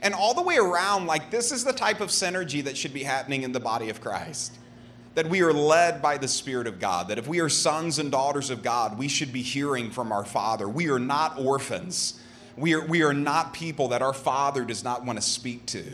And 0.00 0.14
all 0.14 0.32
the 0.32 0.42
way 0.42 0.56
around, 0.56 1.06
like, 1.06 1.30
this 1.30 1.52
is 1.52 1.62
the 1.62 1.74
type 1.74 2.00
of 2.00 2.08
synergy 2.08 2.64
that 2.64 2.78
should 2.78 2.94
be 2.94 3.02
happening 3.02 3.42
in 3.42 3.52
the 3.52 3.60
body 3.60 3.90
of 3.90 4.00
Christ 4.00 4.54
that 5.14 5.28
we 5.28 5.42
are 5.42 5.52
led 5.52 6.02
by 6.02 6.18
the 6.18 6.28
Spirit 6.28 6.66
of 6.66 6.80
God, 6.80 7.08
that 7.08 7.18
if 7.18 7.26
we 7.26 7.40
are 7.40 7.48
sons 7.48 7.98
and 7.98 8.10
daughters 8.10 8.50
of 8.50 8.62
God, 8.62 8.98
we 8.98 9.08
should 9.08 9.32
be 9.32 9.42
hearing 9.42 9.90
from 9.90 10.10
our 10.12 10.24
Father. 10.24 10.68
We 10.68 10.90
are 10.90 10.98
not 10.98 11.38
orphans. 11.38 12.20
We 12.56 12.74
are, 12.74 12.84
we 12.84 13.02
are 13.02 13.14
not 13.14 13.52
people 13.52 13.88
that 13.88 14.02
our 14.02 14.12
Father 14.12 14.64
does 14.64 14.82
not 14.82 15.04
want 15.04 15.18
to 15.18 15.22
speak 15.22 15.66
to. 15.66 15.84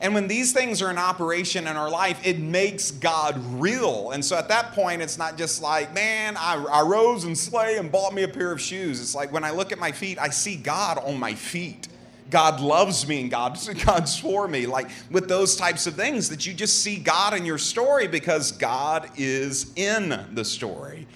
And 0.00 0.14
when 0.14 0.28
these 0.28 0.52
things 0.52 0.80
are 0.80 0.90
in 0.90 0.98
operation 0.98 1.66
in 1.66 1.76
our 1.76 1.90
life, 1.90 2.24
it 2.24 2.38
makes 2.38 2.92
God 2.92 3.36
real. 3.60 4.12
And 4.12 4.24
so 4.24 4.36
at 4.36 4.48
that 4.48 4.72
point, 4.72 5.02
it's 5.02 5.18
not 5.18 5.36
just 5.36 5.60
like, 5.60 5.92
man, 5.92 6.36
I, 6.36 6.64
I, 6.70 6.82
rose 6.82 7.24
and 7.24 7.36
slay 7.36 7.78
and 7.78 7.90
bought 7.90 8.14
me 8.14 8.22
a 8.22 8.28
pair 8.28 8.52
of 8.52 8.60
shoes. 8.60 9.00
It's 9.00 9.16
like 9.16 9.32
when 9.32 9.42
I 9.42 9.50
look 9.50 9.72
at 9.72 9.78
my 9.78 9.90
feet, 9.90 10.18
I 10.20 10.28
see 10.28 10.54
God 10.54 10.98
on 10.98 11.18
my 11.18 11.34
feet. 11.34 11.88
God 12.30 12.60
loves 12.60 13.06
me 13.06 13.22
and 13.22 13.30
God, 13.30 13.58
God's 13.84 14.18
for 14.18 14.48
me. 14.48 14.66
Like 14.66 14.90
with 15.10 15.28
those 15.28 15.56
types 15.56 15.86
of 15.86 15.94
things, 15.94 16.28
that 16.28 16.46
you 16.46 16.54
just 16.54 16.82
see 16.82 16.96
God 16.96 17.34
in 17.34 17.44
your 17.44 17.58
story 17.58 18.06
because 18.06 18.52
God 18.52 19.10
is 19.16 19.72
in 19.76 20.26
the 20.32 20.44
story. 20.44 21.06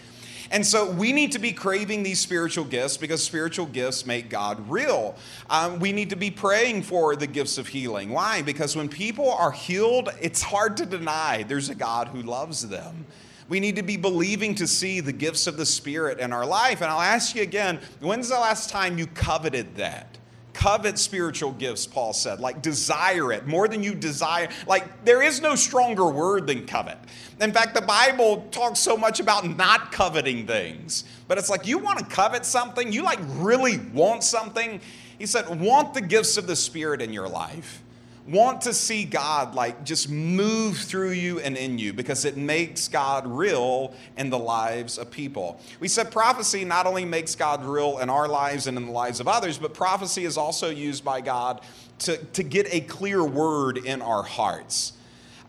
And 0.52 0.66
so 0.66 0.90
we 0.90 1.14
need 1.14 1.32
to 1.32 1.38
be 1.38 1.52
craving 1.52 2.02
these 2.02 2.20
spiritual 2.20 2.66
gifts 2.66 2.98
because 2.98 3.24
spiritual 3.24 3.64
gifts 3.64 4.04
make 4.04 4.28
God 4.28 4.68
real. 4.68 5.16
Um, 5.48 5.80
we 5.80 5.92
need 5.92 6.10
to 6.10 6.16
be 6.16 6.30
praying 6.30 6.82
for 6.82 7.16
the 7.16 7.26
gifts 7.26 7.56
of 7.56 7.68
healing. 7.68 8.10
Why? 8.10 8.42
Because 8.42 8.76
when 8.76 8.90
people 8.90 9.30
are 9.32 9.50
healed, 9.50 10.10
it's 10.20 10.42
hard 10.42 10.76
to 10.76 10.84
deny 10.84 11.42
there's 11.42 11.70
a 11.70 11.74
God 11.74 12.08
who 12.08 12.20
loves 12.20 12.68
them. 12.68 13.06
We 13.48 13.60
need 13.60 13.76
to 13.76 13.82
be 13.82 13.96
believing 13.96 14.54
to 14.56 14.66
see 14.66 15.00
the 15.00 15.12
gifts 15.12 15.46
of 15.46 15.56
the 15.56 15.64
Spirit 15.66 16.18
in 16.18 16.34
our 16.34 16.44
life. 16.44 16.82
And 16.82 16.90
I'll 16.90 17.00
ask 17.00 17.34
you 17.34 17.42
again 17.42 17.80
when's 18.00 18.28
the 18.28 18.34
last 18.38 18.68
time 18.68 18.98
you 18.98 19.06
coveted 19.06 19.76
that? 19.76 20.18
Covet 20.52 20.98
spiritual 20.98 21.52
gifts, 21.52 21.86
Paul 21.86 22.12
said. 22.12 22.40
Like, 22.40 22.62
desire 22.62 23.32
it 23.32 23.46
more 23.46 23.68
than 23.68 23.82
you 23.82 23.94
desire. 23.94 24.48
Like, 24.66 25.04
there 25.04 25.22
is 25.22 25.40
no 25.40 25.54
stronger 25.54 26.06
word 26.08 26.46
than 26.46 26.66
covet. 26.66 26.98
In 27.40 27.52
fact, 27.52 27.74
the 27.74 27.82
Bible 27.82 28.46
talks 28.50 28.78
so 28.78 28.96
much 28.96 29.18
about 29.18 29.56
not 29.56 29.92
coveting 29.92 30.46
things. 30.46 31.04
But 31.28 31.38
it's 31.38 31.50
like, 31.50 31.66
you 31.66 31.78
want 31.78 31.98
to 31.98 32.04
covet 32.04 32.44
something, 32.44 32.92
you 32.92 33.02
like 33.02 33.20
really 33.22 33.78
want 33.78 34.22
something. 34.24 34.80
He 35.18 35.26
said, 35.26 35.60
want 35.60 35.94
the 35.94 36.00
gifts 36.00 36.36
of 36.36 36.46
the 36.46 36.56
Spirit 36.56 37.00
in 37.00 37.12
your 37.12 37.28
life 37.28 37.82
want 38.26 38.62
to 38.62 38.74
see 38.74 39.04
God 39.04 39.54
like 39.54 39.84
just 39.84 40.08
move 40.08 40.78
through 40.78 41.10
you 41.10 41.40
and 41.40 41.56
in 41.56 41.78
you 41.78 41.92
because 41.92 42.24
it 42.24 42.36
makes 42.36 42.88
God 42.88 43.26
real 43.26 43.94
in 44.16 44.30
the 44.30 44.38
lives 44.38 44.98
of 44.98 45.10
people. 45.10 45.60
We 45.80 45.88
said 45.88 46.10
prophecy 46.12 46.64
not 46.64 46.86
only 46.86 47.04
makes 47.04 47.34
God 47.34 47.64
real 47.64 47.98
in 47.98 48.08
our 48.10 48.28
lives 48.28 48.66
and 48.66 48.76
in 48.76 48.86
the 48.86 48.92
lives 48.92 49.20
of 49.20 49.26
others, 49.26 49.58
but 49.58 49.74
prophecy 49.74 50.24
is 50.24 50.36
also 50.36 50.70
used 50.70 51.04
by 51.04 51.20
God 51.20 51.62
to, 52.00 52.16
to 52.16 52.42
get 52.42 52.72
a 52.72 52.80
clear 52.80 53.24
word 53.24 53.78
in 53.78 54.02
our 54.02 54.22
hearts. 54.22 54.92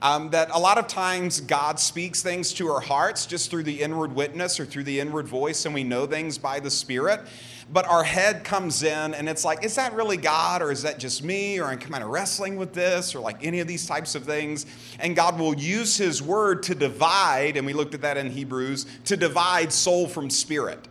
Um, 0.03 0.29
that 0.31 0.49
a 0.51 0.59
lot 0.59 0.77
of 0.77 0.87
times 0.87 1.39
God 1.39 1.79
speaks 1.79 2.21
things 2.21 2.53
to 2.55 2.67
our 2.67 2.81
hearts 2.81 3.25
just 3.25 3.49
through 3.49 3.63
the 3.63 3.81
inward 3.81 4.13
witness 4.13 4.59
or 4.59 4.65
through 4.65 4.83
the 4.83 4.99
inward 4.99 5.27
voice, 5.27 5.65
and 5.65 5.73
we 5.73 5.83
know 5.83 6.05
things 6.05 6.37
by 6.37 6.59
the 6.59 6.69
Spirit 6.69 7.21
but 7.71 7.87
our 7.87 8.03
head 8.03 8.43
comes 8.43 8.83
in 8.83 9.13
and 9.13 9.29
it's 9.29 9.45
like, 9.45 9.63
is 9.63 9.75
that 9.75 9.93
really 9.93 10.17
God 10.17 10.61
or 10.61 10.71
is 10.71 10.83
that 10.83 10.99
just 10.99 11.23
me 11.23 11.59
or 11.59 11.65
I'm 11.65 11.79
kind 11.79 12.03
of 12.03 12.09
wrestling 12.09 12.55
with 12.55 12.73
this 12.73 13.15
or 13.15 13.19
like 13.19 13.43
any 13.43 13.59
of 13.59 13.67
these 13.67 13.85
types 13.85 14.15
of 14.15 14.23
things? 14.23 14.65
And 14.99 15.15
God 15.15 15.39
will 15.39 15.55
use 15.55 15.97
His 15.97 16.21
word 16.21 16.63
to 16.63 16.75
divide, 16.75 17.57
and 17.57 17.65
we 17.65 17.73
looked 17.73 17.93
at 17.93 18.01
that 18.01 18.17
in 18.17 18.29
Hebrews, 18.29 18.85
to 19.05 19.17
divide 19.17 19.71
soul 19.71 20.07
from 20.07 20.29
spirit. 20.29 20.87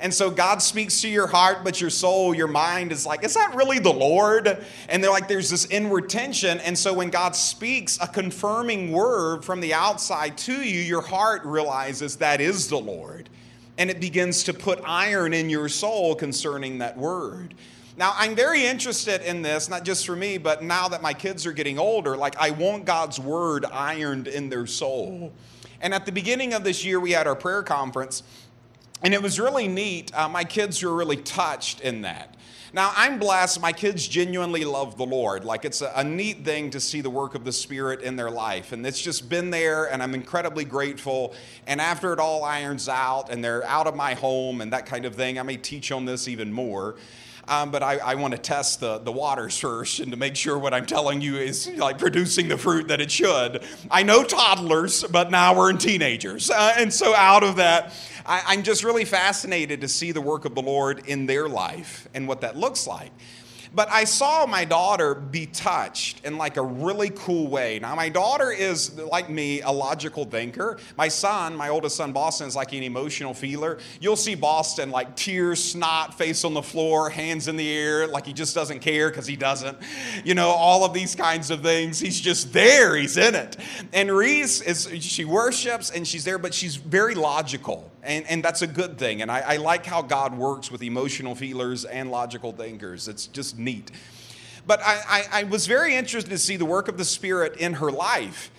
And 0.00 0.12
so 0.12 0.30
God 0.30 0.60
speaks 0.60 1.00
to 1.02 1.08
your 1.08 1.26
heart, 1.26 1.64
but 1.64 1.80
your 1.80 1.90
soul, 1.90 2.34
your 2.34 2.48
mind 2.48 2.92
is 2.92 3.06
like, 3.06 3.24
is 3.24 3.34
that 3.34 3.54
really 3.54 3.78
the 3.78 3.92
Lord? 3.92 4.64
And 4.88 5.02
they're 5.02 5.10
like, 5.10 5.28
there's 5.28 5.50
this 5.50 5.66
inward 5.66 6.08
tension. 6.08 6.58
And 6.60 6.76
so 6.76 6.92
when 6.92 7.10
God 7.10 7.36
speaks 7.36 7.98
a 8.00 8.08
confirming 8.08 8.92
word 8.92 9.44
from 9.44 9.60
the 9.60 9.74
outside 9.74 10.36
to 10.38 10.52
you, 10.52 10.80
your 10.80 11.02
heart 11.02 11.44
realizes 11.44 12.16
that 12.16 12.40
is 12.40 12.68
the 12.68 12.78
Lord 12.78 13.28
and 13.78 13.90
it 13.90 14.00
begins 14.00 14.44
to 14.44 14.54
put 14.54 14.80
iron 14.84 15.34
in 15.34 15.50
your 15.50 15.68
soul 15.68 16.14
concerning 16.14 16.78
that 16.78 16.96
word. 16.96 17.54
Now, 17.96 18.12
I'm 18.16 18.34
very 18.34 18.66
interested 18.66 19.20
in 19.22 19.42
this, 19.42 19.68
not 19.68 19.84
just 19.84 20.04
for 20.04 20.16
me, 20.16 20.38
but 20.38 20.62
now 20.62 20.88
that 20.88 21.00
my 21.00 21.12
kids 21.12 21.46
are 21.46 21.52
getting 21.52 21.78
older, 21.78 22.16
like 22.16 22.36
I 22.36 22.50
want 22.50 22.84
God's 22.84 23.20
word 23.20 23.64
ironed 23.64 24.26
in 24.26 24.48
their 24.48 24.66
soul. 24.66 25.32
And 25.80 25.94
at 25.94 26.06
the 26.06 26.12
beginning 26.12 26.54
of 26.54 26.64
this 26.64 26.84
year, 26.84 26.98
we 26.98 27.12
had 27.12 27.26
our 27.26 27.36
prayer 27.36 27.62
conference, 27.62 28.22
and 29.04 29.12
it 29.12 29.22
was 29.22 29.38
really 29.38 29.68
neat. 29.68 30.10
Uh, 30.14 30.28
my 30.28 30.44
kids 30.44 30.82
were 30.82 30.94
really 30.94 31.18
touched 31.18 31.80
in 31.80 32.02
that. 32.02 32.34
Now, 32.72 32.92
I'm 32.96 33.20
blessed. 33.20 33.60
My 33.60 33.70
kids 33.70 34.08
genuinely 34.08 34.64
love 34.64 34.96
the 34.96 35.06
Lord. 35.06 35.44
Like, 35.44 35.64
it's 35.64 35.80
a, 35.80 35.92
a, 35.94 36.02
neat 36.02 36.44
thing 36.44 36.70
to 36.70 36.80
see 36.80 37.02
the 37.02 37.10
work 37.10 37.36
of 37.36 37.44
the 37.44 37.52
Spirit 37.52 38.00
in 38.00 38.16
their 38.16 38.32
life. 38.32 38.72
And 38.72 38.84
it's 38.84 39.00
just 39.00 39.28
been 39.28 39.50
there, 39.50 39.84
and 39.92 40.02
I'm 40.02 40.12
incredibly 40.12 40.64
grateful. 40.64 41.34
And 41.68 41.80
after 41.80 42.12
it 42.12 42.18
all 42.18 42.42
irons 42.42 42.88
out 42.88 43.30
and 43.30 43.44
they're 43.44 43.64
out 43.64 43.86
of 43.86 43.94
my 43.94 44.14
home 44.14 44.60
and 44.60 44.72
that 44.72 44.86
kind 44.86 45.04
of 45.04 45.14
thing, 45.14 45.38
I 45.38 45.42
may 45.42 45.56
teach 45.56 45.92
on 45.92 46.04
this 46.04 46.26
even 46.26 46.52
more. 46.52 46.96
Um, 47.46 47.70
but 47.70 47.82
I, 47.82 47.98
I 47.98 48.14
want 48.14 48.32
to 48.32 48.38
test 48.38 48.80
the, 48.80 48.98
the 48.98 49.12
waters 49.12 49.58
first 49.58 50.00
and 50.00 50.10
to 50.12 50.16
make 50.16 50.34
sure 50.34 50.58
what 50.58 50.72
I'm 50.72 50.86
telling 50.86 51.20
you 51.20 51.36
is 51.36 51.68
like 51.76 51.98
producing 51.98 52.48
the 52.48 52.56
fruit 52.56 52.88
that 52.88 53.00
it 53.00 53.10
should. 53.10 53.62
I 53.90 54.02
know 54.02 54.24
toddlers, 54.24 55.04
but 55.04 55.30
now 55.30 55.56
we're 55.56 55.70
in 55.70 55.78
teenagers. 55.78 56.50
Uh, 56.50 56.74
and 56.78 56.92
so 56.92 57.14
out 57.14 57.42
of 57.44 57.56
that, 57.56 57.92
I, 58.24 58.42
I'm 58.46 58.62
just 58.62 58.82
really 58.82 59.04
fascinated 59.04 59.82
to 59.82 59.88
see 59.88 60.12
the 60.12 60.22
work 60.22 60.44
of 60.44 60.54
the 60.54 60.62
Lord 60.62 61.06
in 61.06 61.26
their 61.26 61.48
life 61.48 62.08
and 62.14 62.26
what 62.26 62.40
that 62.40 62.56
looks 62.56 62.86
like. 62.86 63.10
But 63.74 63.90
I 63.90 64.04
saw 64.04 64.46
my 64.46 64.64
daughter 64.64 65.14
be 65.14 65.46
touched 65.46 66.24
in 66.24 66.38
like 66.38 66.56
a 66.56 66.62
really 66.62 67.10
cool 67.10 67.48
way. 67.48 67.80
Now, 67.80 67.94
my 67.94 68.08
daughter 68.08 68.52
is 68.52 68.96
like 68.96 69.28
me, 69.28 69.62
a 69.62 69.70
logical 69.70 70.24
thinker. 70.24 70.78
My 70.96 71.08
son, 71.08 71.56
my 71.56 71.68
oldest 71.68 71.96
son, 71.96 72.12
Boston, 72.12 72.46
is 72.46 72.54
like 72.54 72.72
an 72.72 72.84
emotional 72.84 73.34
feeler. 73.34 73.78
You'll 74.00 74.16
see 74.16 74.36
Boston 74.36 74.90
like 74.90 75.16
tears, 75.16 75.62
snot, 75.62 76.16
face 76.16 76.44
on 76.44 76.54
the 76.54 76.62
floor, 76.62 77.10
hands 77.10 77.48
in 77.48 77.56
the 77.56 77.70
air, 77.70 78.06
like 78.06 78.26
he 78.26 78.32
just 78.32 78.54
doesn't 78.54 78.78
care 78.80 79.10
because 79.10 79.26
he 79.26 79.36
doesn't. 79.36 79.76
You 80.24 80.34
know, 80.34 80.50
all 80.50 80.84
of 80.84 80.94
these 80.94 81.16
kinds 81.16 81.50
of 81.50 81.62
things. 81.62 81.98
He's 81.98 82.20
just 82.20 82.52
there, 82.52 82.94
he's 82.94 83.16
in 83.16 83.34
it. 83.34 83.56
And 83.92 84.10
Reese 84.10 84.60
is, 84.60 84.88
she 85.02 85.24
worships 85.24 85.90
and 85.90 86.06
she's 86.06 86.24
there, 86.24 86.38
but 86.38 86.54
she's 86.54 86.76
very 86.76 87.14
logical. 87.14 87.90
And, 88.04 88.26
and 88.26 88.44
that's 88.44 88.62
a 88.62 88.66
good 88.66 88.98
thing. 88.98 89.22
And 89.22 89.30
I, 89.30 89.40
I 89.40 89.56
like 89.56 89.86
how 89.86 90.02
God 90.02 90.36
works 90.36 90.70
with 90.70 90.82
emotional 90.82 91.34
feelers 91.34 91.84
and 91.84 92.10
logical 92.10 92.52
thinkers. 92.52 93.08
It's 93.08 93.26
just 93.26 93.58
neat. 93.58 93.90
But 94.66 94.80
I, 94.82 95.00
I, 95.08 95.40
I 95.40 95.42
was 95.44 95.66
very 95.66 95.94
interested 95.94 96.30
to 96.30 96.38
see 96.38 96.56
the 96.56 96.64
work 96.64 96.88
of 96.88 96.98
the 96.98 97.04
Spirit 97.04 97.56
in 97.56 97.74
her 97.74 97.90
life. 97.90 98.50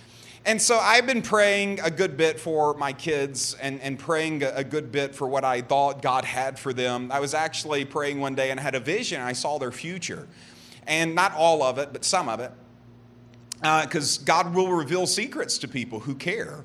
And 0.44 0.62
so 0.62 0.78
I've 0.78 1.06
been 1.06 1.22
praying 1.22 1.80
a 1.80 1.90
good 1.90 2.16
bit 2.16 2.38
for 2.38 2.74
my 2.74 2.92
kids 2.92 3.54
and, 3.60 3.80
and 3.80 3.98
praying 3.98 4.44
a, 4.44 4.62
good 4.62 4.92
bit 4.92 5.12
for 5.12 5.26
what 5.26 5.44
I 5.44 5.60
thought 5.60 6.02
God 6.02 6.24
had 6.24 6.56
for 6.56 6.72
them. 6.72 7.10
I 7.10 7.18
was 7.18 7.34
actually 7.34 7.84
praying 7.84 8.20
one 8.20 8.36
day 8.36 8.52
and 8.52 8.60
had 8.60 8.76
a 8.76 8.80
vision. 8.80 9.20
I 9.20 9.32
saw 9.32 9.58
their 9.58 9.72
future. 9.72 10.28
And 10.86 11.16
not 11.16 11.34
all 11.34 11.64
of 11.64 11.78
it, 11.78 11.92
but 11.92 12.04
some 12.04 12.28
of 12.28 12.38
it. 12.38 12.52
Because 13.56 14.20
uh, 14.20 14.22
God 14.24 14.54
will 14.54 14.72
reveal 14.72 15.08
secrets 15.08 15.58
to 15.58 15.68
people 15.68 15.98
who 15.98 16.14
care. 16.14 16.64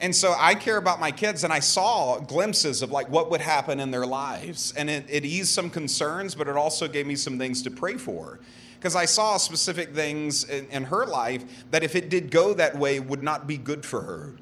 And 0.00 0.16
so 0.16 0.34
I 0.38 0.54
care 0.54 0.78
about 0.78 0.98
my 0.98 1.10
kids, 1.10 1.44
and 1.44 1.52
I 1.52 1.60
saw 1.60 2.18
glimpses 2.18 2.82
of 2.82 2.90
like 2.90 3.08
what 3.10 3.30
would 3.30 3.40
happen 3.40 3.80
in 3.80 3.90
their 3.90 4.06
lives. 4.06 4.72
And 4.76 4.88
it, 4.88 5.04
it 5.08 5.24
eased 5.24 5.50
some 5.50 5.68
concerns, 5.68 6.34
but 6.34 6.48
it 6.48 6.56
also 6.56 6.88
gave 6.88 7.06
me 7.06 7.16
some 7.16 7.38
things 7.38 7.62
to 7.62 7.70
pray 7.70 7.96
for. 7.96 8.40
Because 8.78 8.96
I 8.96 9.04
saw 9.04 9.36
specific 9.36 9.94
things 9.94 10.44
in, 10.44 10.66
in 10.68 10.84
her 10.84 11.04
life 11.04 11.44
that 11.70 11.82
if 11.82 11.94
it 11.94 12.08
did 12.08 12.30
go 12.30 12.54
that 12.54 12.76
way, 12.76 12.98
would 12.98 13.22
not 13.22 13.46
be 13.46 13.58
good 13.58 13.84
for 13.84 14.00
her 14.00 14.34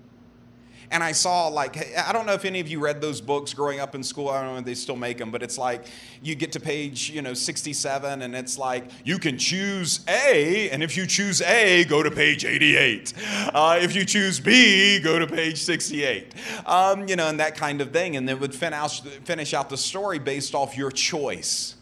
and 0.91 1.03
I 1.03 1.13
saw 1.13 1.49
like 1.49 1.97
I 1.97 2.13
don't 2.13 2.27
know 2.27 2.33
if 2.33 2.45
any 2.45 2.61
of 2.61 2.69
you 2.69 2.81
read 2.81 3.01
those 3.01 3.21
books 3.21 3.53
growing 3.53 3.81
up 3.81 3.95
in 3.95 4.03
school. 4.03 4.29
I 4.29 4.43
don't 4.43 4.55
know 4.55 4.59
if 4.59 4.65
they 4.65 4.75
still 4.75 4.97
make 4.97 5.19
them, 5.19 5.31
but 5.31 5.43
it's 5.43 5.59
like 5.59 5.85
you 6.23 6.35
get 6.35 6.53
to 6.53 6.61
page 6.61 7.11
you 7.11 7.23
know 7.23 7.35
67, 7.35 8.23
and 8.23 8.35
it's 8.35 8.59
like 8.59 8.91
you 9.05 9.19
can 9.19 9.39
choose 9.39 10.05
A, 10.09 10.71
and 10.71 10.83
if 10.83 10.97
you 10.97 11.07
choose 11.07 11.43
A, 11.43 11.85
go 11.85 12.03
to 12.03 12.11
page 12.11 12.45
88. 12.45 13.13
Uh, 13.53 13.79
if 13.81 13.95
you 13.95 14.05
choose 14.05 14.41
B, 14.41 15.01
go 15.01 15.19
to 15.19 15.27
page 15.27 15.59
68. 15.59 16.35
Um, 16.67 17.09
you 17.09 17.17
know, 17.17 17.29
and 17.29 17.41
that 17.41 17.57
kind 17.57 17.81
of 17.81 17.93
thing, 17.93 18.17
and 18.17 18.29
then 18.29 18.41
would 18.41 18.55
finish 18.55 19.01
finish 19.01 19.55
out 19.55 19.69
the 19.69 19.77
story 19.77 20.19
based 20.19 20.55
off 20.55 20.77
your 20.77 20.91
choice. 20.91 21.75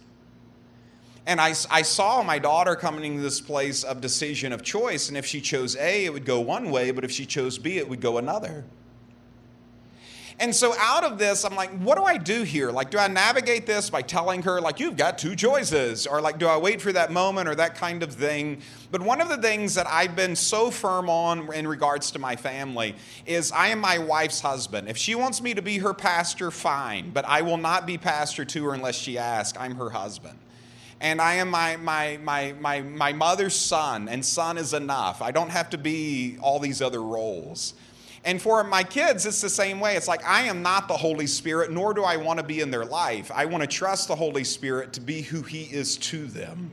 And 1.29 1.41
I, 1.41 1.55
I 1.71 1.83
saw 1.83 2.23
my 2.23 2.39
daughter 2.39 2.77
coming 2.77 3.17
to 3.17 3.21
this 3.21 3.41
place 3.41 3.83
of 3.83 4.01
decision 4.01 4.53
of 4.53 4.63
choice. 4.63 5.09
And 5.09 5.19
if 5.19 5.27
she 5.27 5.41
chose 5.41 5.75
A, 5.77 6.05
it 6.05 6.13
would 6.13 6.25
go 6.25 6.39
one 6.39 6.71
way, 6.71 6.93
but 6.93 7.03
if 7.03 7.11
she 7.11 7.27
chose 7.27 7.59
B, 7.59 7.79
it 7.79 7.89
would 7.89 8.01
go 8.01 8.19
another. 8.19 8.65
And 10.39 10.55
so 10.55 10.75
out 10.79 11.03
of 11.03 11.17
this, 11.19 11.45
I'm 11.45 11.55
like, 11.55 11.71
what 11.79 11.97
do 11.97 12.05
I 12.05 12.19
do 12.19 12.43
here? 12.43 12.71
Like, 12.71 12.91
do 12.91 12.99
I 12.99 13.09
navigate 13.09 13.65
this 13.65 13.89
by 13.89 14.03
telling 14.03 14.43
her, 14.43 14.61
like, 14.61 14.79
you've 14.79 14.97
got 14.97 15.17
two 15.17 15.35
choices? 15.35 16.07
Or 16.07 16.21
like, 16.21 16.39
do 16.39 16.47
I 16.47 16.59
wait 16.59 16.83
for 16.83 16.93
that 16.93 17.11
moment 17.11 17.49
or 17.49 17.55
that 17.55 17.75
kind 17.75 18.03
of 18.03 18.13
thing? 18.13 18.61
But 18.91 19.01
one 19.01 19.23
of 19.23 19.31
the 19.31 19.39
things 19.39 19.75
that 19.77 19.87
I've 19.87 20.15
been 20.15 20.37
so 20.37 20.71
firm 20.71 21.09
on 21.09 21.53
in 21.55 21.67
regards 21.67 22.11
to 22.13 22.19
my 22.19 22.37
family 22.37 22.97
is 23.25 23.51
I 23.51 23.69
am 23.69 23.79
my 23.79 23.97
wife's 23.97 24.41
husband. 24.41 24.91
If 24.91 24.99
she 24.99 25.15
wants 25.15 25.41
me 25.41 25.55
to 25.55 25.63
be 25.63 25.79
her 25.79 25.95
pastor, 25.95 26.51
fine. 26.51 27.11
But 27.11 27.25
I 27.25 27.41
will 27.41 27.57
not 27.57 27.87
be 27.87 27.97
pastor 27.97 28.45
to 28.45 28.65
her 28.67 28.75
unless 28.75 28.97
she 28.97 29.17
asks. 29.17 29.57
I'm 29.59 29.77
her 29.77 29.91
husband 29.91 30.39
and 31.01 31.21
I 31.21 31.35
am 31.35 31.51
my, 31.51 31.77
my, 31.77 32.19
my, 32.23 32.55
my, 32.59 32.81
my 32.81 33.13
mother's 33.13 33.55
son, 33.55 34.09
and 34.09 34.25
son 34.25 34.57
is 34.57 34.73
enough. 34.73 35.21
I 35.21 35.31
don't 35.31 35.51
have 35.51 35.69
to 35.71 35.79
be 35.79 36.39
all 36.41 36.59
these 36.59 36.81
other 36.81 37.03
roles. 37.03 37.75
And 38.27 38.43
for 38.43 38.65
my 38.65 38.83
kids, 38.83 39.25
it's 39.25 39.41
the 39.41 39.49
same 39.49 39.79
way. 39.79 39.95
It's 39.95 40.09
like, 40.09 40.27
I 40.27 40.43
am 40.43 40.61
not 40.61 40.89
the 40.89 40.97
Holy 40.97 41.29
Spirit, 41.29 41.71
nor 41.71 41.95
do 41.95 42.03
I 42.03 42.17
want 42.17 42.41
to 42.41 42.45
be 42.45 42.61
in 42.61 42.73
their 42.73 42.85
life. 42.85 43.31
I 43.33 43.47
want 43.47 43.63
to 43.63 43.69
trust 43.69 44.09
the 44.09 44.17
Holy 44.17 44.43
Spirit 44.43 44.93
to 44.95 45.01
be 45.01 45.23
who 45.23 45.43
He 45.43 45.63
is 45.63 45.97
to 45.99 46.27
them. 46.27 46.73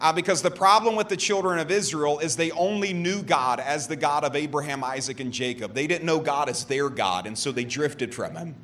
Uh, 0.00 0.12
because 0.12 0.40
the 0.40 0.50
problem 0.50 0.94
with 0.94 1.08
the 1.08 1.16
children 1.16 1.58
of 1.58 1.72
Israel 1.72 2.20
is 2.20 2.36
they 2.36 2.52
only 2.52 2.92
knew 2.92 3.22
God 3.22 3.58
as 3.58 3.88
the 3.88 3.96
God 3.96 4.22
of 4.22 4.36
Abraham, 4.36 4.84
Isaac, 4.84 5.18
and 5.18 5.32
Jacob. 5.32 5.74
They 5.74 5.88
didn't 5.88 6.06
know 6.06 6.20
God 6.20 6.48
as 6.48 6.64
their 6.64 6.88
God, 6.88 7.26
and 7.26 7.36
so 7.36 7.50
they 7.50 7.64
drifted 7.64 8.14
from 8.14 8.36
Him. 8.36 8.54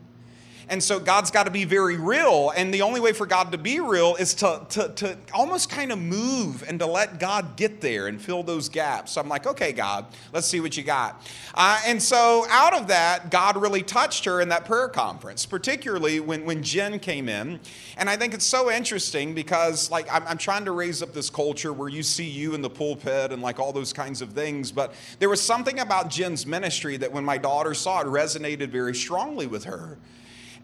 And 0.69 0.83
so 0.83 0.99
God's 0.99 1.31
got 1.31 1.45
to 1.45 1.53
be 1.53 1.65
very 1.65 1.97
real. 1.97 2.53
And 2.57 2.75
the 2.75 2.83
only 2.83 3.01
way 3.01 3.13
for 3.13 3.25
God 3.25 3.53
to 3.53 3.59
be 3.59 3.79
real 3.79 4.17
is 4.17 4.35
to, 4.35 4.67
to, 4.71 4.89
to 4.97 5.17
almost 5.33 5.71
kind 5.71 5.93
of 5.93 5.99
move 6.01 6.65
and 6.67 6.81
to 6.81 6.87
let 6.87 7.21
God 7.21 7.57
get 7.57 7.81
there 7.81 8.09
and 8.09 8.21
fill 8.21 8.43
those 8.43 8.69
gaps. 8.69 9.13
So 9.13 9.21
I'm 9.21 9.29
like, 9.29 9.47
okay, 9.47 9.73
God, 9.73 10.07
let's 10.33 10.49
see 10.49 10.59
what 10.59 10.77
you 10.77 10.83
got. 10.83 11.25
Uh, 11.55 11.81
and 11.87 12.03
so 12.03 12.47
out 12.49 12.75
of 12.75 12.89
that, 12.89 13.31
God 13.31 13.57
really 13.57 13.83
touched 13.83 14.25
her 14.25 14.41
in 14.41 14.49
that 14.49 14.65
prayer 14.65 14.89
conference, 14.89 15.47
particularly 15.47 16.19
when, 16.19 16.45
when 16.45 16.65
Jen 16.65 16.99
came 16.99 17.29
in. 17.29 17.61
And 17.97 18.11
I 18.11 18.17
think 18.17 18.35
it's 18.35 18.45
so 18.45 18.69
interesting 18.69 19.35
because, 19.35 19.89
like, 19.89 20.13
I'm, 20.13 20.27
I'm 20.27 20.39
trying 20.39 20.65
to 20.65 20.73
raise 20.73 21.01
up 21.01 21.13
this 21.13 21.31
culture 21.31 21.73
where 21.73 21.89
you 21.89 22.03
see 22.03 22.29
you 22.29 22.55
in 22.55 22.63
the 22.63 22.71
pulpit 22.71 23.31
and 23.33 23.41
like 23.41 23.61
all 23.61 23.73
those 23.73 23.93
kinds 23.93 24.21
of 24.21 24.33
things. 24.33 24.73
But 24.73 24.95
there 25.21 25.29
was 25.29 25.41
something 25.41 25.79
about 25.79 26.11
Jen's 26.11 26.45
ministry 26.45 26.97
that 26.97 27.13
when 27.13 27.25
my 27.25 27.39
daughter 27.39 27.73
saw 27.73 28.01
it 28.01 28.07
resonated 28.09 28.71
very 28.71 28.97
strongly 28.97 29.47
with 29.47 29.63
her 29.65 29.97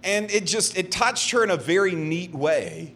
and 0.04 0.30
it 0.30 0.46
just 0.46 0.76
it 0.76 0.90
touched 0.90 1.30
her 1.30 1.44
in 1.44 1.50
a 1.50 1.56
very 1.56 1.94
neat 1.94 2.32
way. 2.32 2.94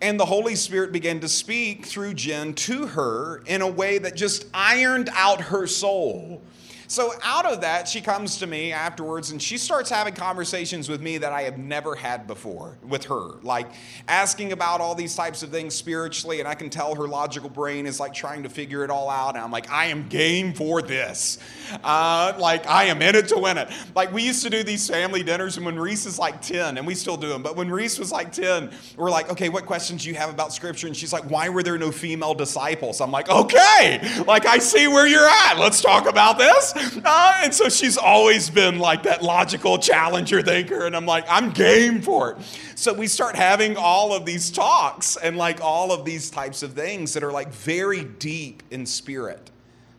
And 0.00 0.20
the 0.20 0.26
holy 0.26 0.56
spirit 0.56 0.92
began 0.92 1.20
to 1.20 1.28
speak 1.28 1.86
through 1.86 2.14
jen 2.14 2.52
to 2.54 2.86
her 2.86 3.42
in 3.46 3.62
a 3.62 3.68
way 3.68 3.98
that 3.98 4.14
just 4.14 4.46
ironed 4.52 5.08
out 5.12 5.40
her 5.40 5.66
soul 5.66 6.42
so 6.88 7.12
out 7.22 7.46
of 7.46 7.60
that, 7.62 7.88
she 7.88 8.00
comes 8.00 8.38
to 8.38 8.46
me 8.46 8.72
afterwards 8.72 9.30
and 9.30 9.40
she 9.40 9.58
starts 9.58 9.90
having 9.90 10.14
conversations 10.14 10.88
with 10.88 11.00
me 11.00 11.18
that 11.18 11.32
I 11.32 11.42
have 11.42 11.58
never 11.58 11.94
had 11.94 12.26
before 12.26 12.78
with 12.82 13.04
her, 13.04 13.34
like 13.42 13.68
asking 14.08 14.52
about 14.52 14.80
all 14.80 14.94
these 14.94 15.14
types 15.14 15.42
of 15.42 15.50
things 15.50 15.74
spiritually. 15.74 16.40
And 16.40 16.48
I 16.48 16.54
can 16.54 16.70
tell 16.70 16.94
her 16.94 17.06
logical 17.06 17.50
brain 17.50 17.86
is 17.86 18.00
like 18.00 18.14
trying 18.14 18.42
to 18.42 18.48
figure 18.48 18.84
it 18.84 18.90
all 18.90 19.10
out. 19.10 19.34
And 19.34 19.44
I'm 19.44 19.50
like, 19.50 19.70
I 19.70 19.86
am 19.86 20.08
game 20.08 20.52
for 20.52 20.82
this. 20.82 21.38
Uh, 21.82 22.34
like, 22.38 22.66
I 22.66 22.84
am 22.84 23.02
in 23.02 23.14
it 23.14 23.28
to 23.28 23.38
win 23.38 23.58
it. 23.58 23.68
Like, 23.94 24.12
we 24.12 24.22
used 24.22 24.42
to 24.44 24.50
do 24.50 24.62
these 24.62 24.88
family 24.88 25.22
dinners, 25.22 25.56
and 25.56 25.66
when 25.66 25.78
Reese 25.78 26.06
is 26.06 26.18
like 26.18 26.40
10, 26.40 26.78
and 26.78 26.86
we 26.86 26.94
still 26.94 27.16
do 27.16 27.28
them, 27.28 27.42
but 27.42 27.56
when 27.56 27.70
Reese 27.70 27.98
was 27.98 28.12
like 28.12 28.32
10, 28.32 28.70
we're 28.96 29.10
like, 29.10 29.30
okay, 29.30 29.48
what 29.48 29.66
questions 29.66 30.04
do 30.04 30.08
you 30.08 30.14
have 30.14 30.30
about 30.30 30.52
scripture? 30.52 30.86
And 30.86 30.96
she's 30.96 31.12
like, 31.12 31.24
why 31.24 31.48
were 31.48 31.62
there 31.62 31.78
no 31.78 31.90
female 31.90 32.34
disciples? 32.34 33.00
I'm 33.00 33.10
like, 33.10 33.28
okay, 33.28 34.22
like, 34.26 34.46
I 34.46 34.58
see 34.58 34.86
where 34.86 35.06
you're 35.06 35.28
at. 35.28 35.58
Let's 35.58 35.80
talk 35.80 36.08
about 36.08 36.38
this. 36.38 36.72
Uh, 37.04 37.40
and 37.44 37.54
so 37.54 37.68
she's 37.68 37.96
always 37.96 38.50
been 38.50 38.78
like 38.78 39.04
that 39.04 39.22
logical 39.22 39.78
challenger 39.78 40.42
thinker. 40.42 40.86
And 40.86 40.96
I'm 40.96 41.06
like, 41.06 41.24
I'm 41.28 41.50
game 41.50 42.02
for 42.02 42.32
it. 42.32 42.38
So 42.74 42.92
we 42.92 43.06
start 43.06 43.36
having 43.36 43.76
all 43.76 44.14
of 44.14 44.24
these 44.24 44.50
talks 44.50 45.16
and 45.16 45.36
like 45.36 45.60
all 45.60 45.92
of 45.92 46.04
these 46.04 46.30
types 46.30 46.62
of 46.62 46.72
things 46.72 47.14
that 47.14 47.22
are 47.22 47.32
like 47.32 47.52
very 47.52 48.04
deep 48.04 48.62
in 48.70 48.86
spirit, 48.86 49.50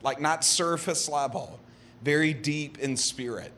like 0.02 0.22
not 0.22 0.44
surface 0.44 1.10
level, 1.10 1.60
very 2.04 2.34
deep 2.34 2.78
in 2.80 2.98
spirit. 2.98 3.52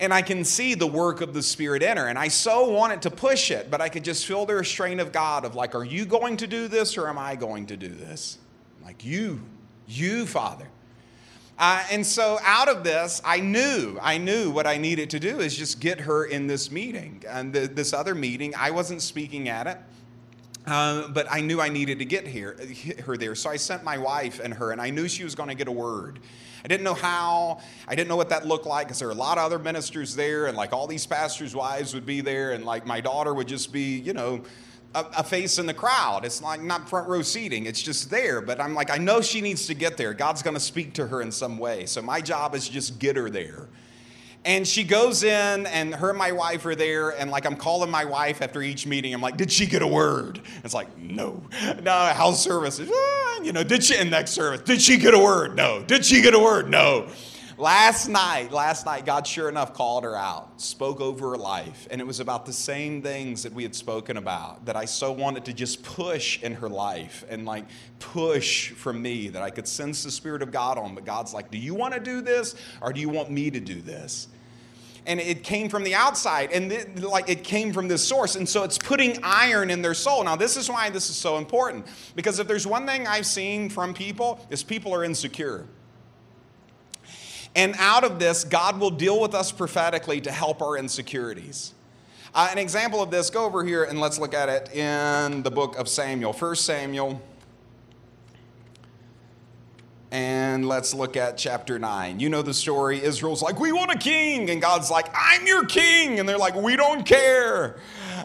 And 0.00 0.14
I 0.14 0.22
can 0.22 0.44
see 0.44 0.74
the 0.74 0.86
work 0.86 1.20
of 1.20 1.34
the 1.34 1.42
Spirit 1.42 1.82
in 1.82 1.98
her. 1.98 2.08
And 2.08 2.18
I 2.18 2.28
so 2.28 2.70
wanted 2.70 3.02
to 3.02 3.10
push 3.10 3.50
it, 3.50 3.70
but 3.70 3.82
I 3.82 3.90
could 3.90 4.02
just 4.02 4.24
feel 4.24 4.46
the 4.46 4.54
restraint 4.54 4.98
of 4.98 5.12
God 5.12 5.44
of 5.44 5.54
like, 5.54 5.74
are 5.74 5.84
you 5.84 6.06
going 6.06 6.38
to 6.38 6.46
do 6.46 6.68
this 6.68 6.96
or 6.96 7.06
am 7.06 7.18
I 7.18 7.36
going 7.36 7.66
to 7.66 7.76
do 7.76 7.88
this? 7.88 8.38
Like, 8.82 9.04
you, 9.04 9.42
you, 9.86 10.24
Father. 10.24 10.66
Uh, 11.60 11.84
and 11.90 12.06
so 12.06 12.38
out 12.42 12.68
of 12.68 12.82
this, 12.84 13.20
I 13.22 13.40
knew, 13.40 13.98
I 14.00 14.16
knew 14.16 14.50
what 14.50 14.66
I 14.66 14.78
needed 14.78 15.10
to 15.10 15.20
do 15.20 15.40
is 15.40 15.54
just 15.54 15.78
get 15.78 16.00
her 16.00 16.24
in 16.24 16.46
this 16.46 16.70
meeting. 16.70 17.22
And 17.28 17.52
the, 17.52 17.68
this 17.68 17.92
other 17.92 18.14
meeting, 18.14 18.54
I 18.56 18.70
wasn't 18.70 19.02
speaking 19.02 19.50
at 19.50 19.66
it. 19.66 19.76
Uh, 20.66 21.08
but 21.08 21.26
I 21.30 21.42
knew 21.42 21.60
I 21.60 21.68
needed 21.68 21.98
to 21.98 22.06
get 22.06 22.26
here, 22.26 22.58
her 23.04 23.18
there. 23.18 23.34
So 23.34 23.50
I 23.50 23.56
sent 23.56 23.84
my 23.84 23.98
wife 23.98 24.40
and 24.42 24.54
her, 24.54 24.72
and 24.72 24.80
I 24.80 24.88
knew 24.88 25.06
she 25.06 25.22
was 25.22 25.34
going 25.34 25.50
to 25.50 25.54
get 25.54 25.68
a 25.68 25.72
word. 25.72 26.20
I 26.64 26.68
didn't 26.68 26.84
know 26.84 26.94
how. 26.94 27.60
I 27.86 27.94
didn't 27.94 28.08
know 28.08 28.16
what 28.16 28.30
that 28.30 28.46
looked 28.46 28.66
like 28.66 28.86
because 28.86 28.98
there 28.98 29.08
were 29.08 29.14
a 29.14 29.16
lot 29.16 29.36
of 29.36 29.44
other 29.44 29.58
ministers 29.58 30.14
there, 30.14 30.46
and 30.46 30.56
like 30.56 30.72
all 30.72 30.86
these 30.86 31.06
pastors' 31.06 31.54
wives 31.54 31.92
would 31.92 32.06
be 32.06 32.22
there, 32.22 32.52
and 32.52 32.64
like 32.64 32.86
my 32.86 33.00
daughter 33.00 33.34
would 33.34 33.48
just 33.48 33.70
be, 33.70 33.98
you 33.98 34.14
know, 34.14 34.42
a, 34.94 35.04
a, 35.18 35.24
face 35.24 35.58
in 35.58 35.66
the 35.66 35.74
crowd. 35.74 36.24
It's 36.24 36.42
like 36.42 36.62
not 36.62 36.88
front 36.88 37.08
row 37.08 37.22
seating, 37.22 37.66
it's 37.66 37.82
just 37.82 38.10
there. 38.10 38.40
But 38.40 38.60
I'm 38.60 38.74
like, 38.74 38.90
I 38.90 38.98
know 38.98 39.20
she 39.20 39.40
needs 39.40 39.66
to 39.66 39.74
get 39.74 39.96
there. 39.96 40.14
God's 40.14 40.42
going 40.42 40.54
to 40.54 40.60
speak 40.60 40.94
to 40.94 41.06
her 41.06 41.22
in 41.22 41.32
some 41.32 41.58
way. 41.58 41.86
So 41.86 42.02
my 42.02 42.20
job 42.20 42.54
is 42.54 42.68
just 42.68 42.98
get 42.98 43.16
her 43.16 43.30
there. 43.30 43.68
And 44.42 44.66
she 44.66 44.84
goes 44.84 45.22
in, 45.22 45.66
and 45.66 45.94
her 45.94 46.08
and 46.08 46.18
my 46.18 46.32
wife 46.32 46.64
are 46.64 46.74
there, 46.74 47.10
and 47.10 47.30
like 47.30 47.44
I'm 47.44 47.56
calling 47.56 47.90
my 47.90 48.06
wife 48.06 48.40
after 48.40 48.62
each 48.62 48.86
meeting. 48.86 49.12
I'm 49.12 49.20
like, 49.20 49.36
"Did 49.36 49.52
she 49.52 49.66
get 49.66 49.82
a 49.82 49.86
word?" 49.86 50.40
It's 50.64 50.72
like, 50.72 50.96
"No, 50.96 51.42
no." 51.82 51.92
House 51.92 52.42
service, 52.42 52.80
ah, 52.80 53.40
you 53.42 53.52
know, 53.52 53.62
did 53.62 53.84
she 53.84 53.98
in 53.98 54.08
next 54.08 54.30
service? 54.30 54.62
Did 54.62 54.80
she 54.80 54.96
get 54.96 55.12
a 55.12 55.18
word? 55.18 55.56
No. 55.56 55.82
Did 55.82 56.06
she 56.06 56.22
get 56.22 56.32
a 56.32 56.38
word? 56.38 56.70
No. 56.70 57.08
Last 57.60 58.08
night, 58.08 58.52
last 58.52 58.86
night, 58.86 59.04
God 59.04 59.26
sure 59.26 59.50
enough 59.50 59.74
called 59.74 60.04
her 60.04 60.16
out, 60.16 60.62
spoke 60.62 60.98
over 60.98 61.28
her 61.32 61.36
life, 61.36 61.86
and 61.90 62.00
it 62.00 62.06
was 62.06 62.18
about 62.18 62.46
the 62.46 62.54
same 62.54 63.02
things 63.02 63.42
that 63.42 63.52
we 63.52 63.64
had 63.64 63.74
spoken 63.74 64.16
about 64.16 64.64
that 64.64 64.76
I 64.76 64.86
so 64.86 65.12
wanted 65.12 65.44
to 65.44 65.52
just 65.52 65.82
push 65.82 66.42
in 66.42 66.54
her 66.54 66.70
life 66.70 67.22
and 67.28 67.44
like 67.44 67.66
push 67.98 68.70
from 68.70 69.02
me 69.02 69.28
that 69.28 69.42
I 69.42 69.50
could 69.50 69.68
sense 69.68 70.02
the 70.02 70.10
Spirit 70.10 70.40
of 70.40 70.50
God 70.50 70.78
on. 70.78 70.94
But 70.94 71.04
God's 71.04 71.34
like, 71.34 71.50
Do 71.50 71.58
you 71.58 71.74
want 71.74 71.92
to 71.92 72.00
do 72.00 72.22
this 72.22 72.54
or 72.80 72.94
do 72.94 73.00
you 73.02 73.10
want 73.10 73.30
me 73.30 73.50
to 73.50 73.60
do 73.60 73.82
this? 73.82 74.28
and 75.06 75.18
it 75.18 75.42
came 75.42 75.70
from 75.70 75.82
the 75.82 75.94
outside 75.94 76.52
and 76.52 76.70
it, 76.70 76.98
like 76.98 77.26
it 77.28 77.42
came 77.42 77.72
from 77.72 77.88
this 77.88 78.06
source 78.06 78.36
and 78.36 78.46
so 78.46 78.64
it's 78.64 78.76
putting 78.76 79.18
iron 79.22 79.70
in 79.70 79.80
their 79.80 79.94
soul 79.94 80.22
now 80.22 80.36
this 80.36 80.58
is 80.58 80.68
why 80.68 80.90
this 80.90 81.08
is 81.08 81.16
so 81.16 81.38
important 81.38 81.86
because 82.14 82.38
if 82.38 82.46
there's 82.46 82.66
one 82.66 82.86
thing 82.86 83.06
i've 83.06 83.24
seen 83.24 83.70
from 83.70 83.94
people 83.94 84.46
is 84.50 84.62
people 84.62 84.94
are 84.94 85.02
insecure 85.02 85.66
and 87.54 87.74
out 87.78 88.04
of 88.04 88.18
this, 88.18 88.44
God 88.44 88.78
will 88.78 88.90
deal 88.90 89.20
with 89.20 89.34
us 89.34 89.50
prophetically 89.50 90.20
to 90.20 90.30
help 90.30 90.62
our 90.62 90.76
insecurities. 90.76 91.74
Uh, 92.32 92.48
an 92.52 92.58
example 92.58 93.02
of 93.02 93.10
this, 93.10 93.28
go 93.28 93.44
over 93.44 93.64
here 93.64 93.82
and 93.82 94.00
let's 94.00 94.18
look 94.18 94.34
at 94.34 94.48
it 94.48 94.74
in 94.74 95.42
the 95.42 95.50
book 95.50 95.76
of 95.76 95.88
Samuel. 95.88 96.32
First 96.32 96.64
Samuel. 96.64 97.20
And 100.12 100.66
let's 100.66 100.92
look 100.92 101.16
at 101.16 101.38
chapter 101.38 101.78
9. 101.78 102.18
You 102.18 102.28
know 102.28 102.42
the 102.42 102.54
story. 102.54 103.02
Israel's 103.02 103.42
like, 103.42 103.60
We 103.60 103.72
want 103.72 103.92
a 103.92 103.98
king. 103.98 104.50
And 104.50 104.60
God's 104.60 104.90
like, 104.90 105.06
I'm 105.14 105.46
your 105.46 105.64
king. 105.66 106.18
And 106.18 106.28
they're 106.28 106.38
like, 106.38 106.54
We 106.54 106.76
don't 106.76 107.04
care. 107.04 107.78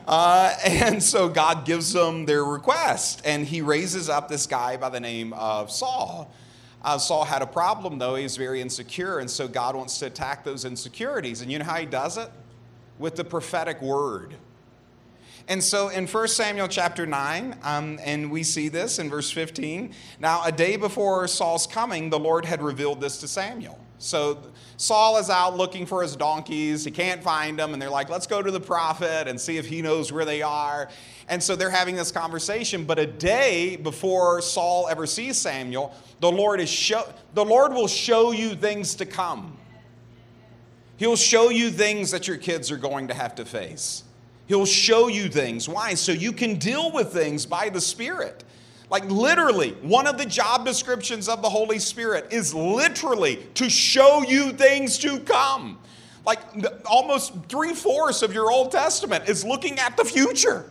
Uh, 0.07 0.55
and 0.65 1.01
so 1.01 1.29
God 1.29 1.65
gives 1.65 1.93
them 1.93 2.25
their 2.25 2.43
request. 2.43 3.21
And 3.25 3.45
he 3.45 3.61
raises 3.61 4.09
up 4.09 4.29
this 4.29 4.47
guy 4.47 4.77
by 4.77 4.89
the 4.89 4.99
name 4.99 5.33
of 5.33 5.71
Saul. 5.71 6.31
Uh, 6.85 6.99
Saul 6.99 7.25
had 7.25 7.41
a 7.41 7.47
problem, 7.47 7.97
though. 7.97 8.13
He 8.13 8.21
was 8.21 8.37
very 8.37 8.61
insecure, 8.61 9.17
and 9.17 9.29
so 9.29 9.47
God 9.47 9.75
wants 9.75 9.97
to 9.97 10.05
attack 10.05 10.43
those 10.43 10.65
insecurities. 10.65 11.41
And 11.41 11.51
you 11.51 11.57
know 11.57 11.65
how 11.65 11.77
he 11.77 11.87
does 11.87 12.15
it? 12.15 12.29
With 12.99 13.15
the 13.15 13.23
prophetic 13.23 13.81
word. 13.81 14.35
And 15.47 15.63
so 15.63 15.89
in 15.89 16.05
1 16.05 16.27
Samuel 16.27 16.67
chapter 16.67 17.07
9, 17.07 17.57
um, 17.63 17.99
and 18.03 18.29
we 18.29 18.43
see 18.43 18.69
this 18.69 18.99
in 18.99 19.09
verse 19.09 19.31
15. 19.31 19.95
Now, 20.19 20.43
a 20.45 20.51
day 20.51 20.75
before 20.75 21.27
Saul's 21.27 21.65
coming, 21.65 22.11
the 22.11 22.19
Lord 22.19 22.45
had 22.45 22.61
revealed 22.61 23.01
this 23.01 23.19
to 23.21 23.27
Samuel. 23.27 23.79
So 23.97 24.37
Saul 24.77 25.17
is 25.17 25.29
out 25.31 25.57
looking 25.57 25.87
for 25.87 26.03
his 26.03 26.15
donkeys. 26.15 26.85
He 26.85 26.91
can't 26.91 27.23
find 27.23 27.57
them. 27.57 27.73
And 27.73 27.81
they're 27.81 27.89
like, 27.89 28.09
let's 28.09 28.27
go 28.27 28.43
to 28.43 28.51
the 28.51 28.59
prophet 28.59 29.27
and 29.27 29.41
see 29.41 29.57
if 29.57 29.65
he 29.65 29.81
knows 29.81 30.11
where 30.11 30.25
they 30.25 30.43
are. 30.43 30.89
And 31.27 31.41
so 31.41 31.55
they're 31.55 31.69
having 31.69 31.95
this 31.95 32.11
conversation. 32.11 32.85
But 32.85 32.99
a 32.99 33.05
day 33.05 33.77
before 33.77 34.41
Saul 34.41 34.87
ever 34.87 35.07
sees 35.07 35.37
Samuel, 35.37 35.93
the 36.19 36.31
Lord, 36.31 36.59
is 36.59 36.69
show, 36.69 37.07
the 37.33 37.45
Lord 37.45 37.73
will 37.73 37.87
show 37.87 38.31
you 38.31 38.55
things 38.55 38.95
to 38.95 39.05
come. 39.05 39.57
He'll 40.97 41.15
show 41.15 41.49
you 41.49 41.71
things 41.71 42.11
that 42.11 42.27
your 42.27 42.37
kids 42.37 42.71
are 42.71 42.77
going 42.77 43.07
to 43.09 43.13
have 43.13 43.35
to 43.35 43.45
face. 43.45 44.03
He'll 44.47 44.65
show 44.65 45.07
you 45.07 45.27
things. 45.27 45.67
Why? 45.67 45.95
So 45.95 46.11
you 46.11 46.31
can 46.31 46.57
deal 46.57 46.91
with 46.91 47.11
things 47.11 47.45
by 47.45 47.69
the 47.69 47.81
Spirit. 47.81 48.43
Like 48.89 49.05
literally, 49.09 49.71
one 49.81 50.05
of 50.05 50.17
the 50.17 50.25
job 50.25 50.65
descriptions 50.65 51.27
of 51.27 51.41
the 51.41 51.49
Holy 51.49 51.79
Spirit 51.79 52.27
is 52.31 52.53
literally 52.53 53.37
to 53.55 53.69
show 53.69 54.21
you 54.21 54.51
things 54.53 54.99
to 54.99 55.19
come. 55.19 55.79
Like 56.25 56.39
almost 56.85 57.33
three 57.49 57.73
fourths 57.73 58.21
of 58.21 58.33
your 58.33 58.51
Old 58.51 58.71
Testament 58.71 59.27
is 59.27 59.43
looking 59.43 59.79
at 59.79 59.97
the 59.97 60.05
future. 60.05 60.65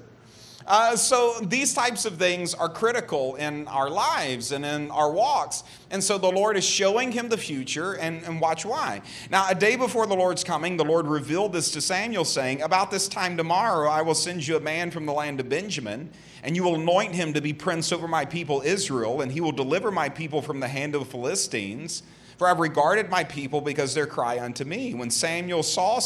Uh, 0.66 0.96
so 0.96 1.38
these 1.42 1.74
types 1.74 2.06
of 2.06 2.16
things 2.16 2.54
are 2.54 2.70
critical 2.70 3.34
in 3.34 3.68
our 3.68 3.90
lives 3.90 4.50
and 4.50 4.64
in 4.64 4.90
our 4.90 5.12
walks. 5.12 5.62
And 5.90 6.02
so 6.02 6.16
the 6.16 6.30
Lord 6.30 6.56
is 6.56 6.64
showing 6.64 7.12
him 7.12 7.28
the 7.28 7.36
future, 7.36 7.94
and, 7.94 8.24
and 8.24 8.40
watch 8.40 8.64
why. 8.64 9.02
Now, 9.30 9.46
a 9.48 9.54
day 9.54 9.76
before 9.76 10.06
the 10.06 10.14
Lord's 10.14 10.42
coming, 10.42 10.76
the 10.76 10.84
Lord 10.84 11.06
revealed 11.06 11.52
this 11.52 11.70
to 11.72 11.80
Samuel, 11.80 12.24
saying, 12.24 12.62
About 12.62 12.90
this 12.90 13.08
time 13.08 13.36
tomorrow, 13.36 13.90
I 13.90 14.02
will 14.02 14.14
send 14.14 14.46
you 14.46 14.56
a 14.56 14.60
man 14.60 14.90
from 14.90 15.04
the 15.04 15.12
land 15.12 15.38
of 15.38 15.48
Benjamin, 15.48 16.10
and 16.42 16.56
you 16.56 16.64
will 16.64 16.76
anoint 16.76 17.14
him 17.14 17.34
to 17.34 17.42
be 17.42 17.52
prince 17.52 17.92
over 17.92 18.08
my 18.08 18.24
people 18.24 18.62
Israel, 18.64 19.20
and 19.20 19.30
he 19.30 19.40
will 19.42 19.52
deliver 19.52 19.90
my 19.90 20.08
people 20.08 20.40
from 20.40 20.60
the 20.60 20.68
hand 20.68 20.94
of 20.94 21.02
the 21.02 21.10
Philistines. 21.10 22.02
For 22.38 22.48
I've 22.48 22.58
regarded 22.58 23.10
my 23.10 23.22
people 23.22 23.60
because 23.60 23.94
their 23.94 24.08
cry 24.08 24.40
unto 24.40 24.64
me. 24.64 24.92
When 24.92 25.08
Samuel 25.08 25.62
saw, 25.62 26.00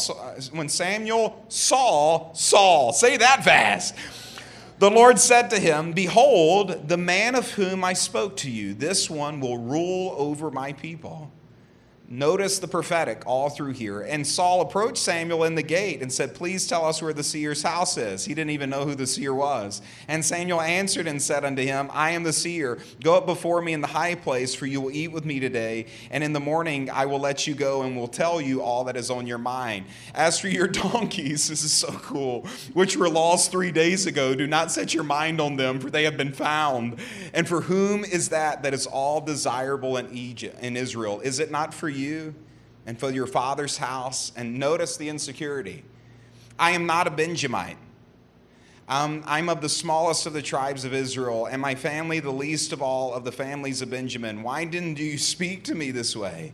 when 0.51 0.69
Samuel 0.69 1.43
saw 1.47 2.31
Saul, 2.33 2.93
say 2.93 3.17
that 3.17 3.43
fast 3.43 3.95
The 4.79 4.89
Lord 4.89 5.19
said 5.19 5.49
to 5.49 5.59
him, 5.59 5.91
Behold, 5.91 6.87
the 6.87 6.95
man 6.95 7.35
of 7.35 7.51
whom 7.51 7.83
I 7.83 7.91
spoke 7.91 8.37
to 8.37 8.49
you, 8.49 8.73
this 8.73 9.09
one 9.09 9.41
will 9.41 9.57
rule 9.57 10.15
over 10.17 10.49
my 10.49 10.71
people. 10.71 11.33
Notice 12.11 12.57
the 12.57 12.67
prophetic 12.67 13.21
all 13.27 13.51
through 13.51 13.73
here. 13.73 14.01
And 14.01 14.25
Saul 14.25 14.61
approached 14.61 14.97
Samuel 14.97 15.43
in 15.43 15.53
the 15.53 15.61
gate 15.61 16.01
and 16.01 16.11
said, 16.11 16.33
Please 16.33 16.67
tell 16.67 16.83
us 16.85 17.03
where 17.03 17.13
the 17.13 17.21
seer's 17.21 17.61
house 17.61 17.97
is. 17.97 18.25
He 18.25 18.33
didn't 18.33 18.49
even 18.49 18.71
know 18.71 18.83
who 18.83 18.95
the 18.95 19.05
seer 19.05 19.31
was. 19.31 19.83
And 20.07 20.25
Samuel 20.25 20.59
answered 20.59 21.05
and 21.05 21.21
said 21.21 21.45
unto 21.45 21.61
him, 21.61 21.87
I 21.93 22.11
am 22.11 22.23
the 22.23 22.33
seer. 22.33 22.79
Go 23.03 23.15
up 23.15 23.27
before 23.27 23.61
me 23.61 23.73
in 23.73 23.81
the 23.81 23.87
high 23.87 24.15
place, 24.15 24.55
for 24.55 24.65
you 24.65 24.81
will 24.81 24.89
eat 24.89 25.09
with 25.09 25.23
me 25.23 25.39
today. 25.39 25.85
And 26.09 26.23
in 26.23 26.33
the 26.33 26.39
morning 26.39 26.89
I 26.89 27.05
will 27.05 27.19
let 27.19 27.45
you 27.45 27.53
go 27.53 27.83
and 27.83 27.95
will 27.95 28.07
tell 28.07 28.41
you 28.41 28.63
all 28.63 28.85
that 28.85 28.97
is 28.97 29.11
on 29.11 29.27
your 29.27 29.37
mind. 29.37 29.85
As 30.15 30.39
for 30.39 30.47
your 30.47 30.67
donkeys, 30.67 31.47
this 31.47 31.63
is 31.63 31.71
so 31.71 31.91
cool, 31.91 32.47
which 32.73 32.97
were 32.97 33.09
lost 33.09 33.51
three 33.51 33.71
days 33.71 34.07
ago, 34.07 34.33
do 34.33 34.47
not 34.47 34.71
set 34.71 34.95
your 34.95 35.03
mind 35.03 35.39
on 35.39 35.57
them, 35.57 35.79
for 35.79 35.91
they 35.91 36.05
have 36.05 36.17
been 36.17 36.33
found. 36.33 36.97
And 37.35 37.47
for 37.47 37.61
whom 37.61 38.03
is 38.03 38.29
that 38.29 38.63
that 38.63 38.73
is 38.73 38.87
all 38.87 39.21
desirable 39.21 39.97
in 39.97 40.11
Egypt, 40.11 40.59
in 40.63 40.75
Israel? 40.75 41.19
Is 41.19 41.39
it 41.39 41.51
not 41.51 41.71
for 41.71 41.87
you? 41.87 41.98
You 41.99 42.33
and 42.85 42.99
for 42.99 43.11
your 43.11 43.27
father's 43.27 43.77
house. 43.77 44.31
And 44.35 44.57
notice 44.57 44.97
the 44.97 45.09
insecurity. 45.09 45.83
I 46.57 46.71
am 46.71 46.85
not 46.85 47.07
a 47.07 47.11
Benjamite. 47.11 47.77
Um, 48.87 49.23
I'm 49.27 49.49
of 49.49 49.61
the 49.61 49.69
smallest 49.69 50.25
of 50.25 50.33
the 50.33 50.41
tribes 50.41 50.83
of 50.83 50.95
Israel, 50.95 51.45
and 51.45 51.61
my 51.61 51.75
family 51.75 52.19
the 52.19 52.31
least 52.31 52.73
of 52.73 52.81
all 52.81 53.13
of 53.13 53.23
the 53.23 53.31
families 53.31 53.83
of 53.83 53.91
Benjamin. 53.91 54.41
Why 54.41 54.65
didn't 54.65 54.97
you 54.97 55.19
speak 55.19 55.63
to 55.65 55.75
me 55.75 55.91
this 55.91 56.15
way? 56.15 56.53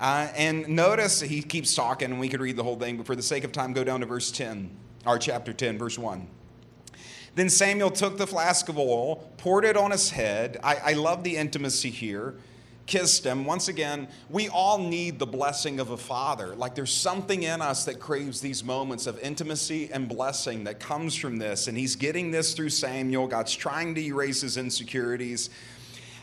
Uh, 0.00 0.28
and 0.34 0.66
notice 0.68 1.20
he 1.20 1.42
keeps 1.42 1.74
talking, 1.74 2.12
and 2.12 2.18
we 2.18 2.30
could 2.30 2.40
read 2.40 2.56
the 2.56 2.62
whole 2.62 2.78
thing, 2.78 2.96
but 2.96 3.04
for 3.04 3.14
the 3.14 3.22
sake 3.22 3.44
of 3.44 3.52
time, 3.52 3.74
go 3.74 3.84
down 3.84 4.00
to 4.00 4.06
verse 4.06 4.30
10, 4.30 4.70
or 5.04 5.18
chapter 5.18 5.52
10, 5.52 5.76
verse 5.76 5.98
1. 5.98 6.26
Then 7.34 7.50
Samuel 7.50 7.90
took 7.90 8.16
the 8.16 8.26
flask 8.26 8.70
of 8.70 8.78
oil, 8.78 9.16
poured 9.36 9.66
it 9.66 9.76
on 9.76 9.90
his 9.90 10.10
head. 10.10 10.58
I, 10.64 10.76
I 10.76 10.92
love 10.94 11.24
the 11.24 11.36
intimacy 11.36 11.90
here 11.90 12.36
kissed 12.90 13.24
him. 13.24 13.44
Once 13.44 13.68
again, 13.68 14.08
we 14.28 14.48
all 14.48 14.76
need 14.76 15.20
the 15.20 15.26
blessing 15.26 15.78
of 15.78 15.90
a 15.90 15.96
father. 15.96 16.56
Like 16.56 16.74
there's 16.74 16.92
something 16.92 17.44
in 17.44 17.62
us 17.62 17.84
that 17.84 18.00
craves 18.00 18.40
these 18.40 18.64
moments 18.64 19.06
of 19.06 19.18
intimacy 19.20 19.90
and 19.92 20.08
blessing 20.08 20.64
that 20.64 20.80
comes 20.80 21.14
from 21.14 21.38
this. 21.38 21.68
And 21.68 21.78
he's 21.78 21.94
getting 21.94 22.32
this 22.32 22.52
through 22.52 22.70
Samuel. 22.70 23.28
God's 23.28 23.54
trying 23.54 23.94
to 23.94 24.00
erase 24.02 24.40
his 24.40 24.56
insecurities. 24.56 25.50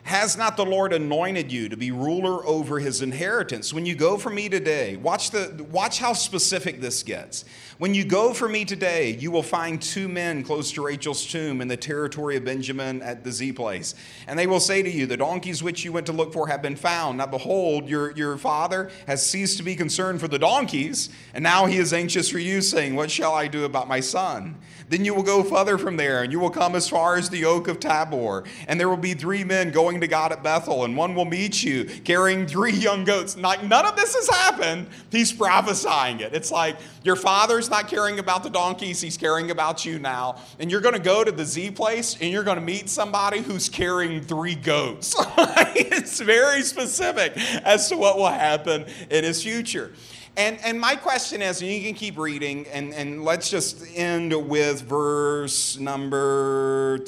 Has 0.08 0.38
not 0.38 0.56
the 0.56 0.65
Lord 0.65 0.93
anointed 0.93 1.52
you 1.52 1.67
to 1.67 1.76
be 1.76 1.91
ruler 1.91 2.48
over 2.48 2.80
his 2.80 3.02
inheritance? 3.02 3.74
When 3.74 3.86
you 3.86 3.93
go 3.93 4.15
for 4.15 4.30
me 4.30 4.48
today, 4.48 4.96
watch, 4.96 5.32
the, 5.32 5.65
watch 5.70 6.00
how 6.00 6.13
specific 6.13 6.80
this 6.80 7.04
gets. 7.04 7.43
When 7.78 7.93
you 7.93 8.06
go 8.06 8.34
for 8.34 8.48
me 8.48 8.63
today, 8.63 9.17
you 9.20 9.32
will 9.32 9.43
find 9.43 9.82
two 9.82 10.08
men 10.08 10.43
close 10.43 10.72
to 10.72 10.82
Rachel's 10.82 11.26
tomb 11.26 11.60
in 11.60 11.67
the 11.67 11.76
territory 11.76 12.38
of 12.38 12.46
Benjamin 12.46 13.02
at 13.02 13.26
the 13.26 13.34
Z 13.34 13.52
place. 13.52 13.96
And 14.28 14.39
they 14.39 14.48
will 14.48 14.62
say 14.62 14.82
to 14.82 14.89
you, 14.89 15.08
The 15.08 15.17
donkeys 15.17 15.62
which 15.62 15.84
you 15.84 15.91
went 15.91 16.06
to 16.06 16.13
look 16.13 16.32
for 16.32 16.48
have 16.48 16.62
been 16.62 16.78
found. 16.78 17.17
Now 17.17 17.28
behold, 17.28 17.89
your, 17.89 18.12
your 18.12 18.38
father 18.38 18.89
has 19.08 19.24
ceased 19.24 19.58
to 19.58 19.63
be 19.63 19.76
concerned 19.76 20.22
for 20.22 20.30
the 20.30 20.39
donkeys, 20.39 21.10
and 21.34 21.43
now 21.43 21.65
he 21.65 21.78
is 21.78 21.91
anxious 21.91 22.30
for 22.30 22.39
you, 22.39 22.62
saying, 22.62 22.96
What 22.96 23.12
shall 23.12 23.36
I 23.36 23.48
do 23.48 23.65
about 23.65 23.89
my 23.89 24.00
son? 24.00 24.56
Then 24.89 25.04
you 25.04 25.13
will 25.13 25.24
go 25.24 25.43
further 25.43 25.78
from 25.78 25.98
there, 25.98 26.24
and 26.24 26.32
you 26.32 26.39
will 26.39 26.50
come 26.50 26.74
as 26.74 26.88
far 26.88 27.17
as 27.17 27.30
the 27.30 27.46
oak 27.46 27.67
of 27.67 27.80
Tabor. 27.80 28.46
And 28.67 28.80
there 28.80 28.89
will 28.89 28.98
be 28.98 29.13
three 29.13 29.43
men 29.43 29.72
going 29.72 29.97
to 30.02 30.08
God 30.08 30.32
at 30.32 30.44
Bethel, 30.44 30.86
and 30.86 30.96
one 30.96 31.16
will 31.16 31.26
meet 31.26 31.64
you 31.64 31.86
carrying 32.04 32.48
three 32.48 32.72
young 32.88 33.04
goats. 33.04 33.38
Like 33.38 33.64
none 33.64 33.86
of 33.86 33.96
this 33.96 34.16
has 34.16 34.30
happened. 34.30 34.88
He's 35.12 35.32
prophesying 35.32 36.20
it. 36.20 36.34
It's 36.34 36.52
like 36.52 36.78
your 37.04 37.16
father's 37.16 37.70
not 37.70 37.88
caring 37.88 38.20
about 38.20 38.44
the 38.44 38.50
donkeys, 38.50 39.02
he's 39.02 39.18
caring 39.18 39.52
about 39.52 39.86
you 39.86 40.00
now. 40.00 40.42
And 40.60 40.70
you're 40.70 40.82
going 40.82 40.96
to 40.96 41.00
go 41.00 41.24
to 41.24 41.32
the 41.32 41.46
Z 41.46 41.72
place, 41.72 42.18
and 42.20 42.32
you're 42.32 42.44
going 42.44 42.60
to 42.60 42.66
meet 42.66 42.90
somebody 42.90 43.42
who's 43.42 43.70
carrying 43.70 44.22
three 44.22 44.56
goats. 44.56 45.16
it's 45.76 46.20
very 46.20 46.62
specific 46.62 47.34
as 47.64 47.90
to 47.90 47.98
what 47.98 48.18
will 48.18 48.28
happen 48.28 48.86
in 49.10 49.24
his 49.24 49.44
future. 49.44 49.94
And, 50.38 50.60
and 50.64 50.80
my 50.80 50.96
question 50.96 51.42
is, 51.42 51.64
and 51.64 51.72
you 51.72 51.82
can 51.82 51.96
keep 51.96 52.16
reading, 52.16 52.68
and, 52.68 52.94
and 52.94 53.26
let's 53.26 53.50
just 53.50 53.84
end 53.96 54.32
with 54.48 54.84
verse 54.84 55.80
number 55.80 57.00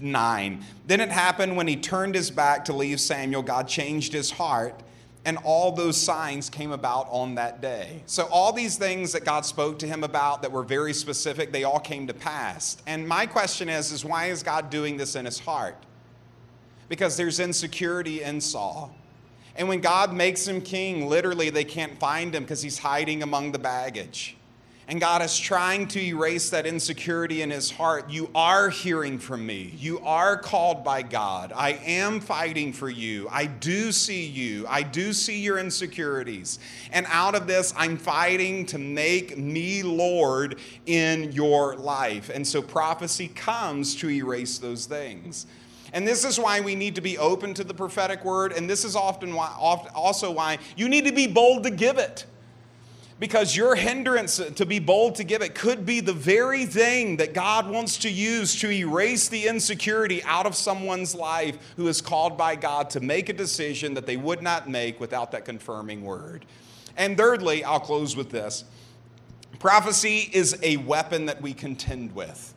nine. 0.00 0.64
Then 0.86 1.00
it 1.00 1.10
happened 1.10 1.56
when 1.56 1.68
he 1.68 1.76
turned 1.76 2.14
his 2.14 2.30
back 2.30 2.64
to 2.66 2.72
leave 2.72 3.00
Samuel, 3.00 3.42
God 3.42 3.68
changed 3.68 4.12
his 4.12 4.30
heart, 4.30 4.82
and 5.24 5.38
all 5.38 5.72
those 5.72 5.96
signs 5.96 6.50
came 6.50 6.72
about 6.72 7.06
on 7.10 7.36
that 7.36 7.60
day. 7.60 8.02
So, 8.06 8.24
all 8.24 8.52
these 8.52 8.76
things 8.76 9.12
that 9.12 9.24
God 9.24 9.46
spoke 9.46 9.78
to 9.78 9.86
him 9.86 10.04
about 10.04 10.42
that 10.42 10.52
were 10.52 10.62
very 10.62 10.92
specific, 10.92 11.50
they 11.50 11.64
all 11.64 11.80
came 11.80 12.06
to 12.08 12.14
pass. 12.14 12.76
And 12.86 13.08
my 13.08 13.26
question 13.26 13.68
is, 13.68 13.90
is 13.90 14.04
why 14.04 14.26
is 14.26 14.42
God 14.42 14.68
doing 14.68 14.96
this 14.96 15.16
in 15.16 15.24
his 15.24 15.38
heart? 15.38 15.76
Because 16.88 17.16
there's 17.16 17.40
insecurity 17.40 18.22
in 18.22 18.40
Saul. 18.40 18.94
And 19.56 19.68
when 19.68 19.80
God 19.80 20.12
makes 20.12 20.46
him 20.46 20.60
king, 20.60 21.08
literally 21.08 21.48
they 21.48 21.64
can't 21.64 21.98
find 21.98 22.34
him 22.34 22.42
because 22.42 22.60
he's 22.60 22.78
hiding 22.78 23.22
among 23.22 23.52
the 23.52 23.58
baggage. 23.58 24.36
And 24.86 25.00
God 25.00 25.22
is 25.22 25.38
trying 25.38 25.88
to 25.88 26.00
erase 26.00 26.50
that 26.50 26.66
insecurity 26.66 27.40
in 27.40 27.50
his 27.50 27.70
heart. 27.70 28.10
You 28.10 28.30
are 28.34 28.68
hearing 28.68 29.18
from 29.18 29.46
me. 29.46 29.72
You 29.78 29.98
are 30.00 30.36
called 30.36 30.84
by 30.84 31.00
God. 31.00 31.52
I 31.56 31.72
am 31.84 32.20
fighting 32.20 32.72
for 32.72 32.90
you. 32.90 33.26
I 33.30 33.46
do 33.46 33.92
see 33.92 34.26
you. 34.26 34.66
I 34.68 34.82
do 34.82 35.14
see 35.14 35.40
your 35.40 35.58
insecurities. 35.58 36.58
And 36.92 37.06
out 37.08 37.34
of 37.34 37.46
this, 37.46 37.72
I'm 37.78 37.96
fighting 37.96 38.66
to 38.66 38.78
make 38.78 39.38
me 39.38 39.82
Lord 39.82 40.58
in 40.84 41.32
your 41.32 41.76
life. 41.76 42.30
And 42.32 42.46
so 42.46 42.60
prophecy 42.60 43.28
comes 43.28 43.94
to 43.96 44.10
erase 44.10 44.58
those 44.58 44.84
things. 44.84 45.46
And 45.94 46.06
this 46.06 46.24
is 46.24 46.38
why 46.38 46.60
we 46.60 46.74
need 46.74 46.96
to 46.96 47.00
be 47.00 47.16
open 47.16 47.54
to 47.54 47.64
the 47.64 47.72
prophetic 47.72 48.24
word. 48.24 48.52
And 48.52 48.68
this 48.68 48.84
is 48.84 48.96
often 48.96 49.34
why, 49.34 49.54
also 49.94 50.30
why 50.30 50.58
you 50.76 50.88
need 50.90 51.06
to 51.06 51.12
be 51.12 51.26
bold 51.26 51.62
to 51.62 51.70
give 51.70 51.96
it. 51.96 52.26
Because 53.24 53.56
your 53.56 53.74
hindrance 53.74 54.36
to 54.36 54.66
be 54.66 54.78
bold 54.78 55.14
to 55.14 55.24
give 55.24 55.40
it 55.40 55.54
could 55.54 55.86
be 55.86 56.00
the 56.00 56.12
very 56.12 56.66
thing 56.66 57.16
that 57.16 57.32
God 57.32 57.66
wants 57.70 57.96
to 58.00 58.10
use 58.10 58.54
to 58.60 58.70
erase 58.70 59.28
the 59.28 59.46
insecurity 59.46 60.22
out 60.24 60.44
of 60.44 60.54
someone's 60.54 61.14
life 61.14 61.56
who 61.78 61.88
is 61.88 62.02
called 62.02 62.36
by 62.36 62.54
God 62.54 62.90
to 62.90 63.00
make 63.00 63.30
a 63.30 63.32
decision 63.32 63.94
that 63.94 64.04
they 64.04 64.18
would 64.18 64.42
not 64.42 64.68
make 64.68 65.00
without 65.00 65.32
that 65.32 65.46
confirming 65.46 66.04
word. 66.04 66.44
And 66.98 67.16
thirdly, 67.16 67.64
I'll 67.64 67.80
close 67.80 68.14
with 68.14 68.28
this 68.28 68.66
prophecy 69.58 70.28
is 70.30 70.58
a 70.62 70.76
weapon 70.76 71.24
that 71.24 71.40
we 71.40 71.54
contend 71.54 72.14
with. 72.14 72.53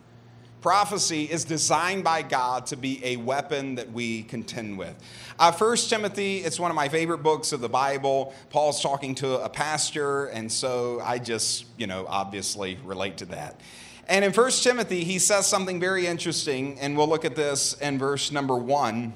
Prophecy 0.68 1.24
is 1.24 1.46
designed 1.46 2.04
by 2.04 2.22
God 2.22 2.66
to 2.66 2.76
be 2.76 3.00
a 3.02 3.16
weapon 3.16 3.76
that 3.76 3.90
we 3.94 4.24
contend 4.24 4.78
with. 4.78 4.94
Uh, 5.40 5.50
First 5.50 5.90
Timothy, 5.90 6.40
it's 6.40 6.60
one 6.60 6.72
of 6.72 6.76
my 6.76 6.90
favorite 6.90 7.20
books 7.20 7.54
of 7.54 7.62
the 7.62 7.70
Bible. 7.70 8.34
Paul's 8.50 8.82
talking 8.82 9.16
to 9.16 9.42
a 9.42 9.48
pastor, 9.48 10.26
and 10.26 10.52
so 10.52 11.00
I 11.02 11.20
just, 11.20 11.68
you 11.78 11.88
know, 11.88 12.06
obviously 12.10 12.78
relate 12.84 13.16
to 13.20 13.26
that. 13.28 13.62
And 14.10 14.26
in 14.26 14.34
First 14.34 14.62
Timothy, 14.62 15.06
he 15.06 15.20
says 15.20 15.48
something 15.48 15.80
very 15.80 16.06
interesting, 16.06 16.78
and 16.82 16.98
we'll 16.98 17.08
look 17.08 17.24
at 17.24 17.38
this 17.38 17.72
in 17.76 17.98
verse 17.98 18.34
number 18.34 18.58
1 18.58 19.14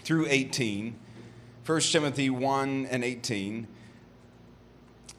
through 0.00 0.26
18. 0.28 0.96
1 1.64 1.80
Timothy 1.80 2.28
1 2.28 2.86
and 2.90 3.04
18. 3.04 3.68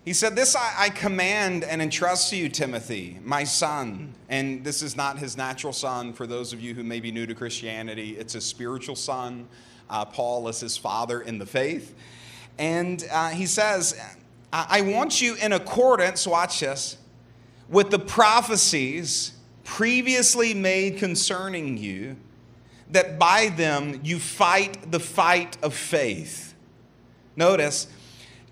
He 0.08 0.14
said, 0.14 0.38
This 0.38 0.56
I, 0.56 0.74
I, 0.78 0.90
command 0.90 1.66
and 1.66 1.82
entrust 1.82 2.30
to 2.30 2.38
you, 2.38 2.48
Timothy, 2.48 3.20
my 3.26 3.44
son. 3.44 4.14
And 4.30 4.64
this 4.64 4.82
is 4.82 4.96
not 4.96 5.20
his 5.20 5.36
natural 5.36 5.74
son 5.74 6.14
for 6.14 6.26
those 6.26 6.54
of 6.54 6.62
you 6.62 6.74
who 6.74 6.82
may 6.82 7.02
be 7.02 7.12
new 7.12 7.26
to 7.26 7.36
Christianity. 7.36 8.16
It's 8.18 8.32
his 8.32 8.46
spiritual 8.46 8.96
son. 8.96 9.50
Uh, 9.90 10.06
Paul 10.06 10.48
is 10.48 10.62
his 10.62 10.78
father 10.78 11.20
in 11.20 11.40
the 11.40 11.46
faith. 11.46 11.94
And 12.58 13.06
uh, 13.12 13.32
he 13.32 13.46
says, 13.46 14.00
I 14.54 14.80
want 14.80 15.20
you 15.20 15.36
in 15.36 15.52
accordance, 15.52 16.26
watch 16.26 16.62
this, 16.62 16.96
with 17.68 17.90
the 17.90 18.00
prophecies 18.00 19.34
previously 19.66 20.54
made 20.54 21.00
concerning 21.00 21.76
you, 21.76 22.16
that 22.92 23.20
by 23.20 23.50
them 23.50 24.00
you 24.06 24.20
fight 24.20 24.90
the 24.90 25.02
fight 25.02 25.58
of 25.62 25.74
faith. 25.74 26.56
Notice, 27.36 27.88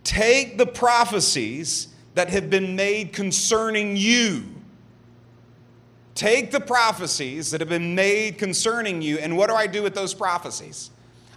Take 0.06 0.58
the 0.60 0.68
prophecies 0.68 1.90
that 2.14 2.30
have 2.30 2.50
been 2.50 2.76
made 2.78 3.12
concerning 3.12 3.98
you. 3.98 4.46
Take 6.14 6.52
the 6.52 6.62
prophecies 6.62 7.52
that 7.52 7.60
have 7.60 7.70
been 7.70 7.96
made 7.96 8.38
concerning 8.38 9.02
you, 9.02 9.18
and 9.18 9.36
what 9.36 9.50
do 9.50 9.56
I 9.56 9.68
do 9.68 9.84
with 9.84 9.96
those 9.96 10.14
prophecies? 10.14 10.92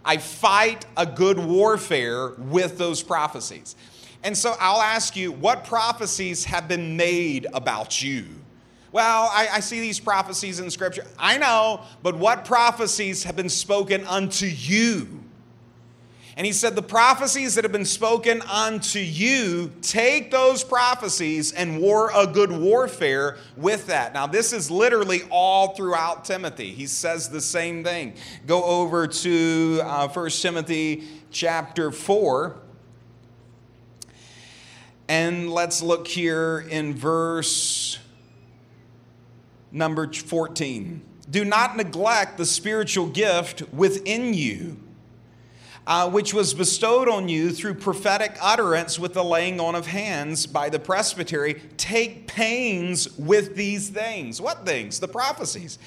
I 0.04 0.18
fight 0.18 0.84
a 0.96 1.06
good 1.06 1.38
warfare 1.38 2.34
with 2.36 2.78
those 2.78 3.02
prophecies. 3.02 3.74
And 4.22 4.36
so 4.36 4.54
I'll 4.60 4.82
ask 4.82 5.16
you, 5.16 5.32
what 5.32 5.64
prophecies 5.64 6.44
have 6.44 6.68
been 6.68 6.96
made 6.96 7.46
about 7.54 8.02
you? 8.02 8.26
Well, 8.92 9.30
I, 9.32 9.48
I, 9.52 9.60
see 9.60 9.80
these 9.80 10.00
prophecies 10.00 10.60
in 10.60 10.70
Scripture. 10.70 11.04
I 11.18 11.38
know, 11.38 11.82
but 12.02 12.16
what 12.16 12.44
prophecies 12.44 13.24
have 13.24 13.36
been 13.36 13.50
spoken 13.50 14.06
unto 14.06 14.46
you? 14.46 15.17
And 16.38 16.46
he 16.46 16.52
said, 16.52 16.76
The 16.76 16.82
prophecies 16.82 17.56
that 17.56 17.64
have 17.64 17.72
been 17.72 17.84
spoken 17.84 18.42
unto 18.42 19.00
you, 19.00 19.72
take 19.82 20.30
those 20.30 20.62
prophecies 20.62 21.50
and 21.50 21.80
war 21.80 22.12
a 22.14 22.28
good 22.28 22.52
warfare 22.52 23.38
with 23.56 23.88
that. 23.88 24.14
Now, 24.14 24.28
this 24.28 24.52
is 24.52 24.70
literally 24.70 25.22
all 25.30 25.74
throughout 25.74 26.24
Timothy. 26.24 26.70
He 26.70 26.86
says 26.86 27.28
the 27.28 27.40
same 27.40 27.82
thing. 27.82 28.14
Go 28.46 28.62
over 28.62 29.08
to 29.08 29.80
uh, 29.82 30.06
1 30.06 30.30
Timothy 30.30 31.08
chapter 31.32 31.90
4. 31.90 32.56
And 35.08 35.50
let's 35.50 35.82
look 35.82 36.06
here 36.06 36.64
in 36.70 36.94
verse 36.94 37.98
number 39.72 40.12
14. 40.12 41.02
Do 41.28 41.44
not 41.44 41.76
neglect 41.76 42.38
the 42.38 42.46
spiritual 42.46 43.08
gift 43.08 43.62
within 43.72 44.34
you 44.34 44.76
uh, 45.88 46.08
which 46.08 46.34
was 46.34 46.52
bestowed 46.52 47.08
on 47.08 47.30
you 47.30 47.50
through 47.50 47.72
prophetic 47.72 48.36
utterance 48.42 48.98
with 48.98 49.14
the 49.14 49.24
laying 49.24 49.58
on 49.58 49.74
of 49.74 49.86
hands 49.86 50.46
by 50.46 50.68
the 50.68 50.78
presbytery. 50.78 51.62
Take 51.78 52.26
pains 52.26 53.16
with 53.16 53.56
these 53.56 53.88
things. 53.88 54.38
What 54.38 54.66
things? 54.66 55.00
The 55.00 55.08
prophecies. 55.08 55.78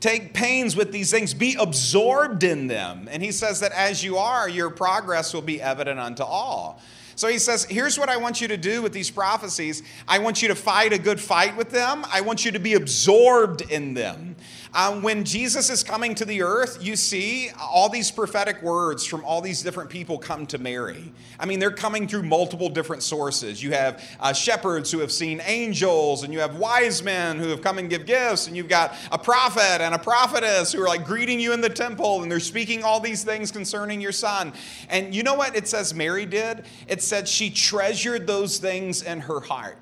Take 0.00 0.32
pains 0.32 0.76
with 0.76 0.92
these 0.92 1.10
things, 1.10 1.34
be 1.34 1.56
absorbed 1.60 2.42
in 2.42 2.68
them. 2.68 3.06
And 3.10 3.22
he 3.22 3.32
says 3.32 3.60
that 3.60 3.72
as 3.72 4.02
you 4.02 4.16
are, 4.16 4.48
your 4.48 4.70
progress 4.70 5.34
will 5.34 5.42
be 5.42 5.60
evident 5.60 6.00
unto 6.00 6.22
all. 6.22 6.80
So 7.14 7.28
he 7.28 7.38
says, 7.38 7.64
Here's 7.64 7.98
what 7.98 8.08
I 8.08 8.16
want 8.16 8.40
you 8.40 8.48
to 8.48 8.56
do 8.56 8.80
with 8.80 8.94
these 8.94 9.10
prophecies. 9.10 9.82
I 10.08 10.20
want 10.20 10.40
you 10.40 10.48
to 10.48 10.54
fight 10.54 10.94
a 10.94 10.98
good 10.98 11.20
fight 11.20 11.54
with 11.54 11.68
them. 11.68 12.06
I 12.10 12.22
want 12.22 12.46
you 12.46 12.52
to 12.52 12.58
be 12.58 12.72
absorbed 12.72 13.60
in 13.70 13.92
them. 13.92 14.36
Um, 14.72 15.02
when 15.02 15.24
Jesus 15.24 15.68
is 15.68 15.82
coming 15.82 16.14
to 16.14 16.24
the 16.24 16.42
earth, 16.42 16.78
you 16.80 16.94
see 16.94 17.50
all 17.60 17.88
these 17.88 18.12
prophetic 18.12 18.62
words 18.62 19.04
from 19.04 19.24
all 19.24 19.40
these 19.40 19.62
different 19.62 19.90
people 19.90 20.16
come 20.16 20.46
to 20.46 20.58
Mary. 20.58 21.12
I 21.40 21.46
mean, 21.46 21.58
they're 21.58 21.72
coming 21.72 22.06
through 22.06 22.22
multiple 22.22 22.68
different 22.68 23.02
sources. 23.02 23.60
You 23.60 23.72
have 23.72 24.00
uh, 24.20 24.32
shepherds 24.32 24.92
who 24.92 25.00
have 25.00 25.10
seen 25.10 25.42
angels, 25.44 26.22
and 26.22 26.32
you 26.32 26.38
have 26.38 26.54
wise 26.54 27.02
men 27.02 27.38
who 27.38 27.48
have 27.48 27.62
come 27.62 27.78
and 27.78 27.90
give 27.90 28.06
gifts, 28.06 28.46
and 28.46 28.56
you've 28.56 28.68
got 28.68 28.94
a 29.10 29.18
prophet 29.18 29.82
and 29.82 29.92
a 29.92 29.98
prophetess 29.98 30.72
who 30.72 30.80
are 30.82 30.88
like 30.88 31.04
greeting 31.04 31.40
you 31.40 31.52
in 31.52 31.60
the 31.60 31.68
temple, 31.68 32.22
and 32.22 32.30
they're 32.30 32.38
speaking 32.38 32.84
all 32.84 33.00
these 33.00 33.24
things 33.24 33.50
concerning 33.50 34.00
your 34.00 34.12
son. 34.12 34.52
And 34.88 35.12
you 35.12 35.24
know 35.24 35.34
what 35.34 35.56
it 35.56 35.66
says 35.66 35.94
Mary 35.94 36.26
did? 36.26 36.64
It 36.86 37.02
said 37.02 37.26
she 37.26 37.50
treasured 37.50 38.28
those 38.28 38.58
things 38.58 39.02
in 39.02 39.18
her 39.20 39.40
heart. 39.40 39.78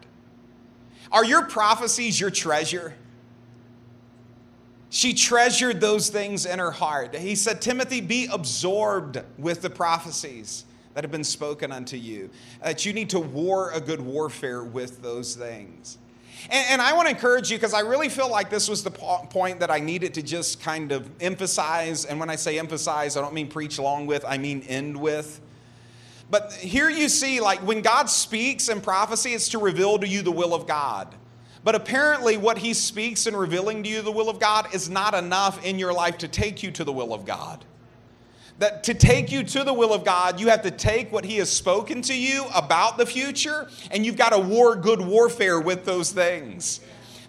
Are 1.12 1.26
your 1.26 1.44
prophecies 1.44 2.18
your 2.18 2.30
treasure? 2.30 2.94
She 4.90 5.12
treasured 5.12 5.80
those 5.80 6.08
things 6.08 6.46
in 6.46 6.58
her 6.58 6.70
heart. 6.70 7.14
He 7.14 7.34
said, 7.34 7.60
Timothy, 7.60 8.00
be 8.00 8.26
absorbed 8.26 9.20
with 9.36 9.60
the 9.60 9.70
prophecies 9.70 10.64
that 10.94 11.04
have 11.04 11.10
been 11.10 11.24
spoken 11.24 11.70
unto 11.70 11.96
you, 11.96 12.30
that 12.62 12.86
you 12.86 12.92
need 12.92 13.10
to 13.10 13.20
war 13.20 13.70
a 13.72 13.80
good 13.80 14.00
warfare 14.00 14.64
with 14.64 15.02
those 15.02 15.36
things. 15.36 15.98
And, 16.50 16.66
and 16.70 16.82
I 16.82 16.94
want 16.94 17.06
to 17.06 17.14
encourage 17.14 17.50
you 17.50 17.58
because 17.58 17.74
I 17.74 17.80
really 17.80 18.08
feel 18.08 18.30
like 18.30 18.48
this 18.48 18.68
was 18.68 18.82
the 18.82 18.90
po- 18.90 19.26
point 19.30 19.60
that 19.60 19.70
I 19.70 19.78
needed 19.78 20.14
to 20.14 20.22
just 20.22 20.62
kind 20.62 20.90
of 20.90 21.08
emphasize. 21.20 22.04
And 22.04 22.18
when 22.18 22.30
I 22.30 22.36
say 22.36 22.58
emphasize, 22.58 23.16
I 23.16 23.20
don't 23.20 23.34
mean 23.34 23.48
preach 23.48 23.78
along 23.78 24.06
with, 24.06 24.24
I 24.24 24.38
mean 24.38 24.62
end 24.62 24.96
with. 24.96 25.40
But 26.30 26.52
here 26.52 26.90
you 26.90 27.08
see, 27.08 27.40
like 27.40 27.60
when 27.60 27.80
God 27.80 28.08
speaks 28.10 28.68
in 28.68 28.80
prophecy, 28.80 29.34
it's 29.34 29.48
to 29.50 29.58
reveal 29.58 29.98
to 29.98 30.08
you 30.08 30.22
the 30.22 30.32
will 30.32 30.54
of 30.54 30.66
God. 30.66 31.14
But 31.64 31.74
apparently, 31.74 32.36
what 32.36 32.58
he 32.58 32.74
speaks 32.74 33.26
and 33.26 33.36
revealing 33.36 33.82
to 33.82 33.88
you 33.88 34.02
the 34.02 34.12
will 34.12 34.28
of 34.28 34.38
God 34.38 34.74
is 34.74 34.88
not 34.88 35.14
enough 35.14 35.64
in 35.64 35.78
your 35.78 35.92
life 35.92 36.18
to 36.18 36.28
take 36.28 36.62
you 36.62 36.70
to 36.72 36.84
the 36.84 36.92
will 36.92 37.12
of 37.12 37.24
God. 37.24 37.64
That 38.58 38.84
to 38.84 38.94
take 38.94 39.30
you 39.30 39.44
to 39.44 39.64
the 39.64 39.72
will 39.72 39.92
of 39.92 40.04
God, 40.04 40.40
you 40.40 40.48
have 40.48 40.62
to 40.62 40.70
take 40.70 41.12
what 41.12 41.24
he 41.24 41.36
has 41.36 41.50
spoken 41.50 42.02
to 42.02 42.14
you 42.14 42.46
about 42.54 42.98
the 42.98 43.06
future, 43.06 43.68
and 43.90 44.04
you've 44.04 44.16
got 44.16 44.30
to 44.30 44.38
war 44.38 44.74
good 44.74 45.00
warfare 45.00 45.60
with 45.60 45.84
those 45.84 46.10
things. 46.10 46.80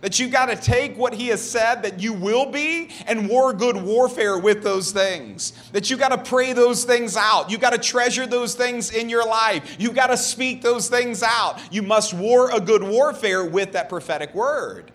That 0.02 0.18
you've 0.18 0.32
got 0.32 0.46
to 0.46 0.56
take 0.56 0.98
what 0.98 1.14
he 1.14 1.28
has 1.28 1.42
said 1.42 1.84
that 1.84 2.00
you 2.00 2.14
will 2.14 2.52
be 2.52 2.90
and 3.06 3.28
war 3.28 3.52
good 3.52 3.76
warfare 3.76 4.38
with 4.38 4.64
those 4.64 4.92
things. 4.92 5.52
That 5.74 5.90
you've 5.90 6.00
got 6.00 6.10
to 6.10 6.18
pray 6.18 6.54
those 6.54 6.86
things 6.86 7.18
out. 7.18 7.52
You've 7.52 7.60
got 7.60 7.72
to 7.72 7.78
treasure 7.78 8.26
those 8.26 8.56
things 8.56 8.92
in 8.92 9.10
your 9.10 9.26
life. 9.26 9.76
You've 9.78 9.96
got 9.96 10.08
to 10.08 10.18
speak 10.18 10.62
those 10.62 10.88
things 10.88 11.22
out. 11.22 11.60
You 11.72 11.82
must 11.82 12.14
war 12.14 12.50
a 12.52 12.62
good 12.62 12.82
warfare 12.82 13.44
with 13.44 13.74
that 13.74 13.90
prophetic 13.90 14.34
word. 14.34 14.92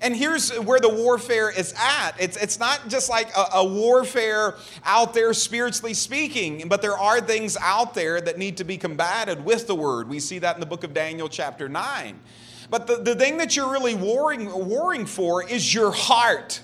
And 0.00 0.14
here's 0.14 0.56
where 0.60 0.80
the 0.80 0.88
warfare 0.88 1.50
is 1.50 1.74
at. 1.76 2.12
It's, 2.20 2.36
it's 2.36 2.58
not 2.58 2.88
just 2.88 3.08
like 3.08 3.34
a, 3.36 3.56
a, 3.56 3.64
warfare 3.64 4.54
out 4.84 5.12
there 5.12 5.34
spiritually 5.34 5.94
speaking, 5.94 6.68
but 6.68 6.82
there 6.82 6.96
are 6.96 7.20
things 7.20 7.56
out 7.60 7.94
there 7.94 8.20
that 8.20 8.38
need 8.38 8.58
to 8.58 8.64
be 8.64 8.76
combated 8.76 9.44
with 9.44 9.66
the 9.66 9.74
word. 9.74 10.08
We 10.08 10.20
see 10.20 10.38
that 10.38 10.54
in 10.54 10.60
the 10.60 10.66
book 10.66 10.84
of 10.84 10.94
Daniel, 10.94 11.28
chapter 11.28 11.68
9. 11.68 12.20
But 12.70 12.86
the, 12.86 12.96
the 12.96 13.14
thing 13.14 13.38
that 13.38 13.56
you're 13.56 13.70
really 13.70 13.94
warring, 13.94 14.50
warring 14.68 15.06
for 15.06 15.42
is 15.42 15.72
your 15.72 15.90
heart. 15.90 16.62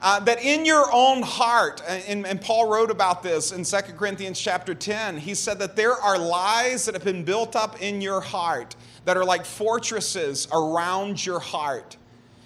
Uh, 0.00 0.20
that 0.20 0.42
in 0.44 0.66
your 0.66 0.84
own 0.92 1.22
heart, 1.22 1.82
and, 1.88 2.26
and, 2.26 2.38
Paul 2.38 2.68
wrote 2.68 2.90
about 2.90 3.22
this 3.22 3.50
in 3.50 3.64
2 3.64 3.94
Corinthians 3.96 4.38
chapter 4.38 4.74
10, 4.74 5.16
he 5.16 5.34
said 5.34 5.58
that 5.60 5.74
there 5.74 5.94
are 5.94 6.18
lies 6.18 6.84
that 6.84 6.94
have 6.94 7.02
been 7.02 7.24
built 7.24 7.56
up 7.56 7.80
in 7.80 8.02
your 8.02 8.20
heart 8.20 8.76
that 9.06 9.16
are 9.16 9.24
like 9.24 9.46
fortresses 9.46 10.48
around 10.52 11.24
your 11.24 11.40
heart. 11.40 11.96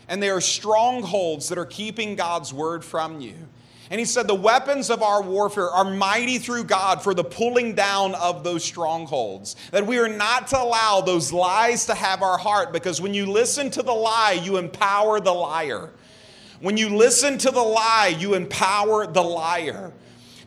And 0.06 0.22
they 0.22 0.30
are 0.30 0.40
strongholds 0.40 1.48
that 1.48 1.58
are 1.58 1.66
keeping 1.66 2.14
God's 2.14 2.54
word 2.54 2.84
from 2.84 3.20
you. 3.20 3.34
And 3.90 3.98
he 3.98 4.06
said, 4.06 4.28
The 4.28 4.34
weapons 4.34 4.88
of 4.88 5.02
our 5.02 5.20
warfare 5.20 5.68
are 5.68 5.84
mighty 5.84 6.38
through 6.38 6.64
God 6.64 7.02
for 7.02 7.12
the 7.12 7.24
pulling 7.24 7.74
down 7.74 8.14
of 8.14 8.44
those 8.44 8.64
strongholds. 8.64 9.56
That 9.72 9.86
we 9.86 9.98
are 9.98 10.08
not 10.08 10.46
to 10.48 10.62
allow 10.62 11.00
those 11.00 11.32
lies 11.32 11.86
to 11.86 11.94
have 11.94 12.22
our 12.22 12.38
heart 12.38 12.72
because 12.72 13.00
when 13.00 13.14
you 13.14 13.26
listen 13.26 13.68
to 13.70 13.82
the 13.82 13.92
lie, 13.92 14.40
you 14.42 14.56
empower 14.58 15.18
the 15.18 15.34
liar. 15.34 15.90
When 16.60 16.76
you 16.76 16.96
listen 16.96 17.36
to 17.38 17.50
the 17.50 17.62
lie, 17.62 18.14
you 18.16 18.34
empower 18.34 19.06
the 19.06 19.22
liar. 19.22 19.92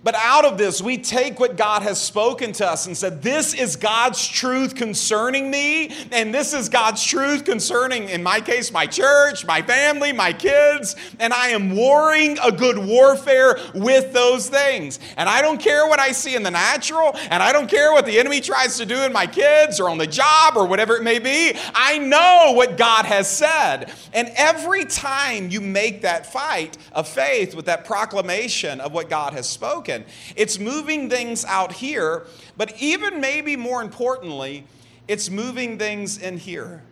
But 0.03 0.15
out 0.15 0.43
of 0.43 0.57
this, 0.57 0.81
we 0.81 0.97
take 0.97 1.39
what 1.39 1.55
God 1.55 1.81
has 1.83 2.01
spoken 2.01 2.51
to 2.53 2.67
us 2.67 2.87
and 2.87 2.97
said, 2.97 3.21
This 3.21 3.53
is 3.53 3.77
God's 3.77 4.27
truth 4.27 4.75
concerning 4.75 5.49
me, 5.49 5.91
and 6.11 6.33
this 6.33 6.53
is 6.53 6.67
God's 6.67 7.01
truth 7.01 7.45
concerning, 7.45 8.09
in 8.09 8.21
my 8.21 8.41
case, 8.41 8.71
my 8.71 8.85
church, 8.85 9.45
my 9.45 9.61
family, 9.61 10.11
my 10.11 10.33
kids, 10.33 10.97
and 11.19 11.31
I 11.31 11.49
am 11.49 11.73
warring 11.75 12.37
a 12.43 12.51
good 12.51 12.77
warfare 12.77 13.57
with 13.73 14.11
those 14.11 14.49
things. 14.49 14.99
And 15.15 15.29
I 15.29 15.41
don't 15.41 15.59
care 15.59 15.87
what 15.87 16.01
I 16.01 16.11
see 16.11 16.35
in 16.35 16.43
the 16.43 16.51
natural, 16.51 17.15
and 17.29 17.41
I 17.41 17.53
don't 17.53 17.69
care 17.69 17.93
what 17.93 18.05
the 18.05 18.19
enemy 18.19 18.41
tries 18.41 18.77
to 18.79 18.85
do 18.85 19.03
in 19.03 19.13
my 19.13 19.25
kids 19.25 19.79
or 19.79 19.89
on 19.89 19.97
the 19.97 20.07
job 20.07 20.57
or 20.57 20.65
whatever 20.65 20.97
it 20.97 21.03
may 21.03 21.19
be. 21.19 21.53
I 21.73 21.97
know 21.97 22.51
what 22.55 22.75
God 22.75 23.05
has 23.05 23.29
said. 23.29 23.93
And 24.11 24.31
every 24.35 24.83
time 24.83 25.49
you 25.49 25.61
make 25.61 26.01
that 26.01 26.31
fight 26.31 26.77
of 26.91 27.07
faith 27.07 27.55
with 27.55 27.65
that 27.65 27.85
proclamation 27.85 28.81
of 28.81 28.91
what 28.91 29.09
God 29.09 29.31
has 29.31 29.47
spoken, 29.47 29.92
it's 30.35 30.59
moving 30.59 31.09
things 31.09 31.45
out 31.45 31.73
here, 31.73 32.25
but 32.57 32.73
even 32.81 33.21
maybe 33.21 33.55
more 33.55 33.81
importantly, 33.81 34.65
it's 35.07 35.29
moving 35.29 35.77
things 35.77 36.17
in 36.17 36.37
here. 36.37 36.83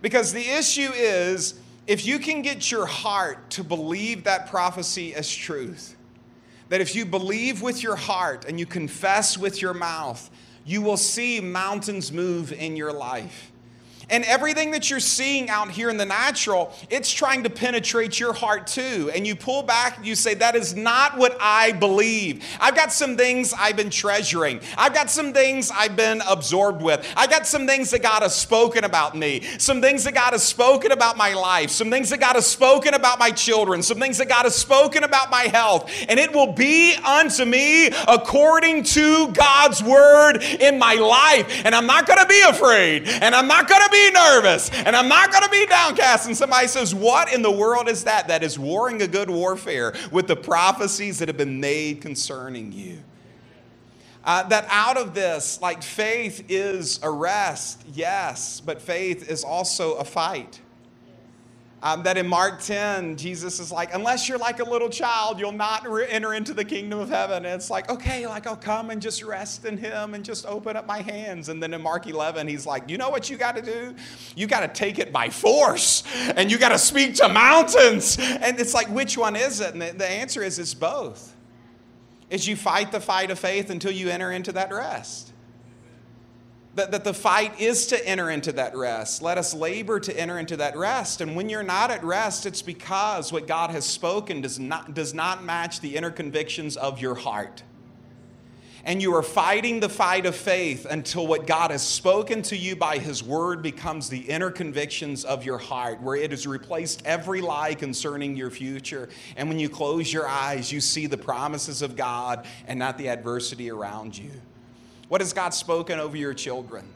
Because 0.00 0.32
the 0.32 0.48
issue 0.48 0.90
is 0.94 1.54
if 1.86 2.06
you 2.06 2.18
can 2.18 2.42
get 2.42 2.70
your 2.70 2.86
heart 2.86 3.50
to 3.50 3.64
believe 3.64 4.24
that 4.24 4.48
prophecy 4.48 5.14
as 5.14 5.34
truth, 5.34 5.96
that 6.68 6.80
if 6.80 6.94
you 6.94 7.06
believe 7.06 7.62
with 7.62 7.82
your 7.82 7.96
heart 7.96 8.44
and 8.46 8.60
you 8.60 8.66
confess 8.66 9.38
with 9.38 9.62
your 9.62 9.74
mouth, 9.74 10.30
you 10.66 10.82
will 10.82 10.98
see 10.98 11.40
mountains 11.40 12.12
move 12.12 12.52
in 12.52 12.76
your 12.76 12.92
life. 12.92 13.50
And 14.10 14.24
everything 14.24 14.70
that 14.70 14.88
you're 14.88 15.00
seeing 15.00 15.50
out 15.50 15.70
here 15.70 15.90
in 15.90 15.98
the 15.98 16.06
natural, 16.06 16.72
it's 16.88 17.12
trying 17.12 17.42
to 17.42 17.50
penetrate 17.50 18.18
your 18.18 18.32
heart 18.32 18.66
too. 18.66 19.10
And 19.14 19.26
you 19.26 19.36
pull 19.36 19.62
back 19.62 19.98
and 19.98 20.06
you 20.06 20.14
say, 20.14 20.34
That 20.34 20.56
is 20.56 20.74
not 20.74 21.18
what 21.18 21.36
I 21.40 21.72
believe. 21.72 22.44
I've 22.58 22.74
got 22.74 22.92
some 22.92 23.16
things 23.16 23.52
I've 23.52 23.76
been 23.76 23.90
treasuring. 23.90 24.60
I've 24.78 24.94
got 24.94 25.10
some 25.10 25.32
things 25.32 25.70
I've 25.74 25.94
been 25.94 26.22
absorbed 26.28 26.80
with. 26.82 27.06
I 27.16 27.26
got 27.26 27.46
some 27.46 27.66
things 27.66 27.90
that 27.90 28.02
God 28.02 28.22
has 28.22 28.34
spoken 28.34 28.84
about 28.84 29.14
me, 29.14 29.42
some 29.58 29.82
things 29.82 30.04
that 30.04 30.14
God 30.14 30.32
has 30.32 30.42
spoken 30.42 30.92
about 30.92 31.16
my 31.18 31.34
life, 31.34 31.70
some 31.70 31.90
things 31.90 32.08
that 32.10 32.20
God 32.20 32.34
has 32.34 32.46
spoken 32.46 32.94
about 32.94 33.18
my 33.18 33.30
children, 33.30 33.82
some 33.82 33.98
things 33.98 34.16
that 34.18 34.28
God 34.28 34.44
has 34.44 34.54
spoken 34.54 35.04
about 35.04 35.30
my 35.30 35.42
health. 35.42 35.92
And 36.08 36.18
it 36.18 36.32
will 36.32 36.52
be 36.52 36.94
unto 36.94 37.44
me 37.44 37.88
according 38.08 38.84
to 38.84 39.28
God's 39.32 39.82
word 39.82 40.42
in 40.42 40.78
my 40.78 40.94
life. 40.94 41.62
And 41.66 41.74
I'm 41.74 41.86
not 41.86 42.06
going 42.06 42.20
to 42.20 42.26
be 42.26 42.40
afraid. 42.48 43.06
And 43.06 43.34
I'm 43.34 43.46
not 43.46 43.68
going 43.68 43.82
to 43.82 43.90
be 43.90 43.97
be 43.98 44.10
nervous 44.10 44.70
and 44.70 44.94
I'm 44.94 45.08
not 45.08 45.30
going 45.30 45.44
to 45.44 45.50
be 45.50 45.66
downcast. 45.66 46.26
And 46.26 46.36
somebody 46.36 46.68
says, 46.68 46.94
What 46.94 47.32
in 47.32 47.42
the 47.42 47.50
world 47.50 47.88
is 47.88 48.04
that? 48.04 48.28
That 48.28 48.42
is 48.42 48.58
warring 48.58 49.02
a 49.02 49.08
good 49.08 49.30
warfare 49.30 49.94
with 50.12 50.26
the 50.26 50.36
prophecies 50.36 51.18
that 51.18 51.28
have 51.28 51.36
been 51.36 51.60
made 51.60 52.00
concerning 52.00 52.72
you. 52.72 52.98
Uh, 54.24 54.42
that 54.48 54.66
out 54.68 54.96
of 54.96 55.14
this, 55.14 55.60
like 55.62 55.82
faith 55.82 56.44
is 56.48 57.00
a 57.02 57.10
rest, 57.10 57.82
yes, 57.94 58.60
but 58.60 58.82
faith 58.82 59.30
is 59.30 59.44
also 59.44 59.94
a 59.94 60.04
fight. 60.04 60.60
Um, 61.80 62.02
that 62.02 62.18
in 62.18 62.26
Mark 62.26 62.60
10, 62.60 63.16
Jesus 63.16 63.60
is 63.60 63.70
like, 63.70 63.94
unless 63.94 64.28
you're 64.28 64.38
like 64.38 64.58
a 64.58 64.68
little 64.68 64.88
child, 64.88 65.38
you'll 65.38 65.52
not 65.52 65.88
re- 65.88 66.08
enter 66.08 66.34
into 66.34 66.52
the 66.52 66.64
kingdom 66.64 66.98
of 66.98 67.08
heaven. 67.08 67.44
And 67.44 67.54
it's 67.54 67.70
like, 67.70 67.88
okay, 67.88 68.26
like 68.26 68.48
I'll 68.48 68.56
come 68.56 68.90
and 68.90 69.00
just 69.00 69.22
rest 69.22 69.64
in 69.64 69.78
Him 69.78 70.14
and 70.14 70.24
just 70.24 70.44
open 70.46 70.76
up 70.76 70.86
my 70.86 71.02
hands. 71.02 71.48
And 71.48 71.62
then 71.62 71.72
in 71.72 71.80
Mark 71.80 72.08
11, 72.08 72.48
He's 72.48 72.66
like, 72.66 72.90
you 72.90 72.98
know 72.98 73.10
what 73.10 73.30
you 73.30 73.36
got 73.36 73.54
to 73.54 73.62
do? 73.62 73.94
You 74.34 74.48
got 74.48 74.60
to 74.60 74.68
take 74.68 74.98
it 74.98 75.12
by 75.12 75.30
force 75.30 76.02
and 76.34 76.50
you 76.50 76.58
got 76.58 76.70
to 76.70 76.78
speak 76.78 77.14
to 77.16 77.28
mountains. 77.28 78.18
And 78.18 78.58
it's 78.58 78.74
like, 78.74 78.88
which 78.88 79.16
one 79.16 79.36
is 79.36 79.60
it? 79.60 79.72
And 79.72 79.80
the, 79.80 79.92
the 79.92 80.08
answer 80.08 80.42
is 80.42 80.58
it's 80.58 80.74
both. 80.74 81.36
Is 82.28 82.48
you 82.48 82.56
fight 82.56 82.90
the 82.90 83.00
fight 83.00 83.30
of 83.30 83.38
faith 83.38 83.70
until 83.70 83.92
you 83.92 84.10
enter 84.10 84.32
into 84.32 84.50
that 84.52 84.72
rest 84.72 85.32
that, 86.78 86.92
that 86.92 87.04
the 87.04 87.12
fight 87.12 87.60
is 87.60 87.88
to 87.88 88.08
enter 88.08 88.30
into 88.30 88.52
that 88.52 88.76
rest. 88.76 89.20
Let 89.20 89.36
us 89.36 89.52
labor 89.52 89.98
to 90.00 90.18
enter 90.18 90.38
into 90.38 90.56
that 90.58 90.76
rest. 90.76 91.20
And 91.20 91.34
when 91.34 91.48
you're 91.48 91.64
not 91.64 91.90
at 91.90 92.04
rest, 92.04 92.46
it's 92.46 92.62
because 92.62 93.32
what 93.32 93.48
God 93.48 93.70
has 93.70 93.84
spoken 93.84 94.40
does 94.40 94.60
not, 94.60 94.94
does 94.94 95.12
not 95.12 95.42
match 95.42 95.80
the 95.80 95.96
inner 95.96 96.12
convictions 96.12 96.76
of 96.76 97.00
your 97.00 97.16
heart. 97.16 97.64
And 98.84 99.02
you 99.02 99.12
are 99.16 99.24
fighting 99.24 99.80
the 99.80 99.88
fight 99.88 100.24
of 100.24 100.36
faith 100.36 100.86
until 100.88 101.26
what 101.26 101.48
God 101.48 101.72
has 101.72 101.86
spoken 101.86 102.42
to 102.42 102.56
you 102.56 102.76
by 102.76 102.98
His 102.98 103.24
Word 103.24 103.60
becomes 103.60 104.08
the 104.08 104.20
inner 104.20 104.50
convictions 104.50 105.24
of 105.24 105.44
your 105.44 105.58
heart, 105.58 106.00
where 106.00 106.14
it 106.14 106.30
has 106.30 106.46
replaced 106.46 107.04
every 107.04 107.40
lie 107.40 107.74
concerning 107.74 108.36
your 108.36 108.50
future. 108.50 109.08
And 109.36 109.48
when 109.48 109.58
you 109.58 109.68
close 109.68 110.12
your 110.12 110.28
eyes, 110.28 110.72
you 110.72 110.80
see 110.80 111.06
the 111.06 111.18
promises 111.18 111.82
of 111.82 111.96
God 111.96 112.46
and 112.68 112.78
not 112.78 112.98
the 112.98 113.08
adversity 113.08 113.68
around 113.68 114.16
you. 114.16 114.30
What 115.08 115.20
has 115.20 115.32
God 115.32 115.54
spoken 115.54 115.98
over 115.98 116.16
your 116.16 116.34
children? 116.34 116.86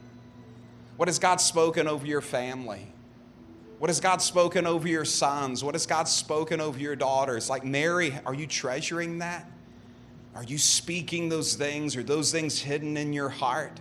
What 0.97 1.07
has 1.07 1.19
God 1.19 1.41
spoken 1.41 1.87
over 1.87 2.05
your 2.05 2.21
family? 2.21 2.87
What 3.79 3.89
has 3.89 3.99
God 3.99 4.21
spoken 4.21 4.65
over 4.65 4.87
your 4.87 5.03
sons? 5.03 5.63
What 5.63 5.75
has 5.75 5.85
God 5.85 6.07
spoken 6.07 6.61
over 6.61 6.79
your 6.79 6.95
daughters? 6.95 7.49
Like 7.49 7.65
Mary, 7.65 8.17
are 8.25 8.33
you 8.33 8.47
treasuring 8.47 9.19
that? 9.19 9.49
Are 10.35 10.43
you 10.43 10.57
speaking 10.57 11.29
those 11.29 11.55
things? 11.55 11.95
Are 11.95 12.03
those 12.03 12.31
things 12.31 12.59
hidden 12.59 12.97
in 12.97 13.13
your 13.13 13.29
heart? 13.29 13.79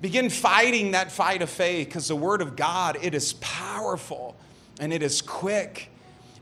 Begin 0.00 0.28
fighting 0.28 0.90
that 0.90 1.10
fight 1.10 1.40
of 1.40 1.48
faith 1.48 1.88
because 1.88 2.08
the 2.08 2.16
Word 2.16 2.42
of 2.42 2.56
God, 2.56 2.98
it 3.00 3.14
is 3.14 3.34
powerful 3.34 4.36
and 4.78 4.92
it 4.92 5.02
is 5.02 5.22
quick 5.22 5.90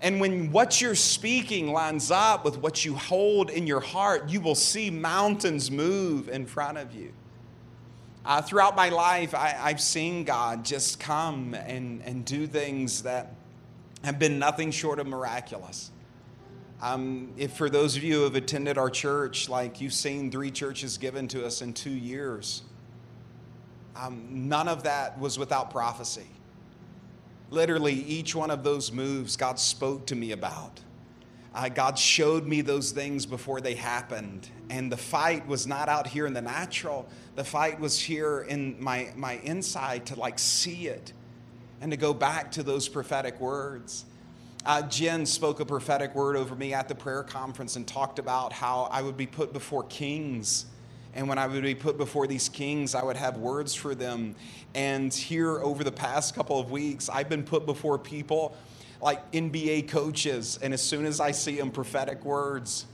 and 0.04 0.20
when 0.20 0.52
what 0.52 0.82
you're 0.82 0.94
speaking 0.94 1.72
lines 1.72 2.10
up 2.10 2.44
with 2.44 2.58
what 2.58 2.84
you 2.84 2.94
hold 2.94 3.48
in 3.48 3.66
your 3.66 3.80
heart, 3.80 4.28
you 4.28 4.38
will 4.38 4.54
see 4.54 4.90
mountains 4.90 5.70
move 5.70 6.28
in 6.28 6.44
front 6.44 6.76
of 6.76 6.94
you. 6.94 7.10
Uh, 8.22 8.42
throughout 8.42 8.76
my 8.76 8.90
life, 8.90 9.34
I, 9.34 9.48
have 9.48 9.80
seen 9.80 10.24
God 10.24 10.62
just 10.62 11.00
come 11.00 11.54
and, 11.54 12.02
and 12.02 12.22
do 12.22 12.46
things 12.46 13.04
that 13.04 13.34
have 14.02 14.18
been 14.18 14.38
nothing 14.38 14.70
short 14.70 14.98
of 14.98 15.06
miraculous. 15.06 15.90
Um, 16.82 17.32
if 17.38 17.54
for 17.54 17.70
those 17.70 17.96
of 17.96 18.02
you 18.02 18.16
who 18.16 18.24
have 18.24 18.34
attended 18.34 18.76
our 18.76 18.90
church, 18.90 19.48
like 19.48 19.80
you've 19.80 19.94
seen 19.94 20.30
three 20.30 20.50
churches 20.50 20.98
given 20.98 21.28
to 21.28 21.46
us 21.46 21.62
in 21.62 21.72
two 21.72 21.88
years, 21.88 22.60
um, 23.96 24.48
none 24.50 24.68
of 24.68 24.82
that 24.82 25.18
was 25.18 25.38
without 25.38 25.70
prophecy. 25.70 26.26
Literally, 27.50 27.94
each 27.94 28.34
one 28.34 28.50
of 28.50 28.64
those 28.64 28.90
moves 28.90 29.36
God 29.36 29.58
spoke 29.58 30.06
to 30.06 30.14
me 30.14 30.32
about. 30.32 30.80
Uh, 31.54 31.68
God 31.68 31.98
showed 31.98 32.46
me 32.46 32.62
those 32.62 32.90
things 32.90 33.26
before 33.26 33.60
they 33.60 33.74
happened. 33.74 34.48
And 34.70 34.90
the 34.90 34.96
fight 34.96 35.46
was 35.46 35.66
not 35.66 35.88
out 35.88 36.06
here 36.06 36.26
in 36.26 36.32
the 36.32 36.42
natural, 36.42 37.08
the 37.36 37.44
fight 37.44 37.78
was 37.78 38.00
here 38.00 38.42
in 38.42 38.76
my, 38.82 39.12
my 39.16 39.34
inside 39.44 40.06
to 40.06 40.18
like 40.18 40.38
see 40.38 40.88
it 40.88 41.12
and 41.80 41.90
to 41.90 41.96
go 41.96 42.14
back 42.14 42.50
to 42.52 42.62
those 42.62 42.88
prophetic 42.88 43.38
words. 43.40 44.04
Uh, 44.66 44.82
Jen 44.82 45.26
spoke 45.26 45.60
a 45.60 45.66
prophetic 45.66 46.14
word 46.14 46.36
over 46.36 46.54
me 46.54 46.72
at 46.72 46.88
the 46.88 46.94
prayer 46.94 47.22
conference 47.22 47.76
and 47.76 47.86
talked 47.86 48.18
about 48.18 48.52
how 48.52 48.88
I 48.90 49.02
would 49.02 49.16
be 49.16 49.26
put 49.26 49.52
before 49.52 49.84
kings 49.84 50.66
and 51.14 51.28
when 51.28 51.38
I 51.38 51.46
would 51.46 51.62
be 51.62 51.74
put 51.74 51.96
before 51.96 52.26
these 52.26 52.48
kings, 52.48 52.94
I 52.94 53.04
would 53.04 53.16
have 53.16 53.36
words 53.36 53.74
for 53.74 53.94
them. 53.94 54.34
And 54.74 55.14
here 55.14 55.60
over 55.60 55.84
the 55.84 55.92
past 55.92 56.34
couple 56.34 56.58
of 56.58 56.70
weeks, 56.70 57.08
I've 57.08 57.28
been 57.28 57.44
put 57.44 57.66
before 57.66 57.98
people 57.98 58.56
like 59.00 59.30
NBA 59.32 59.88
coaches. 59.88 60.58
And 60.60 60.74
as 60.74 60.82
soon 60.82 61.06
as 61.06 61.20
I 61.20 61.30
see 61.30 61.56
them, 61.56 61.70
prophetic 61.70 62.24
words. 62.24 62.86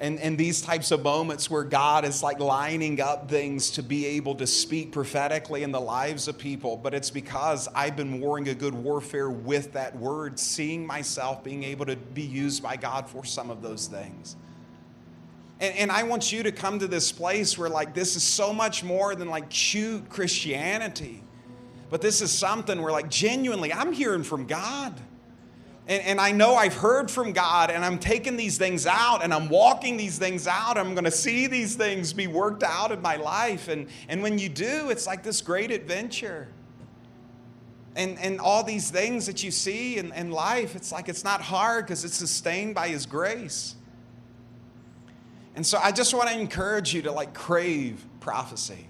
And, 0.00 0.18
and 0.20 0.36
these 0.38 0.62
types 0.62 0.90
of 0.90 1.02
moments 1.02 1.50
where 1.50 1.64
God 1.64 2.04
is 2.04 2.22
like 2.22 2.40
lining 2.40 3.00
up 3.00 3.28
things 3.28 3.70
to 3.72 3.82
be 3.82 4.06
able 4.06 4.34
to 4.36 4.46
speak 4.46 4.90
prophetically 4.90 5.62
in 5.62 5.70
the 5.70 5.80
lives 5.80 6.28
of 6.28 6.36
people, 6.36 6.76
but 6.76 6.94
it's 6.94 7.10
because 7.10 7.68
I've 7.74 7.94
been 7.94 8.20
warring 8.20 8.48
a 8.48 8.54
good 8.54 8.74
warfare 8.74 9.30
with 9.30 9.72
that 9.74 9.96
word, 9.96 10.38
seeing 10.38 10.84
myself 10.86 11.44
being 11.44 11.62
able 11.62 11.86
to 11.86 11.96
be 11.96 12.22
used 12.22 12.62
by 12.62 12.76
God 12.76 13.08
for 13.08 13.24
some 13.24 13.50
of 13.50 13.62
those 13.62 13.86
things. 13.86 14.36
And, 15.60 15.76
and 15.76 15.92
I 15.92 16.02
want 16.02 16.32
you 16.32 16.42
to 16.42 16.52
come 16.52 16.78
to 16.80 16.86
this 16.86 17.12
place 17.12 17.56
where, 17.56 17.68
like, 17.68 17.94
this 17.94 18.16
is 18.16 18.22
so 18.22 18.52
much 18.52 18.82
more 18.82 19.14
than 19.14 19.28
like 19.28 19.50
cute 19.50 20.08
Christianity. 20.08 21.22
But 21.90 22.00
this 22.00 22.20
is 22.20 22.32
something 22.32 22.82
where, 22.82 22.92
like, 22.92 23.08
genuinely, 23.08 23.72
I'm 23.72 23.92
hearing 23.92 24.24
from 24.24 24.46
God. 24.46 25.00
And, 25.86 26.02
and, 26.02 26.20
I 26.20 26.32
know 26.32 26.54
I've 26.54 26.74
heard 26.74 27.10
from 27.10 27.32
God, 27.32 27.70
and 27.70 27.84
I'm 27.84 27.98
taking 27.98 28.38
these 28.38 28.56
things 28.56 28.86
out, 28.86 29.22
and 29.22 29.34
I'm 29.34 29.50
walking 29.50 29.98
these 29.98 30.18
things 30.18 30.46
out. 30.46 30.78
I'm 30.78 30.94
going 30.94 31.04
to 31.04 31.10
see 31.10 31.46
these 31.46 31.76
things 31.76 32.14
be 32.14 32.26
worked 32.26 32.62
out 32.62 32.90
in 32.90 33.02
my 33.02 33.16
life. 33.16 33.68
And, 33.68 33.88
and 34.08 34.22
when 34.22 34.38
you 34.38 34.48
do, 34.48 34.88
it's 34.88 35.06
like 35.06 35.22
this 35.22 35.42
great 35.42 35.70
adventure. 35.70 36.48
And, 37.96 38.18
and 38.18 38.40
all 38.40 38.64
these 38.64 38.90
things 38.90 39.26
that 39.26 39.44
you 39.44 39.50
see 39.50 39.98
in, 39.98 40.10
in 40.14 40.30
life, 40.30 40.74
it's 40.74 40.90
like 40.90 41.10
it's 41.10 41.22
not 41.22 41.42
hard 41.42 41.84
because 41.84 42.04
it's 42.04 42.16
sustained 42.16 42.74
by 42.74 42.88
His 42.88 43.04
grace. 43.04 43.76
And 45.54 45.66
so 45.66 45.78
I 45.82 45.92
just 45.92 46.14
want 46.14 46.28
to 46.30 46.38
encourage 46.38 46.92
you 46.92 47.02
to 47.02 47.12
like 47.12 47.34
crave 47.34 48.04
prophecy. 48.20 48.88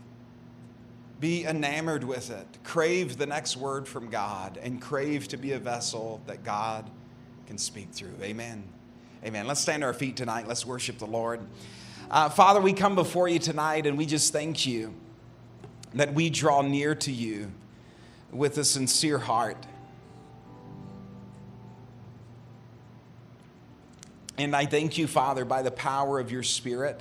Be 1.21 1.45
enamored 1.45 2.05
with 2.05 2.31
it. 2.31 2.47
Crave 2.65 3.19
the 3.19 3.27
next 3.27 3.57
word 3.57 3.87
from 3.87 4.09
God 4.09 4.59
and 4.62 4.81
crave 4.81 5.29
to 5.29 5.37
be 5.37 5.53
a 5.53 5.59
vessel 5.59 6.21
that 6.27 6.45
God 6.45 6.91
can 7.47 7.59
speak 7.59 7.93
through. 7.93 8.15
Amen. 8.23 8.65
Amen. 9.25 9.47
Let's 9.47 9.61
stand 9.61 9.83
to 9.83 9.87
our 9.87 9.95
feet 9.95 10.17
tonight. 10.17 10.47
Let's 10.49 10.67
worship 10.67 10.99
the 10.99 11.07
Lord. 11.07 11.41
Uh, 12.11 12.29
Father, 12.29 12.61
we 12.61 12.73
come 12.73 12.95
before 12.95 13.29
you 13.29 13.39
tonight 13.39 13.87
and 13.87 13.97
we 13.97 14.07
just 14.07 14.33
thank 14.33 14.67
you 14.67 14.95
that 15.95 16.12
we 16.12 16.29
draw 16.29 16.62
near 16.62 16.95
to 16.95 17.12
you 17.12 17.51
with 18.31 18.59
a 18.59 18.65
sincere 18.65 19.19
heart. 19.19 19.67
And 24.37 24.55
I 24.55 24.66
thank 24.66 24.99
you, 24.99 25.07
Father, 25.07 25.45
by 25.45 25.62
the 25.62 25.70
power 25.70 26.18
of 26.18 26.32
your 26.32 26.43
Spirit, 26.43 27.01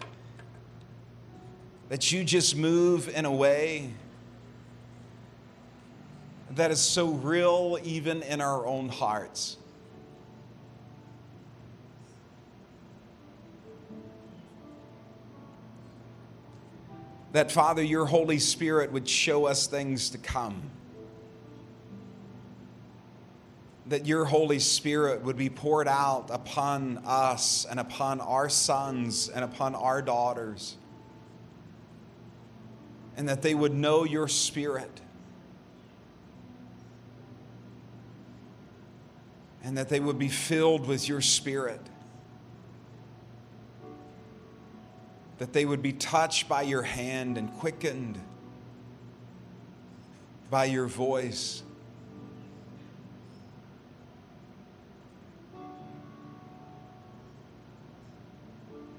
that 1.89 2.11
you 2.11 2.23
just 2.23 2.55
move 2.55 3.09
in 3.09 3.25
a 3.25 3.31
way 3.31 3.89
that 6.51 6.69
is 6.69 6.79
so 6.79 7.07
real, 7.07 7.79
even 7.84 8.21
in 8.21 8.39
our 8.39 8.67
own 8.67 8.89
hearts. 8.89 9.57
That, 17.31 17.51
Father, 17.51 17.81
your 17.81 18.05
Holy 18.05 18.38
Spirit 18.38 18.91
would 18.91 19.09
show 19.09 19.47
us 19.47 19.65
things 19.65 20.11
to 20.11 20.19
come. 20.19 20.69
That 23.88 24.05
your 24.05 24.25
Holy 24.25 24.59
Spirit 24.59 25.23
would 25.23 25.38
be 25.38 25.49
poured 25.49 25.88
out 25.88 26.29
upon 26.31 27.01
us 27.05 27.65
and 27.69 27.79
upon 27.79 28.21
our 28.21 28.47
sons 28.47 29.27
and 29.29 29.43
upon 29.43 29.75
our 29.75 30.01
daughters, 30.01 30.77
and 33.17 33.27
that 33.27 33.41
they 33.41 33.53
would 33.53 33.73
know 33.73 34.05
your 34.05 34.27
Spirit. 34.27 35.01
And 39.65 39.77
that 39.77 39.88
they 39.88 39.99
would 40.01 40.19
be 40.19 40.27
filled 40.27 40.88
with 40.88 41.07
your 41.07 41.21
Spirit. 41.21 41.79
That 45.38 45.53
they 45.53 45.65
would 45.65 45.81
be 45.81 45.93
touched 45.93 46.49
by 46.49 46.63
your 46.63 46.84
hand 46.84 47.38
and 47.38 47.51
quickened 47.53 48.19
by 50.49 50.65
your 50.65 50.86
voice. 50.86 51.62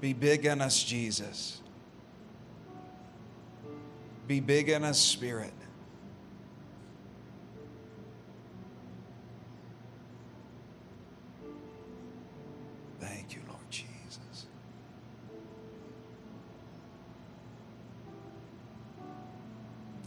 Be 0.01 0.13
big 0.13 0.45
in 0.45 0.61
us, 0.61 0.83
Jesus. 0.83 1.61
Be 4.27 4.39
big 4.39 4.69
in 4.69 4.83
us, 4.83 4.99
Spirit. 4.99 5.53
Thank 12.99 13.35
you, 13.35 13.41
Lord 13.47 13.59
Jesus. 13.69 14.47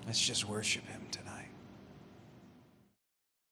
Let's 0.07 0.21
just 0.21 0.49
worship 0.49 0.87
Him 0.87 1.03
tonight. 1.11 1.28